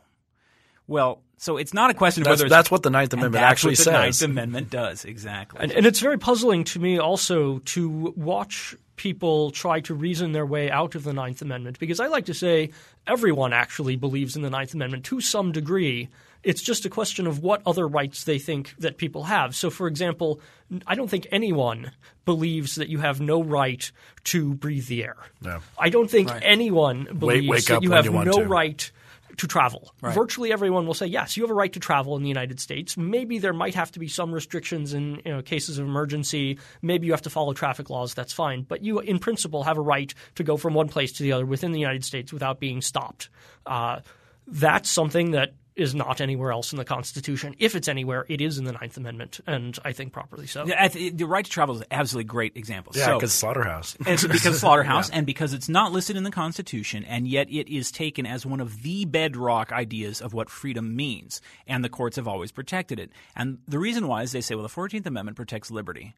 Well, 0.87 1.23
so 1.37 1.57
it's 1.57 1.73
not 1.73 1.91
a 1.91 1.95
question 1.95 2.23
of 2.23 2.25
that's, 2.25 2.41
whether 2.41 2.49
that's 2.49 2.71
what 2.71 2.83
the 2.83 2.91
Ninth 2.91 3.13
Amendment 3.13 3.45
actually 3.45 3.75
the 3.77 3.85
says. 3.85 3.93
Ninth 3.93 4.23
Amendment 4.23 4.71
does 4.71 5.05
exactly, 5.05 5.61
and, 5.63 5.73
and, 5.73 5.87
it's 5.87 6.01
very 6.01 6.19
puzzling 6.19 6.65
to 6.65 6.81
me 6.81 6.99
also 6.99 7.61
to 7.61 8.13
watch 8.17 8.75
people 8.97 9.51
try 9.53 9.81
to 9.81 9.95
reason 9.95 10.33
their 10.33 10.45
way 10.45 10.71
out 10.71 10.95
of 10.95 11.05
the 11.05 11.13
Ninth 11.13 11.41
Amendment 11.41 11.79
because 11.79 12.01
I 12.01 12.09
like 12.09 12.27
to 12.27 12.35
say 12.35 12.71
everyone 13.07 13.53
actually 13.53 13.97
believes 13.97 14.37
in 14.37 14.43
the 14.43 14.51
Ninth 14.51 14.75
Amendment 14.75 15.05
to 15.07 15.21
some 15.21 15.53
degree. 15.53 16.09
It's 16.43 16.63
just 16.63 16.85
a 16.85 16.91
question 16.91 17.27
of 17.27 17.41
what 17.41 17.63
other 17.67 17.87
rights 17.87 18.25
they 18.25 18.39
think 18.39 18.75
that 18.79 18.97
people 18.97 19.25
have. 19.25 19.55
So, 19.55 19.71
for 19.71 19.87
example, 19.87 20.41
I 20.87 20.95
don't 20.95 21.09
think 21.09 21.27
anyone 21.31 21.93
believes 22.25 22.77
that 22.77 22.89
you 22.89 22.99
have 22.99 23.21
no 23.21 23.43
right 23.43 23.91
to 24.25 24.55
breathe 24.55 24.87
the 24.87 25.05
air. 25.05 25.17
No. 25.41 25.61
I 25.79 25.89
don't 25.89 26.11
think 26.11 26.31
right. 26.31 26.43
anyone 26.45 27.05
believes 27.05 27.49
wake, 27.49 27.51
wake 27.51 27.65
that 27.67 27.83
you 27.83 27.93
have 27.93 28.07
you 28.07 28.13
no 28.13 28.33
to. 28.33 28.45
right 28.45 28.91
to 29.37 29.47
travel. 29.47 29.95
Right. 30.01 30.15
Virtually 30.15 30.53
everyone 30.53 30.87
will 30.87 30.95
say, 30.95 31.07
yes, 31.07 31.37
you 31.37 31.43
have 31.43 31.51
a 31.51 31.55
right 31.55 31.73
to 31.73 31.81
travel 31.81 32.17
in 32.17 32.23
the 32.23 32.29
United 32.29 32.61
States. 32.61 32.97
Maybe 32.97 33.39
there 33.39 33.53
might 33.53 33.75
have 33.75 33.91
to 33.93 33.99
be 33.99 34.09
some 34.09 34.33
restrictions 34.33 34.95
in 34.95 35.23
you 35.25 35.33
know, 35.33 35.43
cases 35.43 35.79
of 35.79 35.87
emergency. 35.87 36.59
Maybe 36.83 37.07
you 37.07 37.13
have 37.13 37.23
to 37.23 37.31
follow 37.31 37.53
traffic 37.53 37.89
laws. 37.91 38.15
That's 38.15 38.33
fine. 38.33 38.63
But 38.63 38.83
you, 38.83 38.99
in 39.01 39.19
principle, 39.19 39.63
have 39.65 39.79
a 39.79 39.83
right 39.83 40.13
to 40.35 40.45
go 40.45 40.57
from 40.57 40.75
one 40.75 40.89
place 40.89 41.13
to 41.13 41.23
the 41.23 41.33
other 41.33 41.47
within 41.47 41.73
the 41.73 41.81
United 41.81 42.05
States 42.05 42.33
without 42.33 42.61
being 42.61 42.83
stopped. 42.83 43.31
Uh, 43.65 44.01
that's 44.47 44.91
something 44.91 45.31
that 45.33 45.55
is 45.77 45.95
not 45.95 46.21
anywhere 46.21 46.53
else 46.53 46.73
in 46.73 46.79
the 46.79 46.85
Constitution. 46.85 47.55
If 47.59 47.75
it's 47.75 47.89
anywhere, 47.89 48.27
it 48.29 48.41
is 48.41 48.59
in 48.59 48.65
the 48.65 48.73
Ninth 48.73 48.97
Amendment, 48.97 49.41
and 49.47 49.79
I 49.85 49.93
think 49.93 50.13
properly 50.13 50.47
so. 50.47 50.67
Yeah, 50.67 50.89
the 50.89 51.25
right 51.25 51.45
to 51.45 51.51
travel 51.51 51.77
is 51.77 51.81
an 51.81 51.87
absolutely 51.91 52.29
great 52.29 52.57
example. 52.57 52.93
Yeah, 52.95 53.07
so, 53.07 53.15
because 53.19 53.33
slaughterhouse. 53.33 53.97
it's 54.07 54.27
because 54.27 54.61
slaughterhouse, 54.61 55.09
yeah. 55.11 55.17
and 55.17 55.27
because 55.27 55.55
it's 55.55 55.69
not 55.69 55.93
listed 55.93 56.17
in 56.17 56.25
the 56.25 56.31
Constitution, 56.31 57.05
and 57.05 57.27
yet 57.27 57.49
it 57.51 57.75
is 57.75 57.91
taken 57.91 58.27
as 58.27 58.45
one 58.45 58.61
of 58.61 58.83
the 58.83 59.05
bedrock 59.05 59.73
ideas 59.73 60.21
of 60.21 60.35
what 60.35 60.51
freedom 60.51 60.95
means, 60.95 61.41
and 61.67 61.85
the 61.85 61.89
courts 61.89 62.17
have 62.17 62.29
always 62.29 62.53
protected 62.53 62.99
it. 62.99 63.11
And 63.35 63.59
the 63.67 63.79
reason 63.79 64.07
why 64.07 64.23
is 64.23 64.33
they 64.33 64.41
say, 64.41 64.55
well, 64.55 64.63
the 64.63 64.69
Fourteenth 64.69 65.07
Amendment 65.07 65.37
protects 65.37 65.71
liberty. 65.71 66.15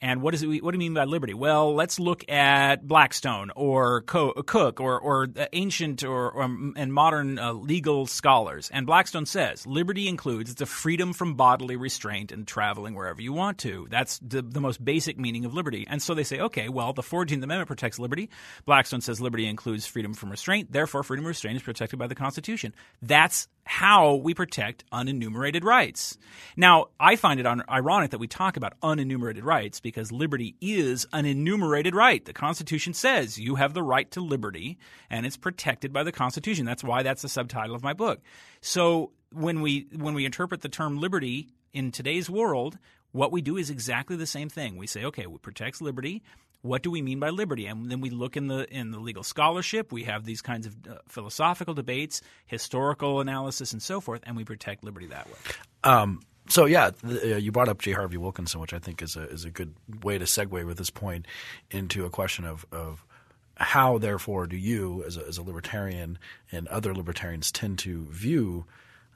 And 0.00 0.20
what, 0.22 0.34
is 0.34 0.42
it, 0.42 0.62
what 0.62 0.72
do 0.72 0.76
you 0.76 0.78
mean 0.78 0.94
by 0.94 1.04
liberty? 1.04 1.34
Well, 1.34 1.74
let's 1.74 1.98
look 1.98 2.28
at 2.30 2.86
Blackstone 2.86 3.50
or 3.56 4.02
Coke 4.02 4.80
or, 4.80 4.98
or 4.98 5.28
ancient 5.52 6.04
or, 6.04 6.30
or 6.30 6.44
and 6.44 6.92
modern 6.92 7.38
uh, 7.38 7.52
legal 7.52 8.06
scholars. 8.06 8.70
And 8.72 8.86
Blackstone 8.86 9.26
says 9.26 9.66
liberty 9.66 10.08
includes 10.08 10.56
the 10.56 10.66
freedom 10.66 11.12
from 11.12 11.34
bodily 11.34 11.76
restraint 11.76 12.32
and 12.32 12.46
traveling 12.46 12.94
wherever 12.94 13.22
you 13.22 13.32
want 13.32 13.58
to. 13.58 13.86
That's 13.90 14.18
the, 14.18 14.42
the 14.42 14.60
most 14.60 14.84
basic 14.84 15.18
meaning 15.18 15.44
of 15.44 15.54
liberty. 15.54 15.86
And 15.88 16.02
so 16.02 16.14
they 16.14 16.24
say, 16.24 16.40
okay, 16.40 16.68
well, 16.68 16.92
the 16.92 17.02
14th 17.02 17.42
Amendment 17.42 17.66
protects 17.66 17.98
liberty. 17.98 18.30
Blackstone 18.64 19.00
says 19.00 19.20
liberty 19.20 19.46
includes 19.46 19.86
freedom 19.86 20.14
from 20.14 20.30
restraint. 20.30 20.72
Therefore, 20.72 21.02
freedom 21.02 21.24
of 21.24 21.28
restraint 21.28 21.56
is 21.56 21.62
protected 21.62 21.98
by 21.98 22.06
the 22.06 22.14
Constitution. 22.14 22.74
That's 23.00 23.48
how 23.64 24.14
we 24.16 24.34
protect 24.34 24.84
unenumerated 24.90 25.64
rights. 25.64 26.18
Now, 26.56 26.86
I 27.00 27.16
find 27.16 27.40
it 27.40 27.46
ironic 27.46 28.10
that 28.10 28.18
we 28.18 28.28
talk 28.28 28.56
about 28.56 28.78
unenumerated 28.80 29.42
rights 29.42 29.80
because 29.80 30.12
liberty 30.12 30.54
is 30.60 31.06
an 31.12 31.24
enumerated 31.24 31.94
right. 31.94 32.24
The 32.24 32.32
Constitution 32.32 32.92
says 32.92 33.38
you 33.38 33.54
have 33.56 33.74
the 33.74 33.82
right 33.82 34.10
to 34.12 34.20
liberty 34.20 34.78
and 35.08 35.24
it's 35.24 35.36
protected 35.36 35.92
by 35.92 36.02
the 36.02 36.12
Constitution. 36.12 36.66
That's 36.66 36.84
why 36.84 37.02
that's 37.02 37.22
the 37.22 37.28
subtitle 37.28 37.74
of 37.74 37.82
my 37.82 37.94
book. 37.94 38.20
So, 38.60 39.12
when 39.30 39.62
we 39.62 39.88
when 39.92 40.14
we 40.14 40.24
interpret 40.24 40.60
the 40.60 40.68
term 40.68 41.00
liberty 41.00 41.48
in 41.72 41.90
today's 41.90 42.30
world, 42.30 42.78
what 43.10 43.32
we 43.32 43.42
do 43.42 43.56
is 43.56 43.68
exactly 43.68 44.16
the 44.16 44.26
same 44.26 44.48
thing. 44.48 44.76
We 44.76 44.86
say, 44.86 45.04
okay, 45.04 45.22
it 45.22 45.42
protects 45.42 45.80
liberty 45.80 46.22
what 46.64 46.82
do 46.82 46.90
we 46.90 47.02
mean 47.02 47.20
by 47.20 47.28
liberty? 47.28 47.66
And 47.66 47.90
then 47.90 48.00
we 48.00 48.08
look 48.08 48.38
in 48.38 48.46
the 48.46 48.66
in 48.74 48.90
the 48.90 48.98
legal 48.98 49.22
scholarship. 49.22 49.92
We 49.92 50.04
have 50.04 50.24
these 50.24 50.40
kinds 50.40 50.66
of 50.66 50.74
uh, 50.88 50.94
philosophical 51.06 51.74
debates, 51.74 52.22
historical 52.46 53.20
analysis, 53.20 53.74
and 53.74 53.82
so 53.82 54.00
forth, 54.00 54.22
and 54.24 54.34
we 54.34 54.44
protect 54.44 54.82
liberty 54.82 55.06
that 55.08 55.26
way. 55.26 55.34
Um, 55.84 56.22
so 56.48 56.64
yeah, 56.64 56.90
the, 57.02 57.34
uh, 57.34 57.36
you 57.36 57.52
brought 57.52 57.68
up 57.68 57.82
J. 57.82 57.92
Harvie 57.92 58.16
Wilkinson, 58.16 58.62
which 58.62 58.72
I 58.72 58.78
think 58.78 59.02
is 59.02 59.14
a 59.14 59.28
is 59.28 59.44
a 59.44 59.50
good 59.50 59.74
way 60.02 60.16
to 60.16 60.24
segue 60.24 60.64
with 60.64 60.78
this 60.78 60.88
point 60.88 61.26
into 61.70 62.06
a 62.06 62.10
question 62.10 62.46
of 62.46 62.64
of 62.72 63.04
how, 63.56 63.98
therefore, 63.98 64.46
do 64.46 64.56
you, 64.56 65.04
as 65.06 65.18
a, 65.18 65.24
as 65.28 65.36
a 65.36 65.42
libertarian 65.42 66.18
and 66.50 66.66
other 66.68 66.94
libertarians, 66.94 67.52
tend 67.52 67.78
to 67.80 68.06
view 68.06 68.64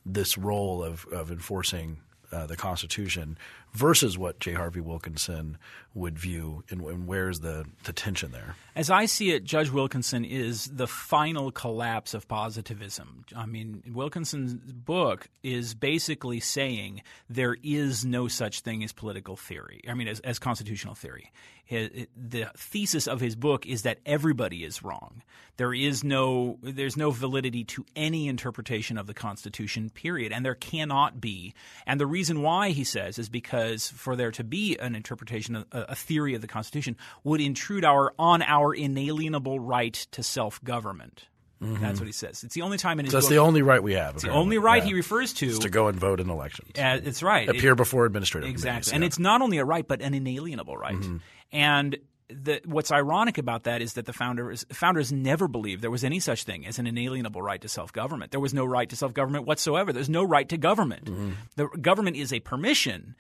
this 0.05 0.37
role 0.37 0.85
of 0.85 1.07
of 1.07 1.31
enforcing 1.31 2.01
uh, 2.31 2.45
the 2.47 2.57
Constitution 2.57 3.39
versus 3.73 4.19
what 4.19 4.41
J. 4.41 4.53
Harvie 4.53 4.81
Wilkinson 4.81 5.59
would 5.95 6.19
view, 6.19 6.63
and, 6.71 6.81
and 6.83 7.07
where's 7.07 7.41
the, 7.41 7.65
the 7.85 7.93
tension 7.93 8.31
there? 8.31 8.55
As 8.77 8.91
I 8.91 9.07
see 9.07 9.33
it, 9.33 9.45
Judge 9.45 9.71
Wilkinson 9.71 10.25
is 10.25 10.67
the 10.67 10.87
final 10.87 11.51
collapse 11.51 12.15
of 12.15 12.29
positivism. 12.29 13.25
I 13.37 13.47
mean, 13.47 13.83
Wilkinson's 13.93 14.55
book 14.55 15.29
is 15.43 15.75
basically 15.75 16.41
saying 16.41 17.03
there 17.29 17.57
is 17.63 18.05
no 18.05 18.29
such 18.29 18.61
thing 18.61 18.85
as 18.85 18.93
political 18.93 19.37
theory. 19.37 19.81
I 19.89 19.95
mean, 19.95 20.09
as, 20.09 20.21
as 20.21 20.39
constitutional 20.39 20.95
theory 20.95 21.33
the 21.69 22.51
thesis 22.57 23.07
of 23.07 23.21
his 23.21 23.37
book 23.37 23.67
is 23.67 23.83
that 23.83 23.99
everybody 24.07 24.65
is 24.65 24.83
wrong. 24.83 25.23
There 25.59 25.75
is 25.75 26.03
no 26.03 26.59
there's 26.63 26.97
no 26.97 27.11
validity 27.11 27.65
to 27.65 27.85
any 27.95 28.27
interpretation 28.29 28.97
of 28.97 29.07
the 29.07 29.15
Constitution. 29.15 29.91
Period, 29.91 30.33
and 30.33 30.45
there 30.45 30.55
cannot 30.55 31.21
be. 31.21 31.53
And 31.87 32.01
the 32.01 32.07
reason 32.07 32.43
why 32.43 32.71
he 32.71 32.85
says 32.85 33.19
is 33.19 33.29
because 33.29 33.58
for 33.95 34.17
there 34.17 34.31
to 34.33 34.45
be 34.45 34.77
an 34.79 34.95
interpretation, 34.95 35.57
a, 35.57 35.65
a 35.73 35.95
theory 35.95 36.35
of 36.35 36.41
the 36.41 36.47
Constitution, 36.47 36.97
would 37.25 37.41
intrude 37.41 37.85
our 37.85 38.13
on 38.19 38.43
our 38.43 38.75
inalienable 38.75 39.61
right 39.61 39.95
to 40.13 40.23
self 40.23 40.63
government. 40.65 41.29
Mm-hmm. 41.63 41.83
That's 41.83 41.99
what 41.99 42.07
he 42.07 42.13
says. 42.13 42.45
It's 42.45 42.55
the 42.55 42.63
only 42.63 42.79
time 42.79 43.01
in 43.01 43.07
his. 43.07 43.13
So 43.13 43.17
that's 43.17 43.27
book, 43.27 43.31
the 43.31 43.39
only 43.39 43.63
right 43.63 43.83
we 43.83 43.95
have. 43.95 44.15
It's 44.15 44.23
the 44.23 44.31
only 44.31 44.59
right 44.59 44.83
yeah. 44.83 44.89
he 44.89 44.95
refers 44.95 45.33
to 45.35 45.47
is 45.47 45.59
to 45.61 45.69
go 45.69 45.89
and 45.89 45.99
vote 45.99 46.21
in 46.21 46.31
elections. 46.31 46.71
Uh, 46.79 47.01
it's 47.03 47.23
right. 47.23 47.49
Appear 47.49 47.73
it, 47.73 47.77
before 47.77 48.05
administrative. 48.05 48.49
Exactly, 48.49 48.93
and 48.95 49.03
it's 49.03 49.19
not 49.19 49.43
only 49.43 49.59
a 49.59 49.65
right 49.65 49.87
but 49.87 50.01
an 50.01 50.15
inalienable 50.15 50.77
right. 50.77 50.95
Mm-hmm. 50.95 51.17
And 51.51 51.99
the, 52.31 52.61
what's 52.67 52.93
ironic 52.93 53.39
about 53.39 53.65
that 53.65 53.81
is 53.81 53.95
that 53.95 54.05
the 54.05 54.13
founders 54.13 54.67
founders 54.71 55.11
never 55.11 55.49
believed 55.49 55.83
there 55.83 55.91
was 55.91 56.05
any 56.05 56.21
such 56.21 56.45
thing 56.45 56.67
as 56.67 56.79
an 56.79 56.87
inalienable 56.87 57.41
right 57.41 57.61
to 57.61 57.69
self 57.69 57.93
government. 57.93 58.33
There 58.33 58.41
was 58.41 58.53
no 58.53 58.65
right 58.65 58.89
to 58.89 58.97
self 58.97 59.15
government 59.15 59.47
whatsoever. 59.47 59.93
There's 59.93 60.11
no 60.11 60.25
right 60.25 60.49
to 60.49 60.59
government. 60.59 61.07
Mm-hmm. 61.07 61.31
The 61.57 61.69
government 61.81 62.17
is 62.17 62.33
a 62.33 62.41
permission. 62.41 63.17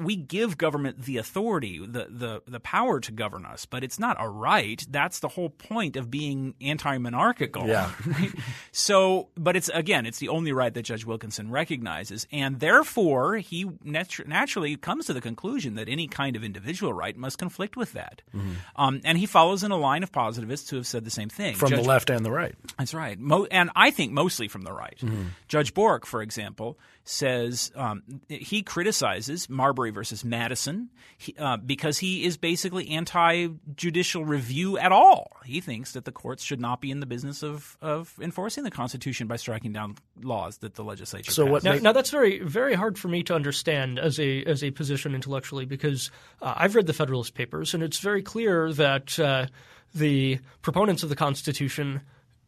We 0.00 0.16
give 0.16 0.58
government 0.58 1.02
the 1.02 1.16
authority, 1.16 1.78
the, 1.78 2.06
the 2.08 2.42
the 2.46 2.60
power 2.60 3.00
to 3.00 3.12
govern 3.12 3.44
us, 3.46 3.66
but 3.66 3.82
it's 3.82 3.98
not 3.98 4.16
a 4.20 4.28
right. 4.28 4.84
That's 4.88 5.18
the 5.18 5.28
whole 5.28 5.50
point 5.50 5.96
of 5.96 6.10
being 6.10 6.54
anti 6.60 6.98
monarchical. 6.98 7.66
Yeah. 7.66 7.90
so, 8.72 9.28
but 9.36 9.56
it's 9.56 9.70
again, 9.74 10.06
it's 10.06 10.18
the 10.18 10.28
only 10.28 10.52
right 10.52 10.72
that 10.72 10.82
Judge 10.82 11.04
Wilkinson 11.04 11.50
recognizes, 11.50 12.28
and 12.30 12.60
therefore 12.60 13.36
he 13.36 13.68
nat- 13.82 14.26
naturally 14.26 14.76
comes 14.76 15.06
to 15.06 15.12
the 15.12 15.20
conclusion 15.20 15.74
that 15.74 15.88
any 15.88 16.06
kind 16.06 16.36
of 16.36 16.44
individual 16.44 16.92
right 16.92 17.16
must 17.16 17.38
conflict 17.38 17.76
with 17.76 17.92
that. 17.94 18.22
Mm-hmm. 18.34 18.51
Um, 18.76 19.00
and 19.04 19.18
he 19.18 19.26
follows 19.26 19.64
in 19.64 19.70
a 19.70 19.76
line 19.76 20.02
of 20.02 20.12
positivists 20.12 20.70
who 20.70 20.76
have 20.76 20.86
said 20.86 21.04
the 21.04 21.10
same 21.10 21.28
thing. 21.28 21.54
From 21.54 21.70
Judge, 21.70 21.82
the 21.82 21.88
left 21.88 22.10
and 22.10 22.24
the 22.24 22.30
right. 22.30 22.54
That's 22.78 22.94
right. 22.94 23.18
Mo- 23.18 23.46
and 23.50 23.70
I 23.76 23.90
think 23.90 24.12
mostly 24.12 24.48
from 24.48 24.62
the 24.62 24.72
right. 24.72 24.98
Mm-hmm. 25.00 25.22
Judge 25.48 25.74
Bork, 25.74 26.06
for 26.06 26.22
example, 26.22 26.78
says 27.04 27.72
um, 27.74 28.02
he 28.28 28.62
criticizes 28.62 29.48
Marbury 29.48 29.90
versus 29.90 30.24
Madison 30.24 30.90
he, 31.18 31.34
uh, 31.38 31.56
because 31.56 31.98
he 31.98 32.24
is 32.24 32.36
basically 32.36 32.88
anti 32.90 33.48
judicial 33.74 34.24
review 34.24 34.78
at 34.78 34.92
all. 34.92 35.32
He 35.44 35.60
thinks 35.60 35.92
that 35.92 36.04
the 36.04 36.12
courts 36.12 36.42
should 36.42 36.60
not 36.60 36.80
be 36.80 36.90
in 36.90 37.00
the 37.00 37.06
business 37.06 37.42
of, 37.42 37.76
of 37.80 38.14
enforcing 38.20 38.64
the 38.64 38.70
Constitution 38.70 39.26
by 39.26 39.36
striking 39.36 39.72
down 39.72 39.96
laws 40.22 40.58
that 40.58 40.74
the 40.74 40.84
legislature. 40.84 41.32
So 41.32 41.44
passed. 41.44 41.52
what? 41.52 41.64
Now, 41.64 41.74
now, 41.74 41.92
that's 41.92 42.10
very 42.10 42.40
very 42.40 42.74
hard 42.74 42.98
for 42.98 43.08
me 43.08 43.22
to 43.24 43.34
understand 43.34 43.98
as 43.98 44.18
a 44.20 44.44
as 44.44 44.62
a 44.62 44.70
position 44.70 45.14
intellectually 45.14 45.64
because 45.64 46.10
uh, 46.40 46.54
I've 46.56 46.74
read 46.74 46.86
the 46.86 46.92
Federalist 46.92 47.34
Papers 47.34 47.74
and 47.74 47.82
it's 47.82 47.98
very 47.98 48.22
clear 48.22 48.41
that 48.46 49.18
uh, 49.18 49.46
the 49.94 50.38
proponents 50.62 51.02
of 51.02 51.08
the 51.08 51.16
Constitution 51.16 52.00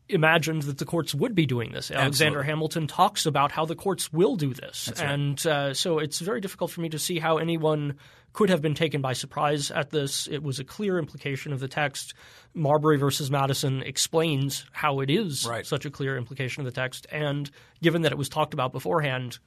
imagined 0.09 0.63
that 0.63 0.79
the 0.79 0.85
courts 0.85 1.15
would 1.15 1.35
be 1.35 1.47
doing 1.47 1.73
this. 1.73 1.91
Absolutely. 1.91 2.03
Alexander 2.03 2.43
Hamilton 2.43 2.87
talks 2.87 3.27
about 3.27 3.51
how 3.51 3.65
the 3.65 3.75
courts 3.75 4.13
will 4.13 4.37
do 4.37 4.53
this. 4.53 4.93
And 5.01 5.45
uh, 5.47 5.73
so 5.73 5.99
it's 5.99 6.21
very 6.21 6.41
difficult 6.41 6.71
for 6.71 6.83
me 6.83 6.91
to 6.91 6.99
see 6.99 7.19
how 7.19 7.39
anyone 7.39 7.97
could 8.35 8.51
have 8.51 8.61
been 8.61 8.75
taken 8.75 9.01
by 9.01 9.13
surprise 9.13 9.71
at 9.71 9.91
this. 9.91 10.27
It 10.27 10.43
was 10.43 10.59
a 10.59 10.65
clear 10.65 10.99
implication 10.99 11.53
of 11.53 11.61
the 11.61 11.69
text. 11.69 12.15
Marbury 12.53 12.99
versus 12.99 13.31
Madison 13.31 13.83
explains 13.83 14.67
how 14.73 15.01
it 15.01 15.09
is 15.09 15.47
right. 15.47 15.65
such 15.65 15.87
a 15.87 15.91
clear 15.91 16.17
implication 16.17 16.61
of 16.61 16.67
the 16.67 16.79
text. 16.79 17.07
And 17.11 17.51
given 17.81 18.03
that 18.03 18.13
it 18.13 18.19
was 18.19 18.29
talked 18.29 18.53
about 18.53 18.73
beforehand, 18.73 19.39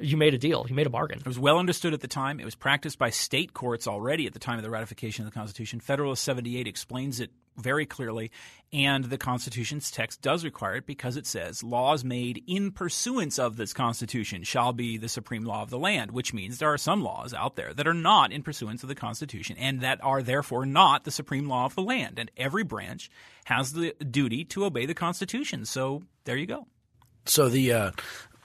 you 0.00 0.16
made 0.16 0.34
a 0.34 0.38
deal. 0.38 0.66
You 0.68 0.74
made 0.74 0.86
a 0.86 0.90
bargain. 0.90 1.18
It 1.18 1.26
was 1.26 1.38
well 1.38 1.58
understood 1.58 1.94
at 1.94 2.00
the 2.00 2.08
time. 2.08 2.40
It 2.40 2.44
was 2.44 2.54
practiced 2.54 2.98
by 2.98 3.10
state 3.10 3.54
courts 3.54 3.86
already 3.86 4.26
at 4.26 4.32
the 4.32 4.38
time 4.38 4.58
of 4.58 4.64
the 4.64 4.70
ratification 4.70 5.24
of 5.24 5.32
the 5.32 5.38
Constitution. 5.38 5.80
Federalist 5.80 6.24
78 6.24 6.66
explains 6.66 7.20
it 7.20 7.30
very 7.56 7.84
clearly, 7.84 8.30
and 8.72 9.04
the 9.04 9.18
Constitution's 9.18 9.90
text 9.90 10.22
does 10.22 10.44
require 10.44 10.76
it 10.76 10.86
because 10.86 11.16
it 11.16 11.26
says 11.26 11.62
laws 11.62 12.04
made 12.04 12.42
in 12.46 12.70
pursuance 12.70 13.38
of 13.38 13.56
this 13.56 13.72
Constitution 13.72 14.44
shall 14.44 14.72
be 14.72 14.96
the 14.96 15.08
supreme 15.08 15.44
law 15.44 15.62
of 15.62 15.70
the 15.70 15.78
land, 15.78 16.12
which 16.12 16.32
means 16.32 16.58
there 16.58 16.72
are 16.72 16.78
some 16.78 17.02
laws 17.02 17.34
out 17.34 17.56
there 17.56 17.74
that 17.74 17.86
are 17.86 17.94
not 17.94 18.32
in 18.32 18.42
pursuance 18.42 18.82
of 18.82 18.88
the 18.88 18.94
Constitution 18.94 19.56
and 19.58 19.80
that 19.80 20.02
are 20.02 20.22
therefore 20.22 20.64
not 20.64 21.04
the 21.04 21.10
supreme 21.10 21.48
law 21.48 21.66
of 21.66 21.74
the 21.74 21.82
land. 21.82 22.18
And 22.18 22.30
every 22.36 22.62
branch 22.62 23.10
has 23.44 23.72
the 23.72 23.94
duty 23.94 24.44
to 24.46 24.64
obey 24.64 24.86
the 24.86 24.94
Constitution. 24.94 25.64
So 25.64 26.02
there 26.24 26.36
you 26.36 26.46
go. 26.46 26.66
So 27.26 27.48
the 27.48 27.72
uh, 27.72 27.90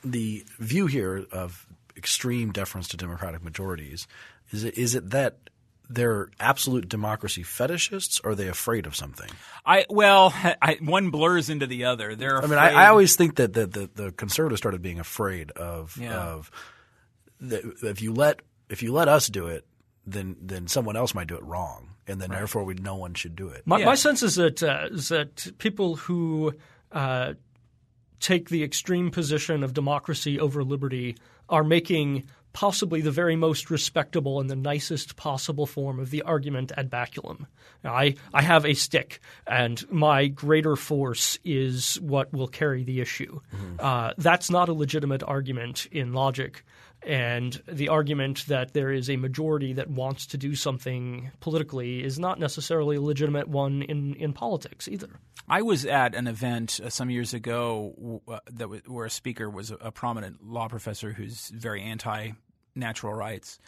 the 0.05 0.45
view 0.59 0.85
here 0.87 1.25
of 1.31 1.65
extreme 1.97 2.51
deference 2.51 2.87
to 2.89 2.97
democratic 2.97 3.43
majorities 3.43 4.07
is 4.51 4.63
it, 4.63 4.77
is 4.77 4.95
it 4.95 5.09
that 5.09 5.37
they're 5.89 6.29
absolute 6.39 6.89
democracy 6.89 7.43
fetishists 7.43 8.19
or 8.23 8.31
are 8.31 8.35
they 8.35 8.47
afraid 8.47 8.85
of 8.85 8.95
something? 8.95 9.29
I 9.65 9.85
well, 9.89 10.33
I, 10.61 10.77
one 10.81 11.09
blurs 11.09 11.49
into 11.49 11.67
the 11.67 11.85
other. 11.85 12.15
They're 12.15 12.41
I 12.41 12.47
mean, 12.47 12.59
I, 12.59 12.71
I, 12.71 12.87
always 12.87 13.15
think 13.15 13.35
that 13.35 13.53
the, 13.53 13.67
the, 13.67 13.89
the, 13.93 14.11
conservatives 14.11 14.59
started 14.59 14.81
being 14.81 14.99
afraid 14.99 15.51
of 15.51 15.97
yeah. 15.97 16.17
of 16.17 16.51
the, 17.39 17.73
if 17.83 18.01
you 18.01 18.13
let 18.13 18.39
if 18.69 18.81
you 18.83 18.93
let 18.93 19.07
us 19.07 19.27
do 19.27 19.47
it, 19.47 19.65
then 20.05 20.35
then 20.41 20.67
someone 20.67 20.95
else 20.95 21.13
might 21.13 21.27
do 21.27 21.35
it 21.35 21.43
wrong, 21.43 21.89
and 22.07 22.21
then 22.21 22.29
right. 22.29 22.37
therefore 22.37 22.63
we 22.63 22.73
no 22.75 22.95
one 22.95 23.13
should 23.13 23.35
do 23.35 23.49
it. 23.49 23.63
My, 23.65 23.79
yeah. 23.79 23.85
my 23.85 23.95
sense 23.95 24.23
is 24.23 24.35
that 24.35 24.63
uh, 24.63 24.87
is 24.91 25.09
that 25.09 25.51
people 25.57 25.95
who 25.95 26.53
uh, 26.91 27.33
take 28.19 28.49
the 28.49 28.63
extreme 28.63 29.11
position 29.11 29.63
of 29.63 29.73
democracy 29.73 30.39
over 30.39 30.63
liberty 30.63 31.15
are 31.49 31.63
making 31.63 32.23
possibly 32.55 33.01
the 33.01 33.11
very 33.11 33.35
most 33.35 33.69
respectable 33.69 34.39
and 34.39 34.49
the 34.49 34.55
nicest 34.55 35.17
possible 35.17 35.65
form 35.65 35.99
of 35.99 36.09
the 36.09 36.21
argument 36.21 36.71
ad 36.77 36.89
baculum. 36.89 37.45
I, 37.83 38.15
I 38.33 38.41
have 38.41 38.65
a 38.65 38.73
stick, 38.73 39.19
and 39.45 39.83
my 39.91 40.27
greater 40.27 40.77
force 40.77 41.37
is 41.43 41.99
what 42.01 42.31
will 42.33 42.47
carry 42.47 42.85
the 42.85 43.01
issue. 43.01 43.41
Mm-hmm. 43.53 43.75
Uh, 43.79 44.11
that's 44.17 44.49
not 44.49 44.69
a 44.69 44.73
legitimate 44.73 45.21
argument 45.21 45.87
in 45.91 46.13
logic. 46.13 46.63
And 47.05 47.61
the 47.67 47.89
argument 47.89 48.47
that 48.47 48.73
there 48.73 48.91
is 48.91 49.11
a 49.11 49.15
majority 49.15 49.73
that 49.73 49.89
wants 49.89 50.25
to 50.27 50.37
do 50.37 50.55
something 50.55 51.31
politically 51.39 52.03
is 52.03 52.17
not 52.17 52.39
necessarily 52.39 52.95
a 52.95 53.01
legitimate 53.01 53.47
one 53.47 53.83
in, 53.83 54.15
in 54.15 54.33
politics 54.33 54.87
either. 54.87 55.19
I 55.47 55.61
was 55.61 55.85
at 55.85 56.15
an 56.15 56.27
event 56.27 56.79
uh, 56.83 56.89
some 56.89 57.11
years 57.11 57.35
ago 57.35 58.21
uh, 58.27 58.39
that 58.51 58.89
where 58.89 59.05
a 59.05 59.11
speaker 59.11 59.47
was 59.49 59.71
a 59.79 59.91
prominent 59.91 60.43
law 60.43 60.67
professor 60.67 61.11
who's 61.11 61.49
very 61.49 61.83
anti 61.83 62.31
natural 62.73 63.13
rights. 63.13 63.59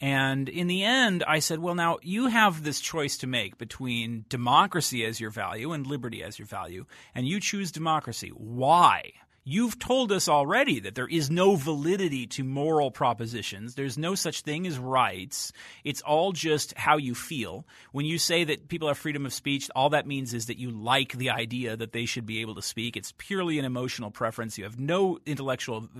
And 0.00 0.48
in 0.48 0.66
the 0.66 0.84
end, 0.84 1.24
I 1.26 1.38
said, 1.38 1.60
well, 1.60 1.74
now 1.74 1.98
you 2.02 2.26
have 2.26 2.62
this 2.62 2.80
choice 2.80 3.16
to 3.18 3.26
make 3.26 3.58
between 3.58 4.24
democracy 4.28 5.04
as 5.04 5.20
your 5.20 5.30
value 5.30 5.72
and 5.72 5.86
liberty 5.86 6.22
as 6.22 6.38
your 6.38 6.46
value, 6.46 6.84
and 7.14 7.26
you 7.26 7.40
choose 7.40 7.72
democracy. 7.72 8.28
Why? 8.30 9.12
You've 9.46 9.78
told 9.78 10.10
us 10.10 10.26
already 10.26 10.80
that 10.80 10.94
there 10.94 11.06
is 11.06 11.30
no 11.30 11.54
validity 11.54 12.26
to 12.28 12.42
moral 12.42 12.90
propositions. 12.90 13.74
There's 13.74 13.98
no 13.98 14.14
such 14.14 14.40
thing 14.40 14.66
as 14.66 14.78
rights. 14.78 15.52
It's 15.84 16.00
all 16.00 16.32
just 16.32 16.72
how 16.78 16.96
you 16.96 17.14
feel. 17.14 17.66
When 17.92 18.06
you 18.06 18.16
say 18.16 18.44
that 18.44 18.68
people 18.68 18.88
have 18.88 18.96
freedom 18.96 19.26
of 19.26 19.34
speech, 19.34 19.70
all 19.76 19.90
that 19.90 20.06
means 20.06 20.32
is 20.32 20.46
that 20.46 20.58
you 20.58 20.70
like 20.70 21.12
the 21.12 21.28
idea 21.28 21.76
that 21.76 21.92
they 21.92 22.06
should 22.06 22.24
be 22.24 22.40
able 22.40 22.54
to 22.54 22.62
speak. 22.62 22.96
It's 22.96 23.12
purely 23.18 23.58
an 23.58 23.66
emotional 23.66 24.10
preference. 24.10 24.56
You 24.56 24.64
have 24.64 24.80
no 24.80 25.18
intellectual 25.26 25.90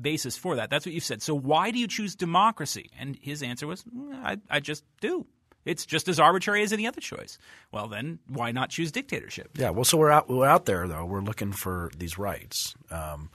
basis 0.00 0.36
for 0.36 0.56
that. 0.56 0.68
That's 0.68 0.84
what 0.84 0.92
you've 0.92 1.04
said. 1.04 1.22
So 1.22 1.36
why 1.36 1.70
do 1.70 1.78
you 1.78 1.86
choose 1.86 2.16
democracy? 2.16 2.90
And 2.98 3.16
his 3.22 3.44
answer 3.44 3.68
was, 3.68 3.84
mm, 3.84 4.12
I, 4.24 4.38
I 4.50 4.58
just 4.58 4.82
do. 5.00 5.24
It's 5.68 5.84
just 5.84 6.08
as 6.08 6.18
arbitrary 6.18 6.62
as 6.62 6.72
any 6.72 6.86
other 6.86 7.00
choice. 7.00 7.38
Well, 7.72 7.88
then 7.88 8.18
why 8.26 8.52
not 8.52 8.70
choose 8.70 8.90
dictatorship? 8.90 9.50
Yeah. 9.54 9.70
Well, 9.70 9.84
so 9.84 9.98
we're 9.98 10.10
out 10.10 10.28
we're 10.28 10.46
out 10.46 10.64
there 10.64 10.88
though. 10.88 11.04
We're 11.04 11.20
looking 11.20 11.52
for 11.52 11.90
these 11.96 12.18
rights, 12.18 12.74
um, 12.90 13.30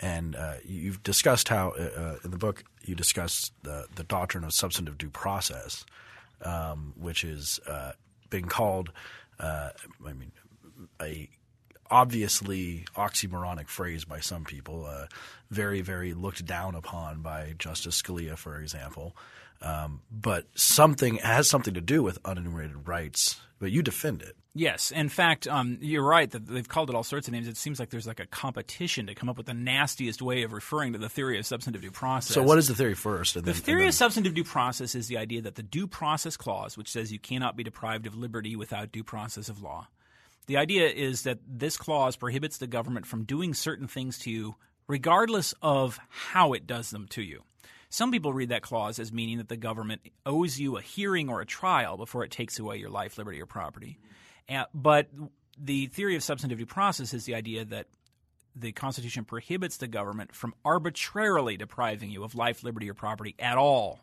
and 0.00 0.34
uh, 0.34 0.54
you've 0.64 1.02
discussed 1.02 1.48
how 1.48 1.74
uh, 1.78 1.82
uh, 1.82 2.16
in 2.24 2.30
the 2.30 2.38
book 2.38 2.64
you 2.82 2.94
discuss 2.94 3.50
the 3.62 3.86
the 3.94 4.04
doctrine 4.04 4.44
of 4.44 4.52
substantive 4.52 4.96
due 4.98 5.10
process, 5.10 5.84
um, 6.42 6.94
which 6.96 7.22
is 7.22 7.60
uh, 7.66 7.92
called, 8.48 8.90
uh, 9.38 9.70
I 10.04 10.12
mean, 10.12 10.32
a 11.00 11.28
obviously 11.90 12.84
oxymoronic 12.96 13.68
phrase 13.68 14.04
by 14.04 14.20
some 14.20 14.44
people, 14.44 14.86
uh, 14.86 15.06
very, 15.50 15.80
very 15.80 16.14
looked 16.14 16.44
down 16.44 16.74
upon 16.74 17.22
by 17.22 17.54
Justice 17.58 18.00
Scalia, 18.00 18.36
for 18.36 18.60
example. 18.60 19.16
Um, 19.62 20.02
but 20.10 20.46
something 20.54 21.16
has 21.16 21.48
something 21.48 21.74
to 21.74 21.80
do 21.80 22.02
with 22.02 22.22
unenumerated 22.22 22.86
rights, 22.86 23.40
but 23.58 23.70
you 23.70 23.82
defend 23.82 24.22
it. 24.22 24.36
Yes, 24.56 24.92
in 24.92 25.08
fact, 25.08 25.48
um, 25.48 25.78
you're 25.80 26.04
right 26.04 26.30
that 26.30 26.46
they've 26.46 26.68
called 26.68 26.88
it 26.88 26.94
all 26.94 27.02
sorts 27.02 27.26
of 27.26 27.32
names. 27.32 27.48
It 27.48 27.56
seems 27.56 27.80
like 27.80 27.90
there's 27.90 28.06
like 28.06 28.20
a 28.20 28.26
competition 28.26 29.08
to 29.08 29.14
come 29.14 29.28
up 29.28 29.36
with 29.36 29.46
the 29.46 29.54
nastiest 29.54 30.22
way 30.22 30.44
of 30.44 30.52
referring 30.52 30.92
to 30.92 30.98
the 30.98 31.08
theory 31.08 31.40
of 31.40 31.46
substantive 31.46 31.82
due 31.82 31.90
process. 31.90 32.34
So, 32.34 32.42
what 32.42 32.58
is 32.58 32.68
the 32.68 32.74
theory 32.74 32.94
first? 32.94 33.34
the 33.34 33.40
then, 33.40 33.54
theory 33.54 33.80
then... 33.80 33.88
of 33.88 33.94
substantive 33.94 34.34
due 34.34 34.44
process 34.44 34.94
is 34.94 35.08
the 35.08 35.16
idea 35.16 35.42
that 35.42 35.56
the 35.56 35.64
due 35.64 35.88
process 35.88 36.36
clause, 36.36 36.76
which 36.76 36.88
says 36.88 37.10
you 37.10 37.18
cannot 37.18 37.56
be 37.56 37.64
deprived 37.64 38.06
of 38.06 38.14
liberty 38.14 38.54
without 38.54 38.92
due 38.92 39.02
process 39.02 39.48
of 39.48 39.60
law, 39.60 39.88
the 40.46 40.56
idea 40.56 40.88
is 40.88 41.22
that 41.22 41.38
this 41.46 41.76
clause 41.76 42.16
prohibits 42.16 42.58
the 42.58 42.66
government 42.66 43.06
from 43.06 43.24
doing 43.24 43.54
certain 43.54 43.88
things 43.88 44.18
to 44.20 44.30
you, 44.30 44.56
regardless 44.86 45.54
of 45.62 45.98
how 46.08 46.52
it 46.52 46.66
does 46.66 46.90
them 46.90 47.06
to 47.08 47.22
you. 47.22 47.42
Some 47.88 48.10
people 48.10 48.32
read 48.32 48.48
that 48.48 48.62
clause 48.62 48.98
as 48.98 49.12
meaning 49.12 49.38
that 49.38 49.48
the 49.48 49.56
government 49.56 50.02
owes 50.26 50.58
you 50.58 50.76
a 50.76 50.82
hearing 50.82 51.28
or 51.28 51.40
a 51.40 51.46
trial 51.46 51.96
before 51.96 52.24
it 52.24 52.30
takes 52.30 52.58
away 52.58 52.76
your 52.76 52.90
life, 52.90 53.16
liberty, 53.16 53.40
or 53.40 53.46
property. 53.46 53.98
Uh, 54.48 54.64
but 54.74 55.08
the 55.58 55.86
theory 55.86 56.16
of 56.16 56.22
substantive 56.22 56.58
due 56.58 56.66
process 56.66 57.14
is 57.14 57.24
the 57.24 57.34
idea 57.34 57.64
that 57.64 57.86
the 58.56 58.72
Constitution 58.72 59.24
prohibits 59.24 59.76
the 59.76 59.86
government 59.86 60.34
from 60.34 60.54
arbitrarily 60.64 61.56
depriving 61.56 62.10
you 62.10 62.24
of 62.24 62.34
life, 62.34 62.62
liberty, 62.62 62.90
or 62.90 62.94
property 62.94 63.34
at 63.38 63.56
all. 63.56 64.00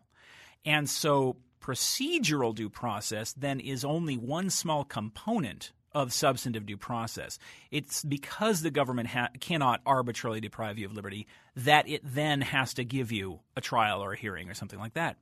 And 0.66 0.90
so 0.90 1.38
procedural 1.62 2.56
due 2.56 2.70
process 2.70 3.34
then 3.34 3.60
is 3.60 3.86
only 3.86 4.18
one 4.18 4.50
small 4.50 4.84
component 4.84 5.72
of 5.94 6.14
substantive 6.14 6.66
due 6.66 6.78
process. 6.78 7.40
It's 7.70 8.04
because 8.04 8.62
the 8.62 8.72
government 8.72 9.10
ha- 9.10 9.30
cannot 9.40 9.82
arbitrarily 9.86 10.42
deprive 10.42 10.78
you 10.78 10.86
of 10.86 10.94
liberty 10.94 11.28
that 11.56 11.88
it 11.88 12.02
then 12.04 12.42
has 12.42 12.74
to 12.76 12.84
give 12.84 13.12
you 13.12 13.40
a 13.56 13.62
trial 13.62 14.02
or 14.02 14.14
a 14.14 14.18
hearing 14.18 14.50
or 14.50 14.54
something 14.54 14.80
like 14.80 14.94
that. 14.94 15.18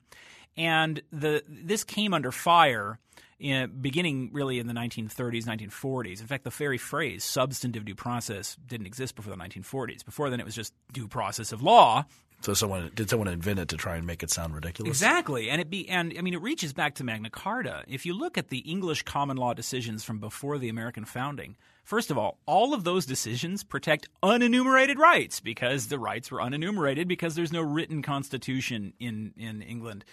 And 0.58 1.02
the 1.12 1.44
this 1.48 1.84
came 1.84 2.14
under 2.14 2.32
fire 2.32 3.00
in, 3.40 3.72
beginning 3.82 4.32
really 4.34 4.60
in 4.60 4.68
the 4.68 4.74
1930s, 4.74 5.46
1940s. 5.46 6.20
In 6.20 6.28
fact, 6.28 6.44
the 6.44 6.50
very 6.50 6.78
phrase 6.78 7.24
substantive 7.24 7.86
due 7.86 7.96
process 7.96 8.58
didn't 8.68 8.88
exist 8.88 9.16
before 9.16 9.34
the 9.36 9.42
1940s. 9.42 10.04
Before 10.04 10.30
then, 10.30 10.40
it 10.40 10.46
was 10.46 10.56
just 10.56 10.74
due 10.92 11.08
process 11.08 11.52
of 11.52 11.62
law, 11.62 12.06
so 12.42 12.54
someone 12.54 12.92
did 12.96 13.10
someone 13.10 13.28
invent 13.28 13.60
it 13.60 13.68
to 13.70 13.78
try 13.78 13.96
and 13.96 14.08
make 14.08 14.24
it 14.24 14.32
sound 14.32 14.56
ridiculous? 14.56 14.90
Exactly, 14.90 15.50
and 15.50 15.60
it 15.60 15.70
be 15.70 15.88
and 15.90 16.14
I 16.18 16.22
mean 16.22 16.34
it 16.34 16.42
reaches 16.42 16.74
back 16.74 16.96
to 16.96 17.04
Magna 17.04 17.30
Carta. 17.30 17.84
If 17.88 18.06
you 18.06 18.14
look 18.14 18.38
at 18.38 18.50
the 18.50 18.60
English 18.60 19.04
common 19.04 19.38
law 19.38 19.54
decisions 19.54 20.04
from 20.04 20.20
before 20.20 20.58
the 20.58 20.70
American 20.70 21.06
founding, 21.06 21.58
first 21.84 22.12
of 22.12 22.18
all, 22.18 22.38
all 22.46 22.74
of 22.74 22.84
those 22.84 23.06
decisions 23.06 23.64
protect 23.64 24.08
unenumerated 24.24 24.98
rights 24.98 25.40
because 25.40 25.88
the 25.88 26.00
rights 26.00 26.32
were 26.32 26.40
unenumerated 26.40 27.08
because 27.08 27.36
there's 27.36 27.52
no 27.52 27.62
written 27.62 28.02
constitution 28.02 28.94
in 29.00 29.34
in 29.38 29.62
England 29.62 30.06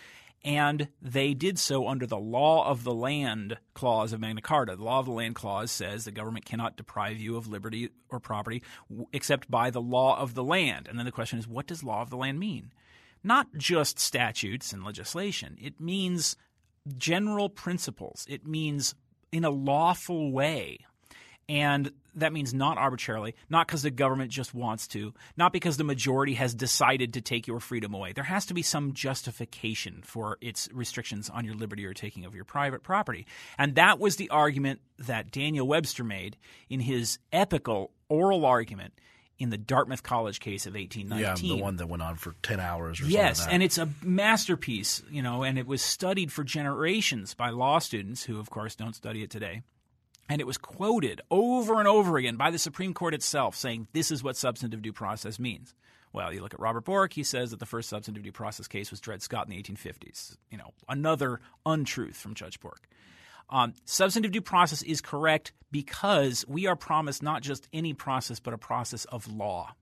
and 0.45 0.89
they 1.03 1.35
did 1.35 1.59
so 1.59 1.89
under 1.89 2.07
the 2.07 2.19
law 2.19 2.69
of 2.69 2.85
the 2.85 2.95
land 2.95 3.59
clause 3.75 4.13
of 4.13 4.21
Magna 4.21 4.41
Carta. 4.41 4.77
The 4.77 4.85
law 4.85 5.01
of 5.01 5.07
the 5.07 5.13
land 5.13 5.35
clause 5.35 5.71
says 5.71 6.05
the 6.05 6.13
government 6.13 6.45
cannot 6.45 6.77
deprive 6.77 7.19
you 7.19 7.37
of 7.37 7.49
liberty 7.49 7.91
or 8.09 8.21
property 8.21 8.63
except 9.13 9.51
by 9.51 9.71
the 9.71 9.81
law 9.81 10.19
of 10.19 10.35
the 10.35 10.45
land. 10.45 10.87
And 10.89 10.99
then 10.99 11.07
the 11.07 11.13
question 11.13 11.39
is, 11.39 11.49
what 11.49 11.67
does 11.67 11.83
law 11.83 12.03
of 12.03 12.11
the 12.11 12.17
land 12.17 12.39
mean? 12.39 12.73
Not 13.25 13.49
just 13.57 13.99
statutes 13.99 14.73
and 14.73 14.85
legislation. 14.85 15.57
It 15.61 15.81
means 15.81 16.37
general 16.97 17.49
principles. 17.49 18.25
It 18.29 18.47
means 18.47 18.95
in 19.33 19.45
a 19.45 19.51
lawful 19.51 20.31
way. 20.31 20.79
And 21.49 21.93
that 22.17 22.33
means 22.33 22.53
not 22.53 22.77
arbitrarily, 22.79 23.35
not 23.49 23.67
because 23.67 23.83
the 23.83 23.91
government 23.91 24.31
just 24.31 24.55
wants 24.55 24.89
to, 24.89 25.15
not 25.37 25.53
because 25.53 25.77
the 25.77 25.85
majority 25.85 26.35
has 26.35 26.55
decided 26.55 27.15
to 27.15 27.21
take 27.21 27.47
your 27.47 27.61
freedom 27.61 27.95
away. 27.95 28.13
There 28.13 28.25
has 28.25 28.47
to 28.47 28.55
be 28.55 28.63
some 28.63 28.95
justification 28.95 30.03
for 30.03 30.39
its 30.41 30.69
restrictions 30.73 31.31
on 31.31 31.45
your 31.45 31.55
liberty 31.55 31.85
or 31.85 31.95
taking 31.95 32.25
of 32.25 32.35
your 32.35 32.45
private 32.45 32.83
property. 32.83 33.27
And 33.59 33.77
that 33.77 34.01
was 34.01 34.17
the 34.17 34.31
argument 34.31 34.81
that 34.99 35.31
Daniel 35.31 35.69
Webster 35.69 36.05
made 36.05 36.37
in 36.69 36.81
his 36.81 37.19
epical 37.33 37.93
oral 38.09 38.45
argument 38.45 38.95
in 39.39 39.51
the 39.51 39.59
Dartmouth 39.59 40.03
College 40.03 40.41
case 40.41 40.67
of 40.67 40.75
1819. 40.75 41.51
Yeah, 41.51 41.57
the 41.57 41.63
one 41.63 41.77
that 41.77 41.89
went 41.89 42.03
on 42.03 42.17
for 42.17 42.35
10 42.43 42.59
hours 42.59 43.01
Yes, 43.01 43.47
and 43.47 43.63
it's 43.63 43.79
a 43.79 43.89
masterpiece, 44.03 45.03
you 45.11 45.23
know, 45.23 45.43
and 45.43 45.59
it 45.59 45.67
was 45.67 45.83
studied 45.83 46.33
for 46.33 46.43
generations 46.43 47.35
by 47.35 47.51
law 47.51 47.79
students 47.79 48.25
who, 48.25 48.41
of 48.41 48.49
course, 48.51 48.75
don't 48.75 48.95
study 48.95 49.23
it 49.23 49.31
today. 49.31 49.63
And 50.29 50.41
it 50.41 50.47
was 50.47 50.59
quoted 50.59 51.21
over 51.31 51.79
and 51.79 51.87
over 51.87 52.17
again 52.17 52.37
by 52.37 52.51
the 52.51 52.59
Supreme 52.59 52.95
Court 52.95 53.15
itself 53.15 53.55
saying 53.55 53.89
this 53.93 54.11
is 54.11 54.23
what 54.23 54.37
substantive 54.37 54.83
due 54.83 54.93
process 54.93 55.39
means. 55.39 55.73
Well, 56.13 56.33
you 56.33 56.41
look 56.41 56.55
at 56.55 56.61
Robert 56.61 56.85
Bork, 56.85 57.13
he 57.13 57.23
says 57.23 57.51
that 57.51 57.61
the 57.61 57.67
first 57.67 57.89
substantive 57.89 58.25
due 58.25 58.33
process 58.33 58.67
case 58.67 58.91
was 58.91 59.01
Dred 59.01 59.23
Scott 59.23 59.47
in 59.47 59.51
the 59.51 59.63
1850s. 59.63 60.37
You 60.51 60.59
know, 60.59 60.73
another 60.89 61.41
untruth 61.65 62.17
from 62.17 62.35
Judge 62.35 62.59
Bork. 62.59 62.89
Um, 63.51 63.75
substantive 63.85 64.33
due 64.33 64.41
process 64.41 64.83
is 64.83 65.01
correct 65.01 65.53
because 65.71 66.45
we 66.49 66.67
are 66.67 66.77
promised 66.77 67.23
not 67.23 67.43
just 67.43 67.69
any 67.73 67.93
process, 67.93 68.41
but 68.41 68.55
a 68.55 68.59
process 68.59 69.05
of 69.05 69.29
law. 69.29 69.75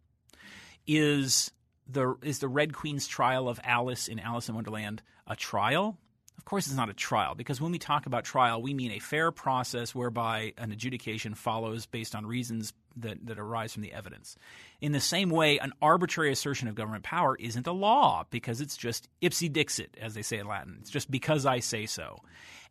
Is 0.86 1.50
the 1.86 2.16
is 2.22 2.40
the 2.40 2.48
Red 2.48 2.74
Queen's 2.74 3.06
trial 3.06 3.48
of 3.48 3.60
Alice 3.62 4.08
in 4.08 4.18
Alice 4.18 4.48
in 4.48 4.54
Wonderland 4.54 5.02
a 5.26 5.36
trial? 5.36 5.98
Of 6.36 6.44
course, 6.44 6.66
it's 6.66 6.76
not 6.76 6.90
a 6.90 6.94
trial 6.94 7.34
because 7.34 7.60
when 7.60 7.72
we 7.72 7.78
talk 7.78 8.06
about 8.06 8.24
trial, 8.24 8.60
we 8.60 8.74
mean 8.74 8.90
a 8.92 8.98
fair 8.98 9.30
process 9.30 9.94
whereby 9.94 10.52
an 10.58 10.72
adjudication 10.72 11.34
follows 11.34 11.86
based 11.86 12.14
on 12.14 12.26
reasons 12.26 12.72
that, 12.96 13.24
that 13.26 13.38
arise 13.38 13.72
from 13.72 13.82
the 13.82 13.92
evidence. 13.92 14.36
In 14.80 14.92
the 14.92 15.00
same 15.00 15.30
way, 15.30 15.58
an 15.58 15.72
arbitrary 15.80 16.32
assertion 16.32 16.68
of 16.68 16.74
government 16.74 17.04
power 17.04 17.36
isn't 17.36 17.66
a 17.66 17.72
law 17.72 18.26
because 18.30 18.60
it's 18.60 18.76
just 18.76 19.08
ipse 19.20 19.40
dixit, 19.40 19.96
as 20.00 20.14
they 20.14 20.22
say 20.22 20.38
in 20.38 20.46
Latin. 20.46 20.76
It's 20.80 20.90
just 20.90 21.10
because 21.10 21.46
I 21.46 21.60
say 21.60 21.86
so. 21.86 22.20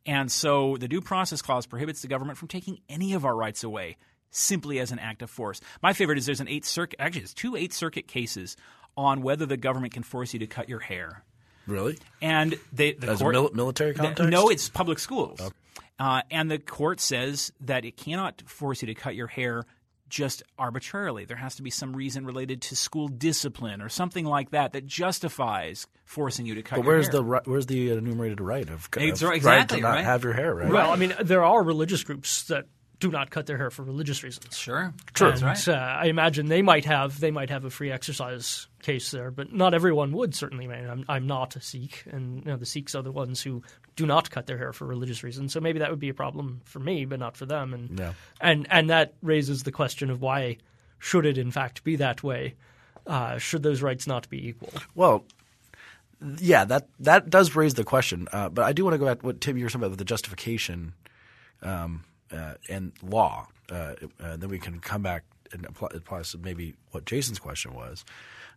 And 0.05 0.31
so 0.31 0.77
the 0.77 0.87
Due 0.87 1.01
Process 1.01 1.41
Clause 1.41 1.65
prohibits 1.65 2.01
the 2.01 2.07
government 2.07 2.37
from 2.37 2.49
taking 2.49 2.79
any 2.89 3.13
of 3.13 3.25
our 3.25 3.35
rights 3.35 3.63
away 3.63 3.97
simply 4.31 4.79
as 4.79 4.91
an 4.91 4.99
act 4.99 5.21
of 5.21 5.29
force. 5.29 5.61
My 5.81 5.93
favorite 5.93 6.17
is 6.17 6.25
there's 6.25 6.41
an 6.41 6.47
Eighth 6.47 6.65
Circuit, 6.65 6.99
actually, 6.99 7.21
there's 7.21 7.33
two 7.33 7.55
Eighth 7.55 7.73
Circuit 7.73 8.07
cases 8.07 8.57
on 8.97 9.21
whether 9.21 9.45
the 9.45 9.57
government 9.57 9.93
can 9.93 10.03
force 10.03 10.33
you 10.33 10.39
to 10.39 10.47
cut 10.47 10.69
your 10.69 10.79
hair. 10.79 11.23
Really? 11.67 11.97
And 12.21 12.57
they, 12.71 12.93
the 12.93 13.11
As 13.11 13.19
court, 13.19 13.35
a 13.35 13.41
mil- 13.41 13.51
military 13.53 13.93
context? 13.93 14.29
no, 14.29 14.49
it's 14.49 14.69
public 14.69 14.99
schools. 14.99 15.39
Okay. 15.39 15.53
Uh, 15.99 16.21
and 16.31 16.49
the 16.49 16.59
court 16.59 16.99
says 16.99 17.51
that 17.61 17.85
it 17.85 17.97
cannot 17.97 18.41
force 18.45 18.81
you 18.81 18.87
to 18.87 18.95
cut 18.95 19.15
your 19.15 19.27
hair 19.27 19.65
just 20.09 20.43
arbitrarily. 20.59 21.25
There 21.25 21.37
has 21.37 21.55
to 21.55 21.63
be 21.63 21.69
some 21.69 21.95
reason 21.95 22.25
related 22.25 22.61
to 22.63 22.75
school 22.75 23.07
discipline 23.07 23.81
or 23.81 23.89
something 23.89 24.25
like 24.25 24.51
that 24.51 24.73
that 24.73 24.85
justifies 24.85 25.87
forcing 26.05 26.45
you 26.45 26.55
to 26.55 26.61
cut. 26.61 26.77
But 26.77 26.85
where's 26.85 27.07
hair. 27.07 27.21
the 27.21 27.41
where's 27.45 27.65
the 27.65 27.91
enumerated 27.91 28.39
right 28.39 28.67
of, 28.69 28.89
of 28.95 29.01
exactly, 29.01 29.39
right 29.49 29.69
to 29.69 29.77
not 29.79 29.89
right? 29.89 30.03
have 30.03 30.23
your 30.23 30.33
hair? 30.33 30.53
Right. 30.53 30.69
Well, 30.71 30.91
I 30.91 30.97
mean, 30.97 31.15
there 31.21 31.43
are 31.43 31.63
religious 31.63 32.03
groups 32.03 32.43
that 32.43 32.65
do 32.99 33.09
not 33.09 33.31
cut 33.31 33.47
their 33.47 33.57
hair 33.57 33.71
for 33.71 33.83
religious 33.83 34.23
reasons. 34.23 34.55
Sure, 34.55 34.93
true. 35.13 35.29
That's 35.31 35.67
right. 35.67 35.75
Uh, 35.75 35.79
I 35.79 36.05
imagine 36.05 36.47
they 36.47 36.61
might 36.61 36.85
have 36.85 37.19
they 37.19 37.31
might 37.31 37.49
have 37.49 37.65
a 37.65 37.69
free 37.71 37.91
exercise 37.91 38.67
case 38.83 39.11
there, 39.11 39.31
but 39.31 39.51
not 39.51 39.73
everyone 39.73 40.11
would. 40.11 40.35
Certainly, 40.35 40.65
I 40.65 40.81
mean, 40.81 40.89
I'm, 40.89 41.05
I'm 41.07 41.27
not 41.27 41.55
a 41.55 41.61
Sikh, 41.61 42.03
and 42.11 42.45
you 42.45 42.51
know, 42.51 42.57
the 42.57 42.65
Sikhs 42.65 42.93
are 42.93 43.01
the 43.01 43.11
ones 43.11 43.41
who 43.41 43.63
do 43.95 44.05
not 44.05 44.29
cut 44.29 44.45
their 44.45 44.57
hair 44.57 44.73
for 44.73 44.85
religious 44.85 45.23
reasons. 45.23 45.53
So 45.53 45.59
maybe 45.59 45.79
that 45.79 45.89
would 45.89 45.99
be 45.99 46.09
a 46.09 46.13
problem 46.13 46.61
for 46.63 46.79
me, 46.79 47.05
but 47.05 47.19
not 47.19 47.35
for 47.37 47.45
them. 47.45 47.73
And 47.73 48.13
and 48.39 48.67
and 48.69 48.89
that 48.89 49.15
raises 49.21 49.63
the 49.63 49.71
question 49.71 50.09
of 50.09 50.21
why 50.21 50.57
should 50.99 51.25
it 51.25 51.37
in 51.37 51.51
fact 51.51 51.83
be 51.83 51.95
that 51.97 52.23
way? 52.23 52.55
Uh, 53.05 53.37
should 53.37 53.63
those 53.63 53.81
rights 53.81 54.07
not 54.07 54.29
be 54.29 54.47
equal? 54.47 54.71
Well, 54.95 55.25
yeah, 56.37 56.65
that 56.65 56.87
that 56.99 57.29
does 57.29 57.55
raise 57.55 57.73
the 57.73 57.83
question. 57.83 58.27
Uh, 58.31 58.49
but 58.49 58.63
I 58.63 58.73
do 58.73 58.83
want 58.83 58.93
to 58.93 58.97
go 58.97 59.05
back 59.05 59.19
to 59.19 59.25
what 59.25 59.41
Tim 59.41 59.57
you 59.57 59.65
were 59.65 59.69
talking 59.69 59.81
about 59.81 59.91
with 59.91 59.99
the 59.99 60.05
justification 60.05 60.93
um, 61.61 62.03
uh, 62.31 62.55
and 62.69 62.93
law. 63.01 63.47
Uh, 63.71 63.95
uh, 64.21 64.37
then 64.37 64.49
we 64.49 64.59
can 64.59 64.79
come 64.79 65.01
back 65.01 65.23
and 65.51 65.65
apply, 65.65 65.89
apply 65.93 66.23
maybe 66.41 66.75
what 66.91 67.05
Jason's 67.05 67.39
question 67.39 67.73
was 67.73 68.03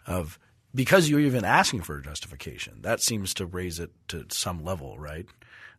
of 0.06 0.38
because 0.74 1.08
you're 1.08 1.20
even 1.20 1.44
asking 1.44 1.82
for 1.82 1.96
a 1.98 2.02
justification. 2.02 2.82
That 2.82 3.00
seems 3.00 3.32
to 3.34 3.46
raise 3.46 3.80
it 3.80 3.90
to 4.08 4.26
some 4.30 4.62
level, 4.64 4.98
right? 4.98 5.26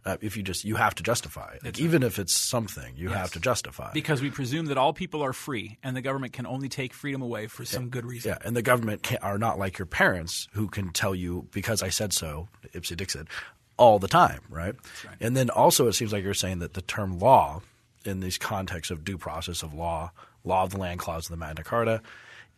Uh, 0.05 0.15
if 0.21 0.37
you 0.37 0.43
just 0.43 0.63
you 0.63 0.75
have 0.75 0.95
to 0.95 1.03
justify 1.03 1.53
it, 1.55 1.65
like 1.65 1.79
even 1.79 2.01
if 2.01 2.17
it's 2.17 2.33
something, 2.33 2.95
you 2.95 3.09
Yes. 3.09 3.17
have 3.17 3.31
to 3.33 3.39
justify. 3.39 3.91
Because 3.93 4.21
we 4.21 4.29
presume 4.29 4.67
that 4.67 4.77
all 4.77 4.93
people 4.93 5.21
are 5.21 5.33
free, 5.33 5.77
and 5.83 5.97
the 5.97 6.01
government 6.01 6.31
can 6.33 6.45
only 6.45 6.69
take 6.69 6.93
freedom 6.93 7.21
away 7.21 7.47
for 7.47 7.65
some 7.65 7.89
good 7.89 8.05
reason. 8.05 8.29
Yeah, 8.31 8.37
and 8.47 8.55
the 8.55 8.61
government 8.61 9.03
can, 9.03 9.17
are 9.21 9.37
not 9.37 9.59
like 9.59 9.77
your 9.77 9.85
parents 9.85 10.47
who 10.53 10.67
can 10.69 10.91
tell 10.91 11.13
you 11.13 11.47
because 11.51 11.83
I 11.83 11.89
said 11.89 12.13
so, 12.13 12.47
ipse 12.73 12.89
dixit, 12.89 13.27
all 13.75 13.99
the 13.99 14.07
time, 14.07 14.39
right? 14.49 14.75
right. 15.05 15.15
And 15.19 15.35
then 15.35 15.49
also, 15.49 15.87
it 15.87 15.93
seems 15.93 16.13
like 16.13 16.23
you're 16.23 16.33
saying 16.33 16.59
that 16.59 16.73
the 16.73 16.81
term 16.81 17.19
law, 17.19 17.61
in 18.05 18.21
these 18.21 18.37
contexts 18.37 18.91
of 18.91 19.03
due 19.03 19.17
process 19.17 19.61
of 19.61 19.73
law, 19.73 20.11
law 20.45 20.63
of 20.63 20.69
the 20.69 20.77
land 20.77 20.99
clause 21.01 21.25
of 21.25 21.31
the 21.31 21.37
Magna 21.37 21.63
Carta, 21.65 22.01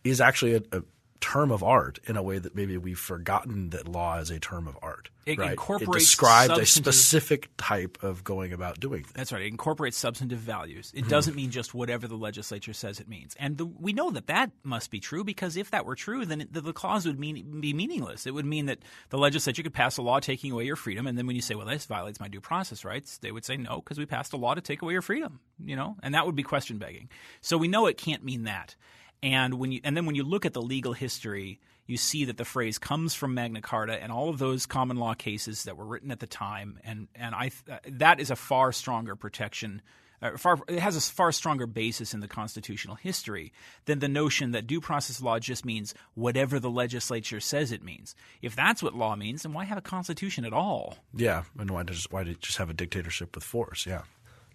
is 0.03 0.21
actually 0.21 0.53
a, 0.55 0.61
a 0.71 0.83
term 1.19 1.51
of 1.51 1.63
art 1.63 1.99
in 2.05 2.15
a 2.17 2.23
way 2.23 2.39
that 2.39 2.55
maybe 2.55 2.77
we've 2.77 2.99
forgotten 2.99 3.69
that 3.71 3.87
law 3.87 4.17
is 4.17 4.29
a 4.29 4.39
term 4.39 4.67
of 4.67 4.77
art. 4.81 5.09
It 5.25 5.37
right? 5.37 5.51
incorporates 5.51 5.95
it 5.95 5.99
described 5.99 6.57
a 6.57 6.65
specific 6.65 7.49
type 7.57 7.99
of 8.01 8.23
going 8.23 8.51
about 8.51 8.79
doing 8.79 9.03
things. 9.03 9.13
That's 9.13 9.31
right. 9.31 9.43
It 9.43 9.47
incorporates 9.47 9.97
substantive 9.97 10.39
values. 10.39 10.87
Mm-hmm. 10.87 11.05
It 11.05 11.09
doesn't 11.09 11.35
mean 11.35 11.51
just 11.51 11.73
whatever 11.73 12.07
the 12.07 12.15
legislature 12.15 12.73
says 12.73 12.99
it 12.99 13.07
means. 13.07 13.35
And 13.39 13.57
the, 13.57 13.65
we 13.65 13.93
know 13.93 14.09
that 14.11 14.27
that 14.27 14.51
must 14.63 14.89
be 14.89 14.99
true 14.99 15.23
because 15.23 15.55
if 15.55 15.71
that 15.71 15.85
were 15.85 15.95
true, 15.95 16.25
then 16.25 16.41
it, 16.41 16.53
the, 16.53 16.61
the 16.61 16.73
clause 16.73 17.05
would 17.05 17.19
mean, 17.19 17.61
be 17.61 17.73
meaningless. 17.73 18.25
It 18.25 18.33
would 18.33 18.45
mean 18.45 18.65
that 18.67 18.79
the 19.09 19.17
legislature 19.17 19.61
could 19.61 19.73
pass 19.73 19.97
a 19.97 20.01
law 20.01 20.19
taking 20.19 20.51
away 20.51 20.63
your 20.63 20.75
freedom, 20.75 21.05
and 21.05 21.17
then 21.17 21.27
when 21.27 21.35
you 21.35 21.41
say, 21.41 21.55
"Well, 21.55 21.67
this 21.67 21.85
violates 21.85 22.19
my 22.19 22.27
due 22.27 22.41
process 22.41 22.83
rights," 22.83 23.17
they 23.19 23.31
would 23.31 23.45
say, 23.45 23.57
"No, 23.57 23.77
because 23.77 23.99
we 23.99 24.05
passed 24.05 24.33
a 24.33 24.37
law 24.37 24.53
to 24.53 24.61
take 24.61 24.81
away 24.81 24.93
your 24.93 25.01
freedom." 25.01 25.39
You 25.63 25.75
know, 25.75 25.97
and 26.01 26.13
that 26.13 26.25
would 26.25 26.35
be 26.35 26.43
question 26.43 26.77
begging. 26.77 27.09
So 27.41 27.57
we 27.57 27.67
know 27.67 27.85
it 27.85 27.97
can't 27.97 28.23
mean 28.23 28.43
that. 28.43 28.75
And 29.21 29.55
when 29.55 29.71
you 29.71 29.81
and 29.83 29.97
then 29.97 30.05
when 30.05 30.15
you 30.15 30.23
look 30.23 30.45
at 30.45 30.53
the 30.53 30.61
legal 30.61 30.93
history, 30.93 31.59
you 31.87 31.97
see 31.97 32.25
that 32.25 32.37
the 32.37 32.45
phrase 32.45 32.77
comes 32.77 33.13
from 33.13 33.33
Magna 33.33 33.61
Carta 33.61 34.01
and 34.01 34.11
all 34.11 34.29
of 34.29 34.37
those 34.37 34.65
common 34.65 34.97
law 34.97 35.13
cases 35.13 35.63
that 35.63 35.75
were 35.75 35.85
written 35.85 36.11
at 36.11 36.19
the 36.19 36.27
time, 36.27 36.79
and 36.83 37.07
and 37.15 37.35
I 37.35 37.51
uh, 37.69 37.77
that 37.87 38.19
is 38.19 38.31
a 38.31 38.35
far 38.35 38.71
stronger 38.71 39.15
protection. 39.15 39.81
Uh, 40.21 40.35
far, 40.37 40.59
it 40.67 40.79
has 40.79 40.97
a 40.97 41.01
far 41.01 41.31
stronger 41.31 41.65
basis 41.65 42.13
in 42.13 42.19
the 42.19 42.27
constitutional 42.27 42.95
history 42.95 43.53
than 43.85 43.99
the 43.99 44.09
notion 44.09 44.51
that 44.51 44.67
due 44.67 44.81
process 44.81 45.21
law 45.21 45.39
just 45.39 45.65
means 45.65 45.93
whatever 46.13 46.59
the 46.59 46.69
legislature 46.69 47.39
says 47.39 47.71
it 47.71 47.81
means. 47.81 48.15
If 48.41 48.53
that's 48.53 48.83
what 48.83 48.93
law 48.93 49.15
means, 49.15 49.43
then 49.43 49.53
why 49.53 49.63
have 49.63 49.77
a 49.77 49.81
constitution 49.81 50.43
at 50.43 50.53
all? 50.53 50.97
Yeah, 51.13 51.43
and 51.57 51.71
why 51.71 51.83
just 51.83 52.11
why 52.11 52.23
did 52.23 52.41
just 52.41 52.57
have 52.57 52.69
a 52.69 52.73
dictatorship 52.73 53.35
with 53.35 53.43
force? 53.43 53.85
Yeah. 53.85 54.03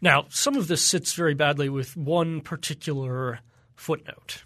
Now, 0.00 0.26
some 0.28 0.56
of 0.56 0.68
this 0.68 0.82
sits 0.82 1.14
very 1.14 1.34
badly 1.34 1.68
with 1.68 1.96
one 1.96 2.40
particular 2.40 3.40
footnote, 3.74 4.44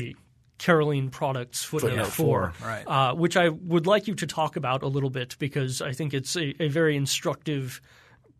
the 0.00 0.16
Carolene 0.58 1.10
Products 1.10 1.64
footnote, 1.64 1.88
Footnote 1.88 2.06
four, 2.06 2.52
four, 2.58 2.68
right. 2.68 2.84
uh, 2.86 3.14
which 3.14 3.36
I 3.36 3.48
would 3.48 3.86
like 3.86 4.06
you 4.06 4.14
to 4.14 4.26
talk 4.26 4.56
about 4.56 4.82
a 4.82 4.86
little 4.86 5.10
bit 5.10 5.36
because 5.38 5.82
I 5.82 5.92
think 5.92 6.14
it's 6.14 6.36
a, 6.36 6.54
a 6.62 6.68
very 6.68 6.96
instructive 6.96 7.80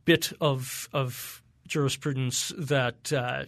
bit 0.05 0.33
of 0.41 0.89
of 0.93 1.43
jurisprudence 1.67 2.53
that 2.59 3.13
uh, 3.13 3.45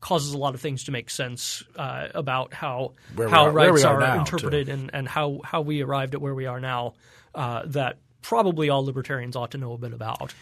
causes 0.00 0.32
a 0.32 0.38
lot 0.38 0.54
of 0.54 0.60
things 0.60 0.84
to 0.84 0.92
make 0.92 1.08
sense 1.10 1.64
uh, 1.76 2.08
about 2.14 2.52
how 2.52 2.92
Where 3.16 3.28
how 3.28 3.46
are- 3.46 3.50
rights 3.50 3.84
are 3.84 3.96
are, 3.96 4.00
now, 4.00 4.18
interpreted 4.20 4.68
and, 4.68 4.90
and 4.92 5.08
how 5.08 5.40
how 5.42 5.62
we 5.62 5.82
arrived 5.82 6.14
at 6.14 6.20
where 6.20 6.34
we 6.34 6.46
are 6.46 6.60
now. 6.60 6.94
Uh, 7.34 7.62
that 7.66 7.98
probably 8.22 8.70
all 8.70 8.84
libertarians 8.84 9.34
ought 9.34 9.50
to 9.50 9.58
know 9.58 9.72
a 9.72 9.78
bit 9.78 9.92
about. 9.92 10.32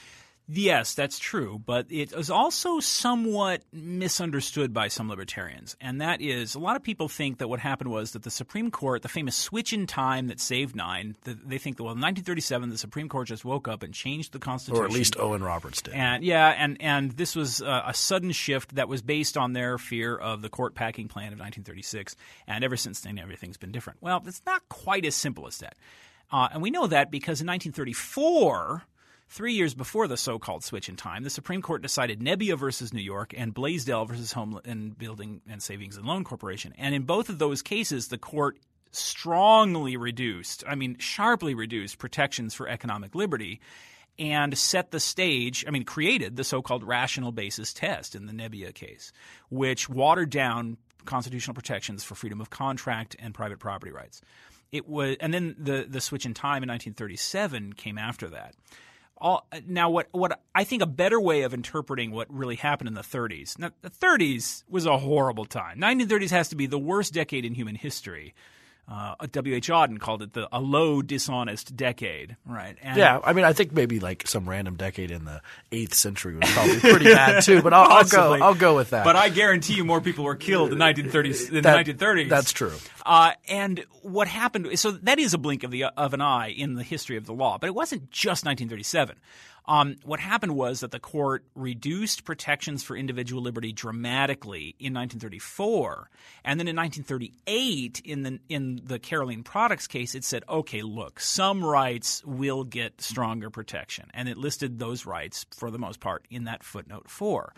Yes, 0.48 0.94
that's 0.94 1.18
true, 1.18 1.62
but 1.64 1.86
it 1.88 2.12
is 2.12 2.28
also 2.28 2.80
somewhat 2.80 3.62
misunderstood 3.72 4.74
by 4.74 4.88
some 4.88 5.08
libertarians. 5.08 5.76
And 5.80 6.00
that 6.00 6.20
is, 6.20 6.54
a 6.54 6.58
lot 6.58 6.76
of 6.76 6.82
people 6.82 7.08
think 7.08 7.38
that 7.38 7.48
what 7.48 7.60
happened 7.60 7.90
was 7.90 8.12
that 8.12 8.22
the 8.22 8.30
Supreme 8.30 8.70
Court, 8.70 9.02
the 9.02 9.08
famous 9.08 9.36
switch 9.36 9.72
in 9.72 9.86
time 9.86 10.26
that 10.26 10.40
saved 10.40 10.74
nine, 10.74 11.16
they 11.24 11.58
think 11.58 11.76
that, 11.76 11.84
well, 11.84 11.92
in 11.92 12.00
1937, 12.00 12.70
the 12.70 12.78
Supreme 12.78 13.08
Court 13.08 13.28
just 13.28 13.44
woke 13.44 13.68
up 13.68 13.82
and 13.82 13.94
changed 13.94 14.32
the 14.32 14.40
Constitution. 14.40 14.82
Or 14.82 14.86
at 14.86 14.92
least 14.92 15.16
Owen 15.18 15.42
Roberts 15.42 15.80
did. 15.80 15.94
And 15.94 16.24
yeah, 16.24 16.48
and 16.48 16.76
and 16.80 17.12
this 17.12 17.36
was 17.36 17.62
uh, 17.62 17.84
a 17.86 17.94
sudden 17.94 18.32
shift 18.32 18.74
that 18.74 18.88
was 18.88 19.00
based 19.00 19.36
on 19.36 19.52
their 19.52 19.78
fear 19.78 20.16
of 20.16 20.42
the 20.42 20.48
court 20.48 20.74
packing 20.74 21.08
plan 21.08 21.28
of 21.28 21.38
1936, 21.38 22.16
and 22.46 22.64
ever 22.64 22.76
since 22.76 23.00
then 23.00 23.18
everything's 23.18 23.56
been 23.56 23.72
different. 23.72 24.02
Well, 24.02 24.22
it's 24.26 24.42
not 24.44 24.68
quite 24.68 25.04
as 25.04 25.14
simple 25.14 25.46
as 25.46 25.58
that, 25.58 25.76
uh, 26.32 26.48
and 26.52 26.62
we 26.62 26.70
know 26.70 26.88
that 26.88 27.10
because 27.10 27.40
in 27.40 27.46
1934. 27.46 28.82
Three 29.32 29.54
years 29.54 29.72
before 29.72 30.08
the 30.08 30.18
so-called 30.18 30.62
switch 30.62 30.90
in 30.90 30.96
time, 30.96 31.22
the 31.22 31.30
Supreme 31.30 31.62
Court 31.62 31.80
decided 31.80 32.20
Nebbia 32.20 32.58
versus 32.58 32.92
New 32.92 33.00
York 33.00 33.32
and 33.34 33.54
Blaisdell 33.54 34.04
versus 34.04 34.32
Home 34.32 34.60
and 34.66 34.98
Building 34.98 35.40
and 35.48 35.62
Savings 35.62 35.96
and 35.96 36.04
Loan 36.04 36.22
Corporation. 36.22 36.74
And 36.76 36.94
in 36.94 37.04
both 37.04 37.30
of 37.30 37.38
those 37.38 37.62
cases, 37.62 38.08
the 38.08 38.18
court 38.18 38.58
strongly 38.90 39.96
reduced, 39.96 40.64
I 40.68 40.74
mean, 40.74 40.98
sharply 40.98 41.54
reduced 41.54 41.96
protections 41.96 42.52
for 42.52 42.68
economic 42.68 43.14
liberty 43.14 43.62
and 44.18 44.58
set 44.58 44.90
the 44.90 45.00
stage, 45.00 45.64
I 45.66 45.70
mean, 45.70 45.84
created 45.84 46.36
the 46.36 46.44
so 46.44 46.60
called 46.60 46.84
rational 46.84 47.32
basis 47.32 47.72
test 47.72 48.14
in 48.14 48.26
the 48.26 48.34
Nebbia 48.34 48.74
case, 48.74 49.12
which 49.48 49.88
watered 49.88 50.28
down 50.28 50.76
constitutional 51.06 51.54
protections 51.54 52.04
for 52.04 52.16
freedom 52.16 52.42
of 52.42 52.50
contract 52.50 53.16
and 53.18 53.32
private 53.32 53.60
property 53.60 53.92
rights. 53.92 54.20
It 54.72 54.86
was, 54.86 55.16
and 55.20 55.32
then 55.32 55.56
the, 55.58 55.86
the 55.88 56.02
switch 56.02 56.26
in 56.26 56.34
time 56.34 56.62
in 56.62 56.68
1937 56.68 57.72
came 57.72 57.96
after 57.96 58.28
that. 58.28 58.54
All, 59.22 59.46
now, 59.68 59.88
what, 59.88 60.08
what 60.10 60.40
I 60.52 60.64
think 60.64 60.82
a 60.82 60.86
better 60.86 61.20
way 61.20 61.42
of 61.42 61.54
interpreting 61.54 62.10
what 62.10 62.26
really 62.28 62.56
happened 62.56 62.88
in 62.88 62.94
the 62.94 63.02
30s. 63.02 63.56
Now, 63.56 63.70
the 63.80 63.88
30s 63.90 64.64
was 64.68 64.84
a 64.84 64.98
horrible 64.98 65.44
time. 65.44 65.78
1930s 65.78 66.30
has 66.30 66.48
to 66.48 66.56
be 66.56 66.66
the 66.66 66.78
worst 66.78 67.14
decade 67.14 67.44
in 67.44 67.54
human 67.54 67.76
history. 67.76 68.34
Uh, 68.88 69.14
W. 69.30 69.54
H. 69.54 69.68
Auden 69.68 70.00
called 70.00 70.22
it 70.22 70.32
the 70.32 70.48
a 70.50 70.58
low, 70.60 71.02
dishonest 71.02 71.76
decade, 71.76 72.36
right? 72.44 72.76
And 72.82 72.98
Yeah, 72.98 73.20
I 73.22 73.32
mean, 73.32 73.44
I 73.44 73.52
think 73.52 73.72
maybe 73.72 74.00
like 74.00 74.26
some 74.26 74.48
random 74.48 74.74
decade 74.74 75.12
in 75.12 75.24
the 75.24 75.40
eighth 75.70 75.94
century 75.94 76.34
was 76.34 76.50
probably 76.50 76.80
pretty 76.80 77.04
bad 77.04 77.44
too. 77.44 77.62
But 77.62 77.72
I'll, 77.74 77.88
I'll 77.90 78.04
go. 78.04 78.32
I'll 78.34 78.54
go 78.56 78.74
with 78.74 78.90
that. 78.90 79.04
But 79.04 79.14
I 79.14 79.28
guarantee 79.28 79.74
you, 79.74 79.84
more 79.84 80.00
people 80.00 80.24
were 80.24 80.34
killed 80.34 80.72
in 80.72 80.78
1930s 80.78 81.48
in 81.52 81.62
That- 81.62 81.86
the 81.86 81.92
1930s. 81.94 82.28
That's 82.28 82.52
true. 82.52 82.72
Uh, 83.04 83.32
and 83.48 83.84
what 84.02 84.28
happened? 84.28 84.78
So 84.78 84.92
that 84.92 85.18
is 85.18 85.34
a 85.34 85.38
blink 85.38 85.64
of 85.64 85.70
the 85.70 85.84
of 85.84 86.14
an 86.14 86.20
eye 86.20 86.50
in 86.50 86.74
the 86.74 86.82
history 86.82 87.16
of 87.16 87.26
the 87.26 87.32
law. 87.32 87.58
But 87.58 87.66
it 87.66 87.74
wasn't 87.74 88.10
just 88.10 88.44
1937. 88.44 89.16
Um, 89.66 89.96
what 90.04 90.18
happened 90.18 90.56
was 90.56 90.80
that 90.80 90.90
the 90.90 90.98
court 90.98 91.44
reduced 91.54 92.24
protections 92.24 92.82
for 92.82 92.96
individual 92.96 93.42
liberty 93.42 93.72
dramatically 93.72 94.74
in 94.80 94.92
1934, 94.92 96.10
and 96.44 96.58
then 96.58 96.66
in 96.66 96.74
1938, 96.74 98.02
in 98.04 98.22
the 98.22 98.40
in 98.48 98.80
the 98.84 98.98
Carolene 98.98 99.44
Products 99.44 99.86
case, 99.86 100.14
it 100.14 100.24
said, 100.24 100.42
"Okay, 100.48 100.82
look, 100.82 101.20
some 101.20 101.64
rights 101.64 102.24
will 102.24 102.64
get 102.64 103.00
stronger 103.00 103.50
protection," 103.50 104.10
and 104.14 104.28
it 104.28 104.36
listed 104.36 104.78
those 104.78 105.06
rights 105.06 105.46
for 105.56 105.70
the 105.70 105.78
most 105.78 106.00
part 106.00 106.26
in 106.28 106.44
that 106.44 106.64
footnote 106.64 107.08
four. 107.08 107.54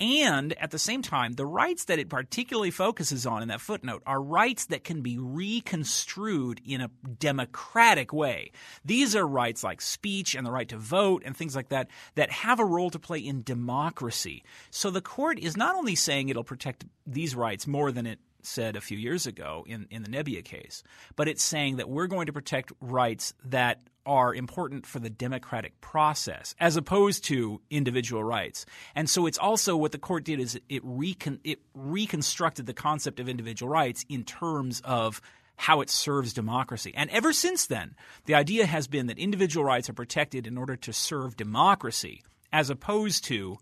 And 0.00 0.54
at 0.54 0.72
the 0.72 0.78
same 0.78 1.02
time, 1.02 1.34
the 1.34 1.46
rights 1.46 1.84
that 1.84 2.00
it 2.00 2.08
particularly 2.08 2.72
focuses 2.72 3.26
on 3.26 3.42
in 3.42 3.48
that 3.48 3.60
footnote 3.60 4.02
are 4.06 4.20
rights 4.20 4.66
that 4.66 4.82
can 4.82 5.02
be 5.02 5.18
reconstrued 5.18 6.60
in 6.66 6.80
a 6.80 6.90
democratic 7.20 8.12
way. 8.12 8.50
These 8.84 9.14
are 9.14 9.26
rights 9.26 9.62
like 9.62 9.80
speech 9.80 10.34
and 10.34 10.44
the 10.44 10.50
right 10.50 10.68
to 10.68 10.78
vote 10.78 11.22
and 11.24 11.36
things 11.36 11.54
like 11.54 11.68
that 11.68 11.88
that 12.16 12.32
have 12.32 12.58
a 12.58 12.64
role 12.64 12.90
to 12.90 12.98
play 12.98 13.20
in 13.20 13.42
democracy. 13.44 14.42
So 14.70 14.90
the 14.90 15.00
court 15.00 15.38
is 15.38 15.56
not 15.56 15.76
only 15.76 15.94
saying 15.94 16.28
it'll 16.28 16.42
protect 16.42 16.84
these 17.06 17.36
rights 17.36 17.66
more 17.66 17.92
than 17.92 18.06
it 18.06 18.18
said 18.46 18.76
a 18.76 18.80
few 18.80 18.98
years 18.98 19.26
ago 19.26 19.64
in, 19.66 19.86
in 19.90 20.02
the 20.02 20.08
Nebbia 20.08 20.44
case, 20.44 20.82
but 21.16 21.28
it's 21.28 21.42
saying 21.42 21.76
that 21.76 21.88
we're 21.88 22.06
going 22.06 22.26
to 22.26 22.32
protect 22.32 22.72
rights 22.80 23.34
that 23.44 23.80
are 24.06 24.34
important 24.34 24.86
for 24.86 24.98
the 24.98 25.10
democratic 25.10 25.80
process 25.80 26.54
as 26.60 26.76
opposed 26.76 27.24
to 27.24 27.60
individual 27.70 28.22
rights. 28.22 28.66
And 28.94 29.08
so 29.08 29.26
it's 29.26 29.38
also 29.38 29.76
what 29.76 29.92
the 29.92 29.98
court 29.98 30.24
did 30.24 30.40
is 30.40 30.60
it, 30.68 30.82
recon, 30.84 31.40
it 31.44 31.60
reconstructed 31.74 32.66
the 32.66 32.74
concept 32.74 33.18
of 33.20 33.28
individual 33.28 33.70
rights 33.70 34.04
in 34.08 34.24
terms 34.24 34.82
of 34.84 35.20
how 35.56 35.80
it 35.80 35.88
serves 35.88 36.32
democracy. 36.32 36.92
And 36.94 37.08
ever 37.10 37.32
since 37.32 37.66
then, 37.66 37.94
the 38.26 38.34
idea 38.34 38.66
has 38.66 38.88
been 38.88 39.06
that 39.06 39.18
individual 39.18 39.64
rights 39.64 39.88
are 39.88 39.94
protected 39.94 40.46
in 40.46 40.58
order 40.58 40.76
to 40.76 40.92
serve 40.92 41.36
democracy 41.36 42.22
as 42.52 42.70
opposed 42.70 43.24
to 43.24 43.58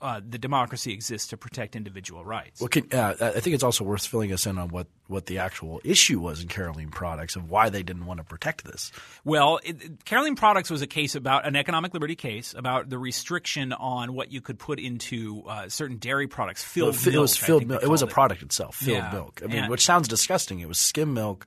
uh, 0.00 0.20
the 0.28 0.38
democracy 0.38 0.92
exists 0.92 1.28
to 1.28 1.36
protect 1.36 1.76
individual 1.76 2.24
rights. 2.24 2.60
Well, 2.60 2.68
can, 2.68 2.86
uh, 2.92 3.14
I 3.36 3.40
think 3.40 3.54
it's 3.54 3.62
also 3.62 3.84
worth 3.84 4.06
filling 4.06 4.32
us 4.32 4.46
in 4.46 4.58
on 4.58 4.68
what, 4.68 4.86
what 5.06 5.26
the 5.26 5.38
actual 5.38 5.80
issue 5.84 6.20
was 6.20 6.42
in 6.42 6.48
Carolene 6.48 6.90
Products 6.90 7.36
of 7.36 7.48
why 7.48 7.70
they 7.70 7.82
didn't 7.82 8.04
want 8.04 8.18
to 8.18 8.24
protect 8.24 8.64
this. 8.64 8.92
Well, 9.24 9.60
it, 9.64 10.04
Carolene 10.04 10.36
Products 10.36 10.70
was 10.70 10.82
a 10.82 10.86
case 10.86 11.14
about 11.14 11.46
an 11.46 11.56
economic 11.56 11.94
liberty 11.94 12.16
case 12.16 12.54
about 12.54 12.90
the 12.90 12.98
restriction 12.98 13.72
on 13.72 14.14
what 14.14 14.30
you 14.30 14.40
could 14.40 14.58
put 14.58 14.78
into 14.78 15.42
uh, 15.48 15.68
certain 15.68 15.96
dairy 15.96 16.26
products, 16.26 16.62
filled 16.62 16.94
it 16.96 17.06
milk. 17.12 17.20
was 17.22 17.36
filled 17.36 17.66
milk. 17.66 17.82
It 17.82 17.88
was 17.88 18.02
a 18.02 18.06
called 18.06 18.12
product 18.14 18.42
itself, 18.42 18.76
filled 18.76 18.98
Yeah. 18.98 19.12
milk. 19.12 19.40
I 19.42 19.46
mean, 19.46 19.58
And- 19.58 19.70
which 19.70 19.84
sounds 19.84 20.08
disgusting. 20.08 20.60
It 20.60 20.68
was 20.68 20.78
skim 20.78 21.14
milk 21.14 21.46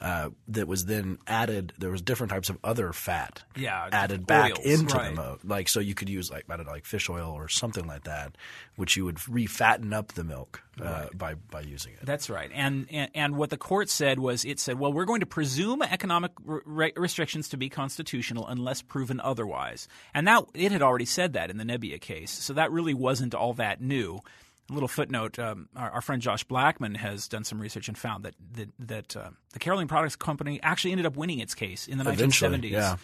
uh, 0.00 0.30
that 0.48 0.68
was 0.68 0.86
then 0.86 1.18
added. 1.26 1.72
There 1.78 1.90
was 1.90 2.02
different 2.02 2.30
types 2.30 2.50
of 2.50 2.58
other 2.62 2.92
fat 2.92 3.42
Yeah, 3.56 3.88
added 3.92 4.26
back 4.26 4.52
oils, 4.58 4.66
into 4.66 4.94
right. 4.94 5.14
the 5.14 5.22
milk. 5.22 5.40
Like 5.44 5.68
so, 5.68 5.80
you 5.80 5.94
could 5.94 6.08
use 6.08 6.30
like 6.30 6.44
I 6.48 6.56
don't 6.56 6.66
know, 6.66 6.72
like 6.72 6.84
fish 6.84 7.08
oil 7.08 7.32
or 7.32 7.48
something 7.48 7.86
like 7.86 8.04
that, 8.04 8.36
which 8.76 8.96
you 8.96 9.04
would 9.04 9.16
refatten 9.16 9.92
up 9.92 10.12
the 10.12 10.24
milk 10.24 10.62
uh, 10.82 11.06
by 11.14 11.34
by 11.34 11.60
using 11.60 11.92
it. 11.94 12.04
That's 12.04 12.28
right. 12.28 12.50
And, 12.52 12.86
and 12.90 13.10
and 13.14 13.36
what 13.36 13.50
the 13.50 13.56
court 13.56 13.88
said 13.88 14.18
was 14.18 14.44
it 14.44 14.60
said, 14.60 14.78
well, 14.78 14.92
we're 14.92 15.04
going 15.04 15.20
to 15.20 15.26
presume 15.26 15.82
economic 15.82 16.32
re- 16.44 16.92
restrictions 16.96 17.48
to 17.50 17.56
be 17.56 17.68
constitutional 17.68 18.46
unless 18.46 18.82
proven 18.82 19.20
otherwise. 19.20 19.88
And 20.14 20.26
that 20.26 20.44
it 20.54 20.72
had 20.72 20.82
already 20.82 21.06
said 21.06 21.32
that 21.32 21.50
in 21.50 21.56
the 21.56 21.64
Nebbia 21.64 22.00
case. 22.00 22.30
So 22.30 22.52
that 22.54 22.70
really 22.70 22.94
wasn't 22.94 23.34
all 23.34 23.54
that 23.54 23.80
new. 23.80 24.20
A 24.68 24.72
little 24.72 24.88
footnote: 24.88 25.38
um, 25.38 25.68
our, 25.76 25.90
our 25.92 26.00
friend 26.00 26.20
Josh 26.20 26.42
Blackman 26.44 26.96
has 26.96 27.28
done 27.28 27.44
some 27.44 27.60
research 27.60 27.86
and 27.88 27.96
found 27.96 28.24
that 28.24 28.34
that, 28.54 28.68
that 28.80 29.16
uh, 29.16 29.30
the 29.52 29.58
Carolene 29.60 29.86
Products 29.88 30.16
Company 30.16 30.58
actually 30.62 30.90
ended 30.92 31.06
up 31.06 31.16
winning 31.16 31.38
its 31.38 31.54
case 31.54 31.86
in 31.86 31.98
the 31.98 32.08
Eventually, 32.10 32.58
1970s. 32.58 32.70
yeah. 32.72 32.96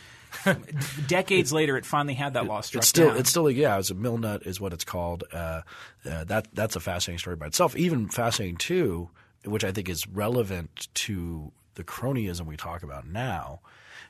Decades 1.06 1.52
later, 1.52 1.76
it 1.76 1.84
finally 1.84 2.14
had 2.14 2.34
that 2.34 2.46
law 2.46 2.62
struck 2.62 2.80
It's 2.82 2.88
still, 2.88 3.08
down. 3.08 3.18
it's 3.18 3.30
still, 3.30 3.50
yeah, 3.50 3.78
it's 3.78 3.90
a 3.90 3.94
Milnot 3.94 4.46
is 4.46 4.60
what 4.60 4.72
it's 4.72 4.84
called. 4.84 5.24
Uh, 5.32 5.60
uh, 6.08 6.24
that 6.24 6.48
that's 6.54 6.74
a 6.74 6.80
fascinating 6.80 7.18
story 7.18 7.36
by 7.36 7.46
itself. 7.46 7.76
Even 7.76 8.08
fascinating 8.08 8.56
too, 8.56 9.10
which 9.44 9.62
I 9.64 9.72
think 9.72 9.88
is 9.88 10.06
relevant 10.08 10.88
to 10.94 11.52
the 11.74 11.84
cronyism 11.84 12.46
we 12.46 12.56
talk 12.56 12.82
about 12.82 13.06
now, 13.06 13.60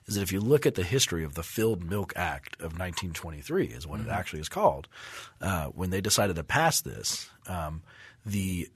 is 0.07 0.15
that 0.15 0.23
if 0.23 0.33
you 0.33 0.41
look 0.41 0.65
at 0.65 0.75
the 0.75 0.85
history 0.85 1.23
of 1.25 1.35
the 1.35 1.43
Filled 1.43 1.83
Milk 1.85 2.13
Act 2.17 2.55
of 2.57 2.79
1923, 2.79 3.67
is 3.67 3.87
what 3.87 4.01
it 4.01 4.09
actually 4.09 4.41
is 4.41 4.49
called. 4.49 4.89
Uh, 5.41 5.67
when 5.67 5.91
they 5.91 6.01
decided 6.01 6.37
to 6.37 6.45
pass 6.45 6.81
this, 6.81 7.29
um, 7.47 7.83
the 8.25 8.69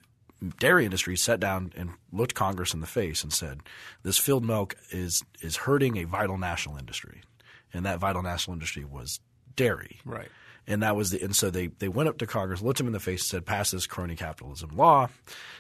dairy 0.59 0.85
industry 0.85 1.17
sat 1.17 1.41
down 1.41 1.73
and 1.77 1.91
looked 2.13 2.35
Congress 2.35 2.75
in 2.75 2.81
the 2.81 2.87
face 2.87 3.23
and 3.23 3.33
said, 3.33 3.61
"This 4.03 4.19
filled 4.19 4.45
milk 4.45 4.77
is 4.91 5.23
is 5.41 5.57
hurting 5.57 5.97
a 5.97 6.05
vital 6.05 6.39
national 6.39 6.77
industry," 6.77 7.23
and 7.73 7.85
that 7.87 7.99
vital 7.99 8.23
national 8.23 8.55
industry 8.55 8.85
was 8.85 9.21
dairy. 9.55 10.01
Right. 10.05 10.29
And 10.67 10.83
that 10.83 10.97
was 10.97 11.11
the 11.11 11.23
and 11.23 11.35
so 11.35 11.51
they 11.51 11.69
they 11.69 11.89
went 11.89 12.09
up 12.09 12.19
to 12.19 12.27
Congress, 12.27 12.63
looked 12.63 12.81
him 12.81 12.87
in 12.87 12.93
the 12.93 13.01
face, 13.01 13.23
and 13.23 13.29
said, 13.29 13.47
"Pass 13.47 13.71
this 13.71 13.87
crony 13.87 14.17
capitalism 14.17 14.77
law," 14.77 15.09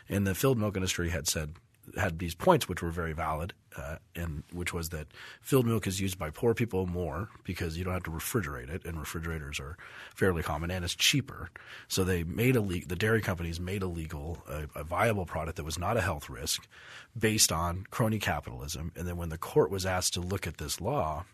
and 0.08 0.26
the 0.26 0.34
filled 0.34 0.58
milk 0.58 0.76
industry 0.76 1.10
had 1.10 1.28
said 1.28 1.54
had 1.96 2.18
these 2.18 2.34
points 2.34 2.68
which 2.68 2.82
were 2.82 2.90
very 2.90 3.12
valid, 3.12 3.52
uh, 3.76 3.96
and 4.14 4.42
which 4.52 4.72
was 4.72 4.88
that 4.90 5.06
filled 5.40 5.66
milk 5.66 5.86
is 5.86 6.00
used 6.00 6.18
by 6.18 6.30
poor 6.30 6.54
people 6.54 6.86
more 6.86 7.28
because 7.44 7.76
you 7.78 7.84
don't 7.84 7.94
have 7.94 8.02
to 8.04 8.10
refrigerate 8.10 8.68
it, 8.68 8.84
and 8.84 8.98
refrigerators 8.98 9.60
are 9.60 9.76
fairly 10.14 10.42
common, 10.42 10.70
and 10.70 10.84
it's 10.84 10.94
cheaper. 10.94 11.50
So 11.88 12.04
they 12.04 12.24
made 12.24 12.56
a 12.56 12.60
le- 12.60 12.86
the 12.86 12.96
dairy 12.96 13.20
companies 13.20 13.60
made 13.60 13.82
illegal 13.82 14.42
a, 14.48 14.66
a 14.74 14.84
viable 14.84 15.26
product 15.26 15.56
that 15.56 15.64
was 15.64 15.78
not 15.78 15.96
a 15.96 16.00
health 16.00 16.28
risk, 16.28 16.66
based 17.18 17.52
on 17.52 17.86
crony 17.90 18.18
capitalism. 18.18 18.92
And 18.96 19.06
then 19.06 19.16
when 19.16 19.28
the 19.28 19.38
court 19.38 19.70
was 19.70 19.86
asked 19.86 20.14
to 20.14 20.20
look 20.20 20.46
at 20.46 20.58
this 20.58 20.80
law, 20.80 21.24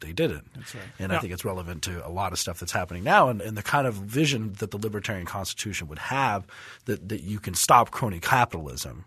they 0.00 0.12
didn't. 0.12 0.50
Right. 0.56 0.82
And 0.98 1.12
I 1.12 1.18
think 1.18 1.32
it's 1.32 1.44
relevant 1.44 1.82
to 1.84 2.06
a 2.06 2.10
lot 2.10 2.32
of 2.32 2.38
stuff 2.38 2.58
that's 2.58 2.72
happening 2.72 3.04
now 3.04 3.28
and, 3.28 3.40
and 3.40 3.56
the 3.56 3.62
kind 3.62 3.86
of 3.86 3.94
vision 3.94 4.52
that 4.54 4.72
the 4.72 4.78
libertarian 4.78 5.26
constitution 5.26 5.86
would 5.88 6.00
have 6.00 6.44
that, 6.86 7.08
that 7.08 7.22
you 7.22 7.38
can 7.38 7.54
stop 7.54 7.92
crony 7.92 8.18
capitalism 8.18 9.04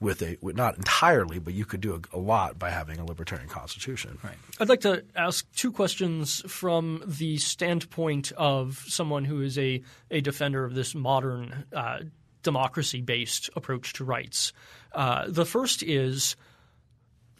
with 0.00 0.22
a 0.22 0.36
with 0.40 0.56
not 0.56 0.76
entirely, 0.76 1.38
but 1.38 1.54
you 1.54 1.64
could 1.64 1.80
do 1.80 1.94
a, 1.94 2.16
a 2.16 2.20
lot 2.20 2.58
by 2.58 2.70
having 2.70 2.98
a 2.98 3.04
libertarian 3.04 3.48
constitution. 3.48 4.18
Right. 4.22 4.36
I'd 4.60 4.68
like 4.68 4.82
to 4.82 5.04
ask 5.16 5.50
two 5.54 5.72
questions 5.72 6.42
from 6.46 7.02
the 7.06 7.38
standpoint 7.38 8.32
of 8.36 8.82
someone 8.86 9.24
who 9.24 9.42
is 9.42 9.58
a, 9.58 9.82
a 10.10 10.20
defender 10.20 10.64
of 10.64 10.74
this 10.74 10.94
modern 10.94 11.64
uh, 11.72 12.00
democracy 12.42 13.00
based 13.00 13.50
approach 13.56 13.94
to 13.94 14.04
rights. 14.04 14.52
Uh, 14.92 15.24
the 15.28 15.44
first 15.44 15.82
is 15.82 16.36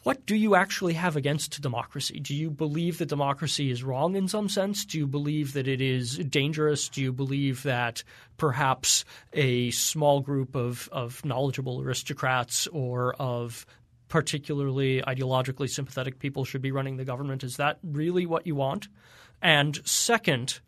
what 0.03 0.25
do 0.25 0.35
you 0.35 0.55
actually 0.55 0.93
have 0.93 1.15
against 1.15 1.61
democracy? 1.61 2.19
Do 2.19 2.33
you 2.33 2.49
believe 2.49 2.99
that 2.99 3.07
democracy 3.07 3.69
is 3.69 3.83
wrong 3.83 4.15
in 4.15 4.27
some 4.27 4.47
sense? 4.47 4.85
Do 4.85 4.97
you 4.97 5.07
believe 5.07 5.53
that 5.53 5.67
it 5.67 5.81
is 5.81 6.17
dangerous? 6.17 6.87
Do 6.87 7.01
you 7.01 7.11
believe 7.11 7.63
that 7.63 8.03
perhaps 8.37 9.03
a 9.33 9.71
small 9.71 10.21
group 10.21 10.55
of, 10.55 10.87
of 10.91 11.23
knowledgeable 11.25 11.81
aristocrats 11.81 12.67
or 12.67 13.13
of 13.15 13.65
particularly 14.07 15.01
ideologically 15.01 15.69
sympathetic 15.69 16.19
people 16.19 16.45
should 16.45 16.61
be 16.61 16.71
running 16.71 16.97
the 16.97 17.05
government? 17.05 17.43
Is 17.43 17.57
that 17.57 17.77
really 17.83 18.25
what 18.25 18.47
you 18.47 18.55
want? 18.55 18.87
And 19.41 19.79
second, 19.85 20.61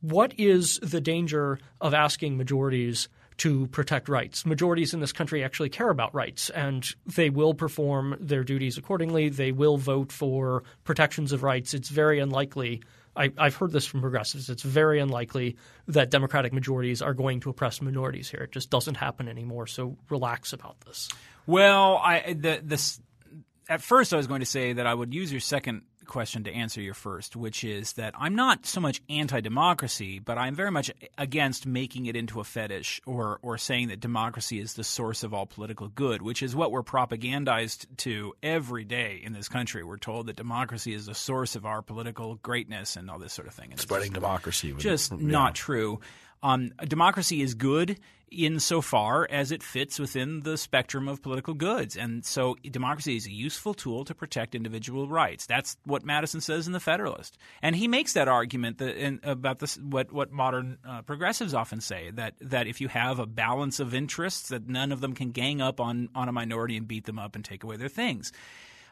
what 0.00 0.34
is 0.38 0.78
the 0.80 1.00
danger 1.00 1.58
of 1.80 1.94
asking 1.94 2.36
majorities 2.36 3.08
to 3.38 3.66
protect 3.68 4.08
rights? 4.08 4.46
Majorities 4.46 4.94
in 4.94 5.00
this 5.00 5.12
country 5.12 5.44
actually 5.44 5.68
care 5.68 5.90
about 5.90 6.14
rights, 6.14 6.50
and 6.50 6.88
they 7.06 7.30
will 7.30 7.54
perform 7.54 8.16
their 8.20 8.44
duties 8.44 8.78
accordingly. 8.78 9.28
They 9.28 9.52
will 9.52 9.76
vote 9.76 10.12
for 10.12 10.64
protections 10.84 11.32
of 11.32 11.42
rights. 11.42 11.74
It's 11.74 11.88
very 11.88 12.18
unlikely. 12.18 12.82
I, 13.14 13.30
I've 13.36 13.56
heard 13.56 13.72
this 13.72 13.86
from 13.86 14.00
progressives. 14.00 14.48
It's 14.48 14.62
very 14.62 14.98
unlikely 14.98 15.56
that 15.88 16.10
Democratic 16.10 16.52
majorities 16.52 17.02
are 17.02 17.14
going 17.14 17.40
to 17.40 17.50
oppress 17.50 17.82
minorities 17.82 18.30
here. 18.30 18.40
It 18.40 18.52
just 18.52 18.70
doesn't 18.70 18.96
happen 18.96 19.28
anymore. 19.28 19.66
So 19.66 19.98
relax 20.08 20.52
about 20.52 20.80
this. 20.80 21.10
Well, 21.46 21.98
I 21.98 22.32
the 22.32 22.60
this 22.62 23.00
at 23.68 23.82
first 23.82 24.14
I 24.14 24.16
was 24.16 24.26
going 24.26 24.40
to 24.40 24.46
say 24.46 24.74
that 24.74 24.86
I 24.86 24.94
would 24.94 25.12
use 25.12 25.30
your 25.30 25.40
second 25.40 25.82
question 26.06 26.44
to 26.44 26.52
answer 26.52 26.80
your 26.80 26.94
first, 26.94 27.36
which 27.36 27.64
is 27.64 27.94
that 27.94 28.14
I'm 28.18 28.34
not 28.34 28.66
so 28.66 28.80
much 28.80 29.00
anti-democracy, 29.08 30.18
but 30.18 30.38
I'm 30.38 30.54
very 30.54 30.70
much 30.70 30.90
against 31.18 31.66
making 31.66 32.06
it 32.06 32.16
into 32.16 32.40
a 32.40 32.44
fetish 32.44 33.00
or 33.06 33.38
or 33.42 33.58
saying 33.58 33.88
that 33.88 34.00
democracy 34.00 34.60
is 34.60 34.74
the 34.74 34.84
source 34.84 35.22
of 35.22 35.34
all 35.34 35.46
political 35.46 35.88
good, 35.88 36.22
which 36.22 36.42
is 36.42 36.54
what 36.54 36.70
we're 36.70 36.82
propagandized 36.82 37.86
to 37.98 38.34
every 38.42 38.84
day 38.84 39.20
in 39.22 39.32
this 39.32 39.48
country. 39.48 39.82
We're 39.84 39.96
told 39.98 40.26
that 40.26 40.36
democracy 40.36 40.94
is 40.94 41.06
the 41.06 41.14
source 41.14 41.56
of 41.56 41.66
our 41.66 41.82
political 41.82 42.36
greatness 42.36 42.96
and 42.96 43.10
all 43.10 43.18
this 43.18 43.32
sort 43.32 43.48
of 43.48 43.54
thing. 43.54 43.70
And 43.70 43.80
Spreading 43.80 44.12
democracy, 44.12 44.72
would- 44.72 44.80
just 44.80 45.12
yeah. 45.12 45.18
not 45.20 45.54
true. 45.54 46.00
Um, 46.42 46.72
democracy 46.86 47.42
is 47.42 47.54
good 47.54 47.98
insofar 48.34 49.28
as 49.30 49.52
it 49.52 49.62
fits 49.62 49.98
within 49.98 50.40
the 50.40 50.56
spectrum 50.56 51.06
of 51.06 51.22
political 51.22 51.52
goods. 51.52 51.96
And 51.96 52.24
so 52.24 52.56
democracy 52.70 53.16
is 53.16 53.26
a 53.26 53.30
useful 53.30 53.74
tool 53.74 54.04
to 54.06 54.14
protect 54.14 54.54
individual 54.54 55.06
rights. 55.06 55.46
That's 55.46 55.76
what 55.84 56.04
Madison 56.04 56.40
says 56.40 56.66
in 56.66 56.72
The 56.72 56.80
Federalist. 56.80 57.36
And 57.60 57.76
he 57.76 57.88
makes 57.88 58.14
that 58.14 58.28
argument 58.28 58.78
that, 58.78 58.96
in, 58.96 59.20
about 59.22 59.58
this, 59.58 59.76
what, 59.76 60.12
what 60.12 60.32
modern 60.32 60.78
uh, 60.88 61.02
progressives 61.02 61.52
often 61.52 61.80
say, 61.80 62.10
that, 62.12 62.34
that 62.40 62.66
if 62.66 62.80
you 62.80 62.88
have 62.88 63.18
a 63.18 63.26
balance 63.26 63.80
of 63.80 63.94
interests, 63.94 64.48
that 64.48 64.66
none 64.66 64.92
of 64.92 65.00
them 65.00 65.12
can 65.12 65.30
gang 65.30 65.60
up 65.60 65.78
on, 65.78 66.08
on 66.14 66.28
a 66.28 66.32
minority 66.32 66.76
and 66.76 66.88
beat 66.88 67.04
them 67.04 67.18
up 67.18 67.36
and 67.36 67.44
take 67.44 67.64
away 67.64 67.76
their 67.76 67.88
things. 67.88 68.32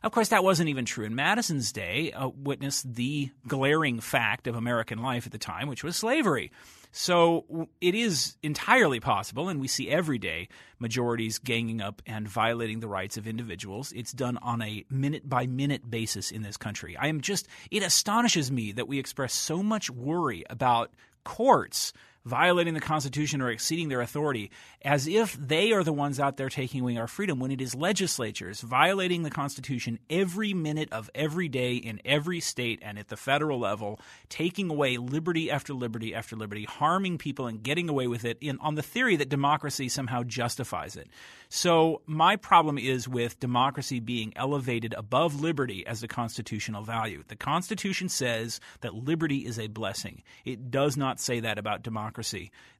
Of 0.02 0.12
course, 0.12 0.28
that 0.28 0.44
wasn't 0.44 0.70
even 0.70 0.84
true 0.86 1.04
in 1.04 1.14
Madison's 1.14 1.72
day. 1.72 2.12
Uh, 2.12 2.28
witnessed 2.28 2.94
the 2.94 3.30
glaring 3.46 4.00
fact 4.00 4.46
of 4.46 4.56
American 4.56 5.02
life 5.02 5.26
at 5.26 5.32
the 5.32 5.38
time, 5.38 5.68
which 5.68 5.84
was 5.84 5.96
slavery. 5.96 6.52
So 6.92 7.68
it 7.80 7.94
is 7.94 8.36
entirely 8.42 8.98
possible, 8.98 9.48
and 9.48 9.60
we 9.60 9.68
see 9.68 9.88
every 9.88 10.18
day 10.18 10.48
majorities 10.78 11.38
ganging 11.38 11.80
up 11.80 12.02
and 12.06 12.28
violating 12.28 12.80
the 12.80 12.88
rights 12.88 13.16
of 13.16 13.26
individuals. 13.26 13.92
It's 13.92 14.12
done 14.12 14.38
on 14.38 14.60
a 14.62 14.84
minute 14.90 15.28
by 15.28 15.46
minute 15.46 15.88
basis 15.88 16.30
in 16.30 16.42
this 16.42 16.56
country. 16.56 16.96
I 16.96 17.06
am 17.06 17.20
just, 17.20 17.46
it 17.70 17.82
astonishes 17.82 18.50
me 18.50 18.72
that 18.72 18.88
we 18.88 18.98
express 18.98 19.32
so 19.32 19.62
much 19.62 19.88
worry 19.90 20.44
about 20.50 20.90
courts 21.22 21.92
violating 22.24 22.74
the 22.74 22.80
Constitution 22.80 23.40
or 23.40 23.50
exceeding 23.50 23.88
their 23.88 24.00
authority 24.00 24.50
as 24.82 25.06
if 25.06 25.34
they 25.34 25.72
are 25.72 25.82
the 25.82 25.92
ones 25.92 26.20
out 26.20 26.36
there 26.36 26.48
taking 26.48 26.82
away 26.82 26.96
our 26.96 27.06
freedom 27.06 27.38
when 27.38 27.50
it 27.50 27.60
is 27.60 27.74
legislatures 27.74 28.60
violating 28.60 29.22
the 29.22 29.30
Constitution 29.30 29.98
every 30.10 30.52
minute 30.52 30.92
of 30.92 31.10
every 31.14 31.48
day 31.48 31.74
in 31.74 32.00
every 32.04 32.40
state 32.40 32.78
and 32.82 32.98
at 32.98 33.08
the 33.08 33.16
federal 33.16 33.58
level, 33.58 33.98
taking 34.28 34.70
away 34.70 34.96
liberty 34.98 35.50
after 35.50 35.72
liberty 35.72 36.14
after 36.14 36.36
liberty, 36.36 36.64
harming 36.64 37.16
people 37.18 37.46
and 37.46 37.62
getting 37.62 37.88
away 37.88 38.06
with 38.06 38.24
it 38.24 38.36
in, 38.40 38.58
on 38.60 38.74
the 38.74 38.82
theory 38.82 39.16
that 39.16 39.28
democracy 39.28 39.88
somehow 39.88 40.22
justifies 40.22 40.96
it. 40.96 41.08
So, 41.48 42.02
my 42.06 42.36
problem 42.36 42.78
is 42.78 43.08
with 43.08 43.40
democracy 43.40 43.98
being 43.98 44.32
elevated 44.36 44.94
above 44.96 45.40
liberty 45.40 45.84
as 45.86 46.02
a 46.02 46.08
constitutional 46.08 46.84
value. 46.84 47.24
The 47.26 47.34
Constitution 47.34 48.08
says 48.08 48.60
that 48.82 48.94
liberty 48.94 49.38
is 49.38 49.58
a 49.58 49.66
blessing. 49.66 50.22
It 50.44 50.70
does 50.70 50.96
not 50.96 51.18
say 51.18 51.40
that 51.40 51.58
about 51.58 51.82
democracy. 51.82 52.09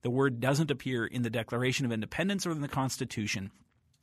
The 0.03 0.11
word 0.11 0.41
doesn't 0.41 0.71
appear 0.71 1.07
in 1.07 1.23
the 1.23 1.31
Declaration 1.31 1.87
of 1.87 1.93
Independence 1.93 2.47
or 2.47 2.51
in 2.51 2.61
the 2.61 2.69
Constitution. 2.69 3.51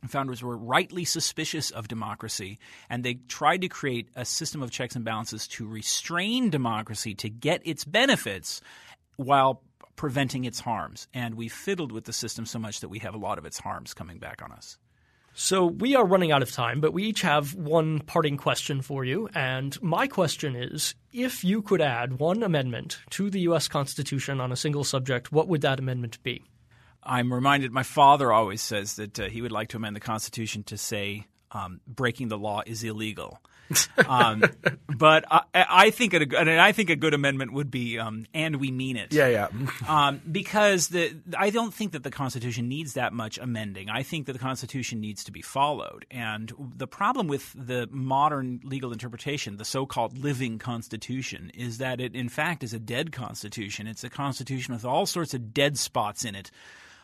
Founders 0.07 0.43
were 0.43 0.55
rightly 0.55 1.05
suspicious 1.05 1.71
of 1.71 1.87
democracy, 1.87 2.59
and 2.89 3.03
they 3.03 3.15
tried 3.15 3.61
to 3.61 3.67
create 3.67 4.09
a 4.15 4.25
system 4.25 4.61
of 4.61 4.71
checks 4.71 4.95
and 4.95 5.03
balances 5.03 5.47
to 5.47 5.67
restrain 5.67 6.49
democracy 6.49 7.15
to 7.15 7.29
get 7.29 7.61
its 7.65 7.83
benefits 7.83 8.61
while 9.15 9.63
preventing 9.95 10.45
its 10.45 10.59
harms. 10.59 11.07
And 11.13 11.35
we 11.35 11.49
fiddled 11.49 11.91
with 11.91 12.05
the 12.05 12.13
system 12.13 12.45
so 12.45 12.59
much 12.59 12.81
that 12.81 12.89
we 12.89 12.99
have 12.99 13.15
a 13.15 13.19
lot 13.19 13.39
of 13.39 13.45
its 13.45 13.59
harms 13.59 13.95
coming 13.95 14.19
back 14.19 14.41
on 14.43 14.51
us. 14.51 14.77
So 15.39 15.67
we 15.67 15.95
are 15.95 16.03
running 16.03 16.31
out 16.31 16.41
of 16.41 16.51
time, 16.51 16.81
but 16.81 16.93
we 16.93 17.03
each 17.03 17.21
have 17.21 17.53
one 17.53 17.99
parting 17.99 18.37
question 18.37 18.81
for 18.81 19.05
you. 19.05 19.29
And 19.35 19.79
my 19.83 20.07
question 20.07 20.55
is 20.55 20.95
if 21.13 21.43
you 21.43 21.61
could 21.61 21.79
add 21.79 22.17
one 22.17 22.41
amendment 22.41 22.97
to 23.11 23.29
the 23.29 23.41
U.S. 23.41 23.67
Constitution 23.67 24.41
on 24.41 24.51
a 24.51 24.55
single 24.55 24.83
subject, 24.83 25.31
what 25.31 25.47
would 25.47 25.61
that 25.61 25.77
amendment 25.77 26.17
be? 26.23 26.43
I'm 27.03 27.31
reminded 27.31 27.71
my 27.71 27.83
father 27.83 28.33
always 28.33 28.63
says 28.63 28.95
that 28.95 29.19
uh, 29.19 29.29
he 29.29 29.43
would 29.43 29.51
like 29.51 29.67
to 29.69 29.77
amend 29.77 29.95
the 29.95 29.99
Constitution 29.99 30.63
to 30.63 30.77
say 30.77 31.27
um, 31.51 31.81
breaking 31.85 32.29
the 32.29 32.37
law 32.39 32.63
is 32.65 32.83
illegal. 32.83 33.39
um, 34.07 34.43
but 34.87 35.25
I, 35.29 35.41
I, 35.53 35.89
think 35.89 36.13
a, 36.13 36.61
I 36.61 36.71
think 36.71 36.89
a 36.89 36.95
good 36.95 37.13
amendment 37.13 37.53
would 37.53 37.69
be, 37.69 37.99
um, 37.99 38.25
and 38.33 38.57
we 38.57 38.71
mean 38.71 38.97
it. 38.97 39.13
Yeah, 39.13 39.27
yeah. 39.27 39.47
um, 39.87 40.21
because 40.31 40.89
the 40.89 41.15
I 41.37 41.49
don't 41.49 41.73
think 41.73 41.91
that 41.91 42.03
the 42.03 42.11
Constitution 42.11 42.67
needs 42.67 42.93
that 42.93 43.13
much 43.13 43.37
amending. 43.37 43.89
I 43.89 44.03
think 44.03 44.25
that 44.27 44.33
the 44.33 44.39
Constitution 44.39 45.01
needs 45.01 45.23
to 45.25 45.31
be 45.31 45.41
followed. 45.41 46.05
And 46.11 46.53
the 46.75 46.87
problem 46.87 47.27
with 47.27 47.53
the 47.55 47.87
modern 47.91 48.61
legal 48.63 48.91
interpretation, 48.91 49.57
the 49.57 49.65
so-called 49.65 50.17
living 50.17 50.59
Constitution, 50.59 51.51
is 51.53 51.77
that 51.79 51.99
it 51.99 52.15
in 52.15 52.29
fact 52.29 52.63
is 52.63 52.73
a 52.73 52.79
dead 52.79 53.11
Constitution. 53.11 53.87
It's 53.87 54.03
a 54.03 54.09
Constitution 54.09 54.73
with 54.73 54.85
all 54.85 55.05
sorts 55.05 55.33
of 55.33 55.53
dead 55.53 55.77
spots 55.77 56.23
in 56.23 56.35
it. 56.35 56.51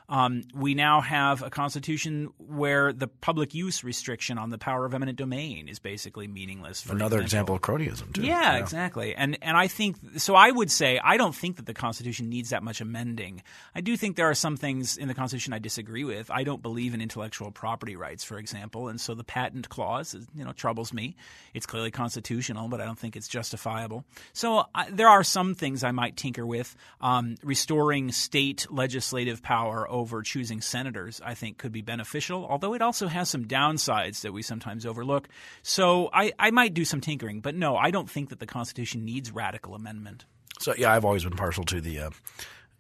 Um, 0.10 0.44
we 0.54 0.76
now 0.76 1.02
have 1.02 1.42
a 1.42 1.50
constitution 1.50 2.30
where 2.38 2.94
the 2.94 3.08
public 3.08 3.54
use 3.54 3.84
restriction 3.84 4.38
on 4.38 4.50
the 4.50 4.58
power 4.58 4.86
of 4.86 4.94
eminent 4.94 5.18
domain 5.18 5.68
is 5.68 5.80
basically 5.80 6.28
meaningless. 6.28 6.86
Another 6.86 7.20
example 7.22 7.56
of 7.56 7.62
cronyism, 7.62 8.14
too. 8.14 8.22
Yeah, 8.22 8.54
yeah, 8.54 8.58
exactly. 8.58 9.16
And 9.16 9.38
and 9.42 9.56
I 9.58 9.68
think 9.68 9.98
so. 10.18 10.36
I 10.36 10.52
would 10.52 10.72
say 10.72 11.00
I 11.04 11.18
don't 11.18 11.36
think 11.36 11.56
that 11.58 11.66
the 11.66 11.74
Constitution 11.74 12.30
needs 12.30 12.50
that 12.50 12.64
much 12.64 12.82
amending. 12.82 13.44
I 13.76 13.82
do 13.82 13.96
think 13.98 14.16
there 14.16 14.30
are 14.30 14.36
some 14.36 14.58
things 14.58 14.98
in 14.98 15.08
the 15.08 15.14
Constitution 15.14 15.54
I 15.54 15.60
disagree 15.60 16.04
with. 16.04 16.30
I 16.30 16.44
don't 16.44 16.62
believe 16.62 16.94
in 16.94 17.02
intellectual 17.02 17.52
property 17.52 17.96
rights, 17.96 18.24
for 18.24 18.38
example, 18.38 18.88
and 18.88 19.00
so 19.00 19.14
the 19.16 19.24
patent 19.24 19.70
clause, 19.70 20.16
you 20.36 20.44
know, 20.44 20.52
troubles 20.52 20.94
me. 20.94 21.16
It's 21.54 21.66
clearly 21.66 21.92
constitutional, 21.92 22.68
but 22.68 22.82
I 22.82 22.86
don't 22.86 23.00
think 23.00 23.16
it's 23.16 23.28
justifiable. 23.28 24.04
So 24.34 24.66
I, 24.74 24.90
there 24.90 25.10
are 25.10 25.24
some 25.24 25.56
things 25.56 25.84
I 25.84 25.92
might 25.92 26.18
tinker 26.18 26.46
with. 26.46 26.76
Um, 27.02 27.36
restoring 27.44 28.12
state 28.12 28.68
legislative 28.70 29.42
power 29.42 29.88
over 29.94 30.24
choosing 30.24 30.60
senators, 30.60 31.22
I 31.24 31.36
think, 31.36 31.60
could 31.60 31.72
be 31.72 31.82
beneficial, 31.82 32.46
although 32.50 32.74
it 32.74 32.82
also 32.82 33.08
has 33.08 33.30
some 33.30 33.46
downsides 33.46 34.22
that 34.22 34.34
we 34.34 34.42
sometimes 34.42 34.86
overlook. 34.86 35.30
So 35.62 36.10
I, 36.12 36.34
I 36.40 36.52
might 36.52 36.74
do 36.74 36.84
some 36.84 37.00
tinkering, 37.00 37.40
but 37.40 37.56
no, 37.56 37.78
I 37.78 37.92
don't 37.92 38.10
think 38.10 38.30
that 38.30 38.40
the 38.40 38.48
Constitution 38.48 39.06
needs 39.06 39.32
radical 39.32 39.76
amendment. 39.76 40.26
So, 40.60 40.74
yeah, 40.76 40.92
I've 40.92 41.06
always 41.06 41.24
been 41.24 41.36
partial 41.36 41.64
to 41.66 41.80
the. 41.80 42.00
Uh, 42.00 42.10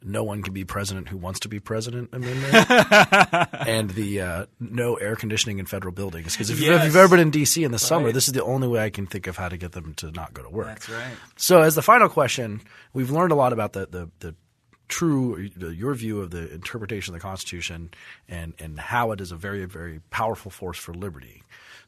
no 0.05 0.23
one 0.23 0.43
can 0.43 0.53
be 0.53 0.65
president 0.65 1.07
who 1.07 1.17
wants 1.17 1.39
to 1.41 1.47
be 1.47 1.59
president 1.59 2.09
amendment, 2.11 2.53
and 3.67 3.89
the 3.91 4.21
uh, 4.21 4.45
no 4.59 4.95
air 4.95 5.15
conditioning 5.15 5.59
in 5.59 5.65
federal 5.65 5.93
buildings. 5.93 6.33
Because 6.33 6.49
if, 6.49 6.59
yes. 6.59 6.79
if, 6.79 6.85
you've 6.85 6.95
ever 6.95 7.15
been 7.15 7.19
in 7.19 7.31
D.C. 7.31 7.63
in 7.63 7.71
the 7.71 7.79
summer, 7.79 8.11
this 8.11 8.27
is 8.27 8.33
the 8.33 8.43
only 8.43 8.67
way 8.67 8.83
I 8.83 8.89
can 8.89 9.07
think 9.07 9.27
of 9.27 9.37
how 9.37 9.47
to 9.47 9.57
get 9.57 9.71
them 9.71 9.93
to 9.95 10.11
not 10.11 10.33
go 10.33 10.43
to 10.43 10.49
work. 10.49 10.67
That's 10.67 10.89
right. 10.89 11.13
So, 11.37 11.61
as 11.61 11.75
the 11.75 11.81
final 11.81 12.09
question, 12.09 12.61
we've 12.91 13.11
learned 13.11 13.31
a 13.31 13.35
lot 13.35 13.53
about 13.53 13.73
the, 13.73 13.87
the, 13.87 14.09
the 14.19 14.35
true 14.93 15.49
your 15.57 15.95
view 15.95 16.21
of 16.21 16.29
the 16.29 16.53
interpretation 16.53 17.15
of 17.15 17.19
the 17.19 17.27
Constitution 17.27 17.89
and 18.29 18.53
and 18.59 18.79
how 18.79 19.11
it 19.11 19.19
is 19.19 19.31
a 19.31 19.35
very 19.35 19.65
very 19.65 20.01
powerful 20.11 20.51
force 20.51 20.77
for 20.77 20.93
liberty. 20.93 21.41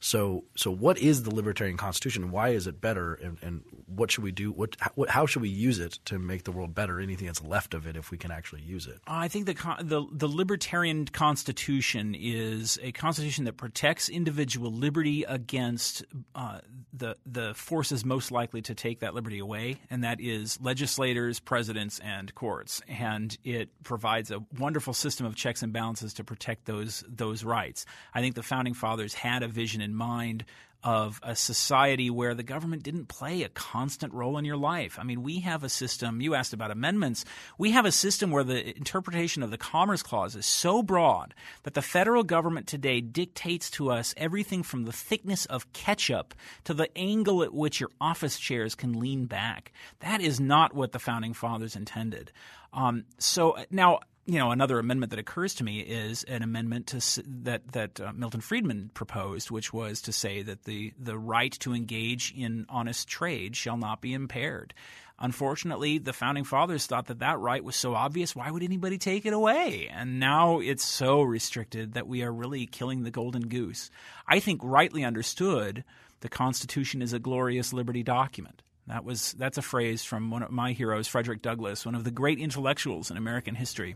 So, 0.06 0.44
so 0.56 0.70
what 0.70 1.00
is 1.00 1.24
the 1.24 1.34
libertarian 1.34 1.78
constitution? 1.78 2.30
Why 2.30 2.50
is 2.50 2.68
it 2.68 2.80
better? 2.80 3.16
And, 3.16 3.40
and 3.42 3.64
what 3.88 4.12
should 4.12 4.24
we 4.24 4.32
do? 4.32 4.52
What, 4.52 4.76
how, 5.10 5.26
should 5.26 5.42
we 5.42 5.50
use 5.50 5.80
it 5.80 5.98
to 6.06 6.20
make 6.20 6.44
the 6.44 6.52
world 6.52 6.76
better? 6.76 7.00
Anything 7.00 7.26
that's 7.26 7.44
left 7.44 7.74
of 7.74 7.88
it, 7.88 7.98
if 7.98 8.12
we 8.12 8.18
can 8.20 8.30
actually 8.30 8.62
use 8.62 8.86
it? 8.86 9.00
I 9.08 9.30
think 9.30 9.48
the 9.48 9.56
the, 9.82 10.06
the 10.12 10.28
libertarian 10.28 11.08
constitution 11.08 12.16
is 12.16 12.78
a 12.84 12.92
constitution 12.92 13.46
that 13.46 13.58
protects 13.58 14.08
individual 14.08 14.72
liberty 14.72 15.24
against 15.24 16.06
uh, 16.36 16.60
the 16.94 17.16
the 17.26 17.56
forces 17.56 18.06
most 18.06 18.32
likely 18.32 18.62
to 18.62 18.76
take 18.76 19.00
that 19.00 19.16
liberty 19.16 19.40
away, 19.40 19.82
and 19.90 20.04
that 20.04 20.22
is 20.22 20.62
legislators, 20.62 21.40
presidents, 21.40 21.98
and 21.98 22.34
courts. 22.36 22.80
And 22.88 23.36
it 23.44 23.70
provides 23.84 24.30
a 24.30 24.46
wonderful 24.60 24.94
system 24.94 25.26
of 25.26 25.36
checks 25.36 25.64
and 25.64 25.74
balances 25.74 26.14
to 26.16 26.24
protect 26.24 26.66
those 26.66 27.04
those 27.10 27.44
rights. 27.44 27.88
I 28.14 28.22
think 28.22 28.36
the 28.36 28.44
founding 28.44 28.76
fathers 28.76 29.16
had 29.16 29.42
a 29.42 29.48
vision 29.48 29.82
in 29.82 29.95
mind 29.96 30.46
of 30.86 31.20
a 31.24 31.36
society 31.36 32.12
where 32.12 32.36
the 32.36 32.44
government 32.44 32.84
didn't 32.84 33.08
play 33.08 33.42
a 33.42 33.50
constant 33.50 34.14
role 34.14 34.38
in 34.38 34.46
your 34.46 34.56
life. 34.56 35.00
I 35.00 35.04
mean, 35.04 35.24
we 35.24 35.40
have 35.40 35.64
a 35.64 35.70
system, 35.70 36.22
you 36.22 36.36
asked 36.36 36.54
about 36.54 36.70
amendments, 36.70 37.26
we 37.58 37.72
have 37.72 37.86
a 37.86 37.92
system 37.92 38.30
where 38.30 38.44
the 38.44 38.78
interpretation 38.78 39.42
of 39.42 39.50
the 39.50 39.58
Commerce 39.58 40.04
Clause 40.04 40.36
is 40.36 40.46
so 40.46 40.84
broad 40.84 41.34
that 41.64 41.74
the 41.74 41.82
federal 41.82 42.22
government 42.22 42.68
today 42.68 43.02
dictates 43.02 43.72
to 43.72 43.90
us 43.90 44.14
everything 44.16 44.62
from 44.62 44.84
the 44.84 44.92
thickness 44.92 45.48
of 45.48 45.74
ketchup 45.74 46.36
to 46.66 46.76
the 46.76 46.96
angle 46.96 47.42
at 47.42 47.52
which 47.52 47.80
your 47.80 47.90
office 48.00 48.38
chairs 48.38 48.76
can 48.76 49.00
lean 49.00 49.26
back. 49.26 49.74
That 50.02 50.22
is 50.22 50.40
not 50.40 50.76
what 50.76 50.92
the 50.92 51.00
Founding 51.00 51.34
Fathers 51.34 51.76
intended. 51.76 52.32
Um, 52.74 53.06
so 53.18 53.58
now, 53.72 54.02
you 54.26 54.40
know, 54.40 54.52
another 54.52 54.80
amendment 54.80 55.12
that 55.12 55.20
occurs 55.20 55.54
to 55.56 55.64
me 55.64 55.80
is 55.82 56.24
an 56.24 56.42
amendment 56.42 56.88
to 56.88 57.24
that 57.44 57.72
that 57.74 58.00
uh, 58.00 58.12
Milton 58.14 58.42
Friedman 58.42 58.90
proposed, 58.94 59.52
which 59.52 59.72
was 59.72 60.02
to 60.02 60.12
say 60.12 60.42
that 60.42 60.64
the 60.64 60.94
the 61.00 61.18
right 61.18 61.52
to 61.60 61.74
engage 61.74 62.34
in 62.36 62.66
honest 62.68 63.08
trade 63.08 63.56
shall 63.56 63.78
not 63.78 64.02
be 64.02 64.14
impaired. 64.14 64.74
Unfortunately, 65.20 65.98
the 65.98 66.12
founding 66.12 66.44
fathers 66.44 66.88
thought 66.88 67.06
that 67.06 67.20
that 67.20 67.40
right 67.40 67.64
was 67.64 67.76
so 67.76 67.94
obvious. 67.94 68.36
Why 68.36 68.52
would 68.52 68.64
anybody 68.64 68.98
take 68.98 69.26
it 69.26 69.32
away? 69.32 69.90
And 69.94 70.20
now 70.20 70.60
it's 70.60 70.84
so 70.84 71.22
restricted 71.22 71.94
that 71.94 72.08
we 72.08 72.22
are 72.24 72.34
really 72.34 72.66
killing 72.66 73.04
the 73.04 73.12
golden 73.12 73.48
goose. 73.48 73.90
I 74.28 74.40
think, 74.40 74.60
rightly 74.64 75.06
understood, 75.06 75.86
the 76.20 76.30
Constitution 76.30 77.02
is 77.02 77.14
a 77.14 77.20
glorious 77.20 77.72
liberty 77.72 78.04
document. 78.04 78.62
That 78.88 79.04
was 79.04 79.34
that's 79.34 79.58
a 79.58 79.64
phrase 79.64 80.04
from 80.04 80.30
one 80.30 80.44
of 80.44 80.52
my 80.52 80.74
heroes, 80.74 81.08
Frederick 81.08 81.42
Douglass, 81.42 81.86
one 81.86 81.96
of 81.96 82.04
the 82.04 82.12
great 82.12 82.40
intellectuals 82.40 83.10
in 83.10 83.18
American 83.18 83.56
history. 83.56 83.96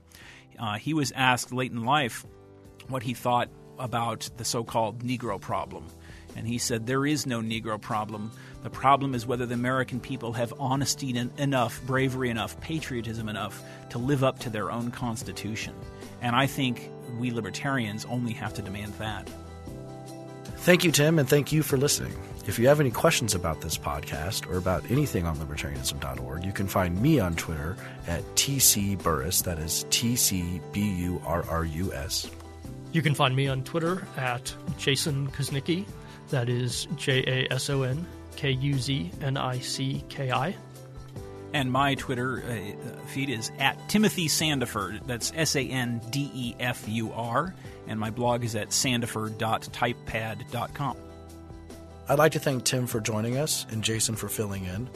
Uh, 0.58 0.78
he 0.78 0.94
was 0.94 1.12
asked 1.12 1.54
late 1.54 1.72
in 1.72 1.86
life 1.86 2.26
what 2.88 3.04
he 3.04 3.14
thought 3.14 3.50
about 3.78 4.30
the 4.38 4.44
so-called 4.44 5.04
Negro 5.04 5.40
problem, 5.40 5.86
and 6.36 6.48
he 6.48 6.58
said 6.58 6.88
there 6.88 7.06
is 7.06 7.28
no 7.28 7.40
Negro 7.40 7.80
problem. 7.80 8.32
The 8.64 8.70
problem 8.70 9.14
is 9.14 9.26
whether 9.26 9.46
the 9.46 9.54
American 9.54 10.00
people 10.00 10.34
have 10.34 10.54
honesty 10.60 11.16
enough, 11.38 11.82
bravery 11.86 12.30
enough, 12.30 12.60
patriotism 12.60 13.30
enough 13.30 13.64
to 13.92 14.00
live 14.00 14.24
up 14.24 14.40
to 14.40 14.50
their 14.50 14.72
own 14.72 14.92
Constitution. 14.92 15.74
And 16.22 16.36
I 16.36 16.48
think 16.48 16.90
we 17.18 17.32
libertarians 17.32 18.06
only 18.06 18.34
have 18.34 18.54
to 18.56 18.62
demand 18.62 18.94
that. 18.96 19.30
Thank 20.58 20.84
you, 20.84 20.92
Tim, 20.92 21.20
and 21.20 21.30
thank 21.30 21.54
you 21.54 21.64
for 21.64 21.78
listening. 21.78 22.14
If 22.50 22.58
you 22.58 22.68
have 22.68 22.80
any 22.80 22.90
questions 22.90 23.36
about 23.36 23.62
this 23.62 23.78
podcast 23.78 24.52
or 24.52 24.58
about 24.58 24.90
anything 24.90 25.28
on 25.28 25.38
libertarianism.org, 25.38 26.44
you 26.44 26.52
can 26.52 26.68
find 26.68 27.00
me 27.00 27.20
on 27.20 27.36
Twitter 27.36 27.78
at 28.08 28.24
tcburrus. 28.34 29.44
That 29.44 29.60
is 29.60 29.86
T 29.92 30.16
C 30.16 30.60
B 30.72 30.82
U 30.82 31.22
R 31.28 31.46
R 31.48 31.64
U 31.64 31.94
S. 31.94 32.28
You 32.92 33.04
can 33.04 33.14
find 33.14 33.36
me 33.36 33.48
on 33.48 33.64
Twitter 33.64 34.08
at 34.18 34.52
Jason 34.80 35.30
Kuznicki. 35.30 35.86
That 36.30 36.50
is 36.50 36.88
J 36.96 37.24
A 37.28 37.48
S 37.54 37.70
O 37.70 37.84
N 37.84 38.04
K 38.36 38.50
U 38.50 38.80
Z 38.80 39.12
N 39.22 39.38
I 39.38 39.60
C 39.60 40.04
K 40.10 40.32
I. 40.32 40.56
And 41.54 41.72
my 41.72 41.94
Twitter 41.94 42.42
uh, 42.42 42.56
feed 43.10 43.30
is 43.30 43.52
at 43.60 43.90
Timothy 43.90 44.28
Sandefur. 44.28 45.06
That's 45.06 45.32
S 45.36 45.56
A 45.56 45.62
N 45.62 46.02
D 46.10 46.32
E 46.34 46.56
F 46.60 46.90
U 46.90 47.14
R. 47.14 47.54
And 47.88 48.00
my 48.00 48.10
blog 48.10 48.44
is 48.44 48.56
at 48.56 48.70
sandefur.typepad.com. 48.70 50.98
I'd 52.10 52.18
like 52.18 52.32
to 52.32 52.40
thank 52.40 52.64
Tim 52.64 52.88
for 52.88 53.00
joining 53.00 53.38
us 53.38 53.68
and 53.70 53.84
Jason 53.84 54.16
for 54.16 54.28
filling 54.28 54.66
in. 54.66 54.90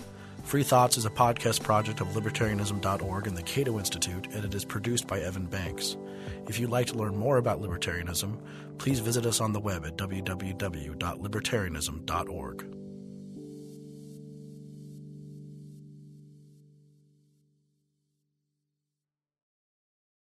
Free 0.45 0.63
Thoughts 0.63 0.97
is 0.97 1.05
a 1.05 1.11
podcast 1.11 1.61
project 1.61 2.01
of 2.01 2.07
libertarianism.org 2.07 3.27
and 3.27 3.37
the 3.37 3.43
Cato 3.43 3.77
Institute, 3.77 4.25
and 4.33 4.43
it 4.43 4.55
is 4.55 4.65
produced 4.65 5.05
by 5.05 5.19
Evan 5.19 5.45
Banks. 5.45 5.95
If 6.47 6.59
you'd 6.59 6.71
like 6.71 6.87
to 6.87 6.95
learn 6.95 7.15
more 7.15 7.37
about 7.37 7.61
libertarianism, 7.61 8.39
please 8.79 8.99
visit 8.99 9.27
us 9.27 9.41
on 9.41 9.53
the 9.53 9.59
web 9.59 9.85
at 9.85 9.95
www.libertarianism.org. 9.95 12.82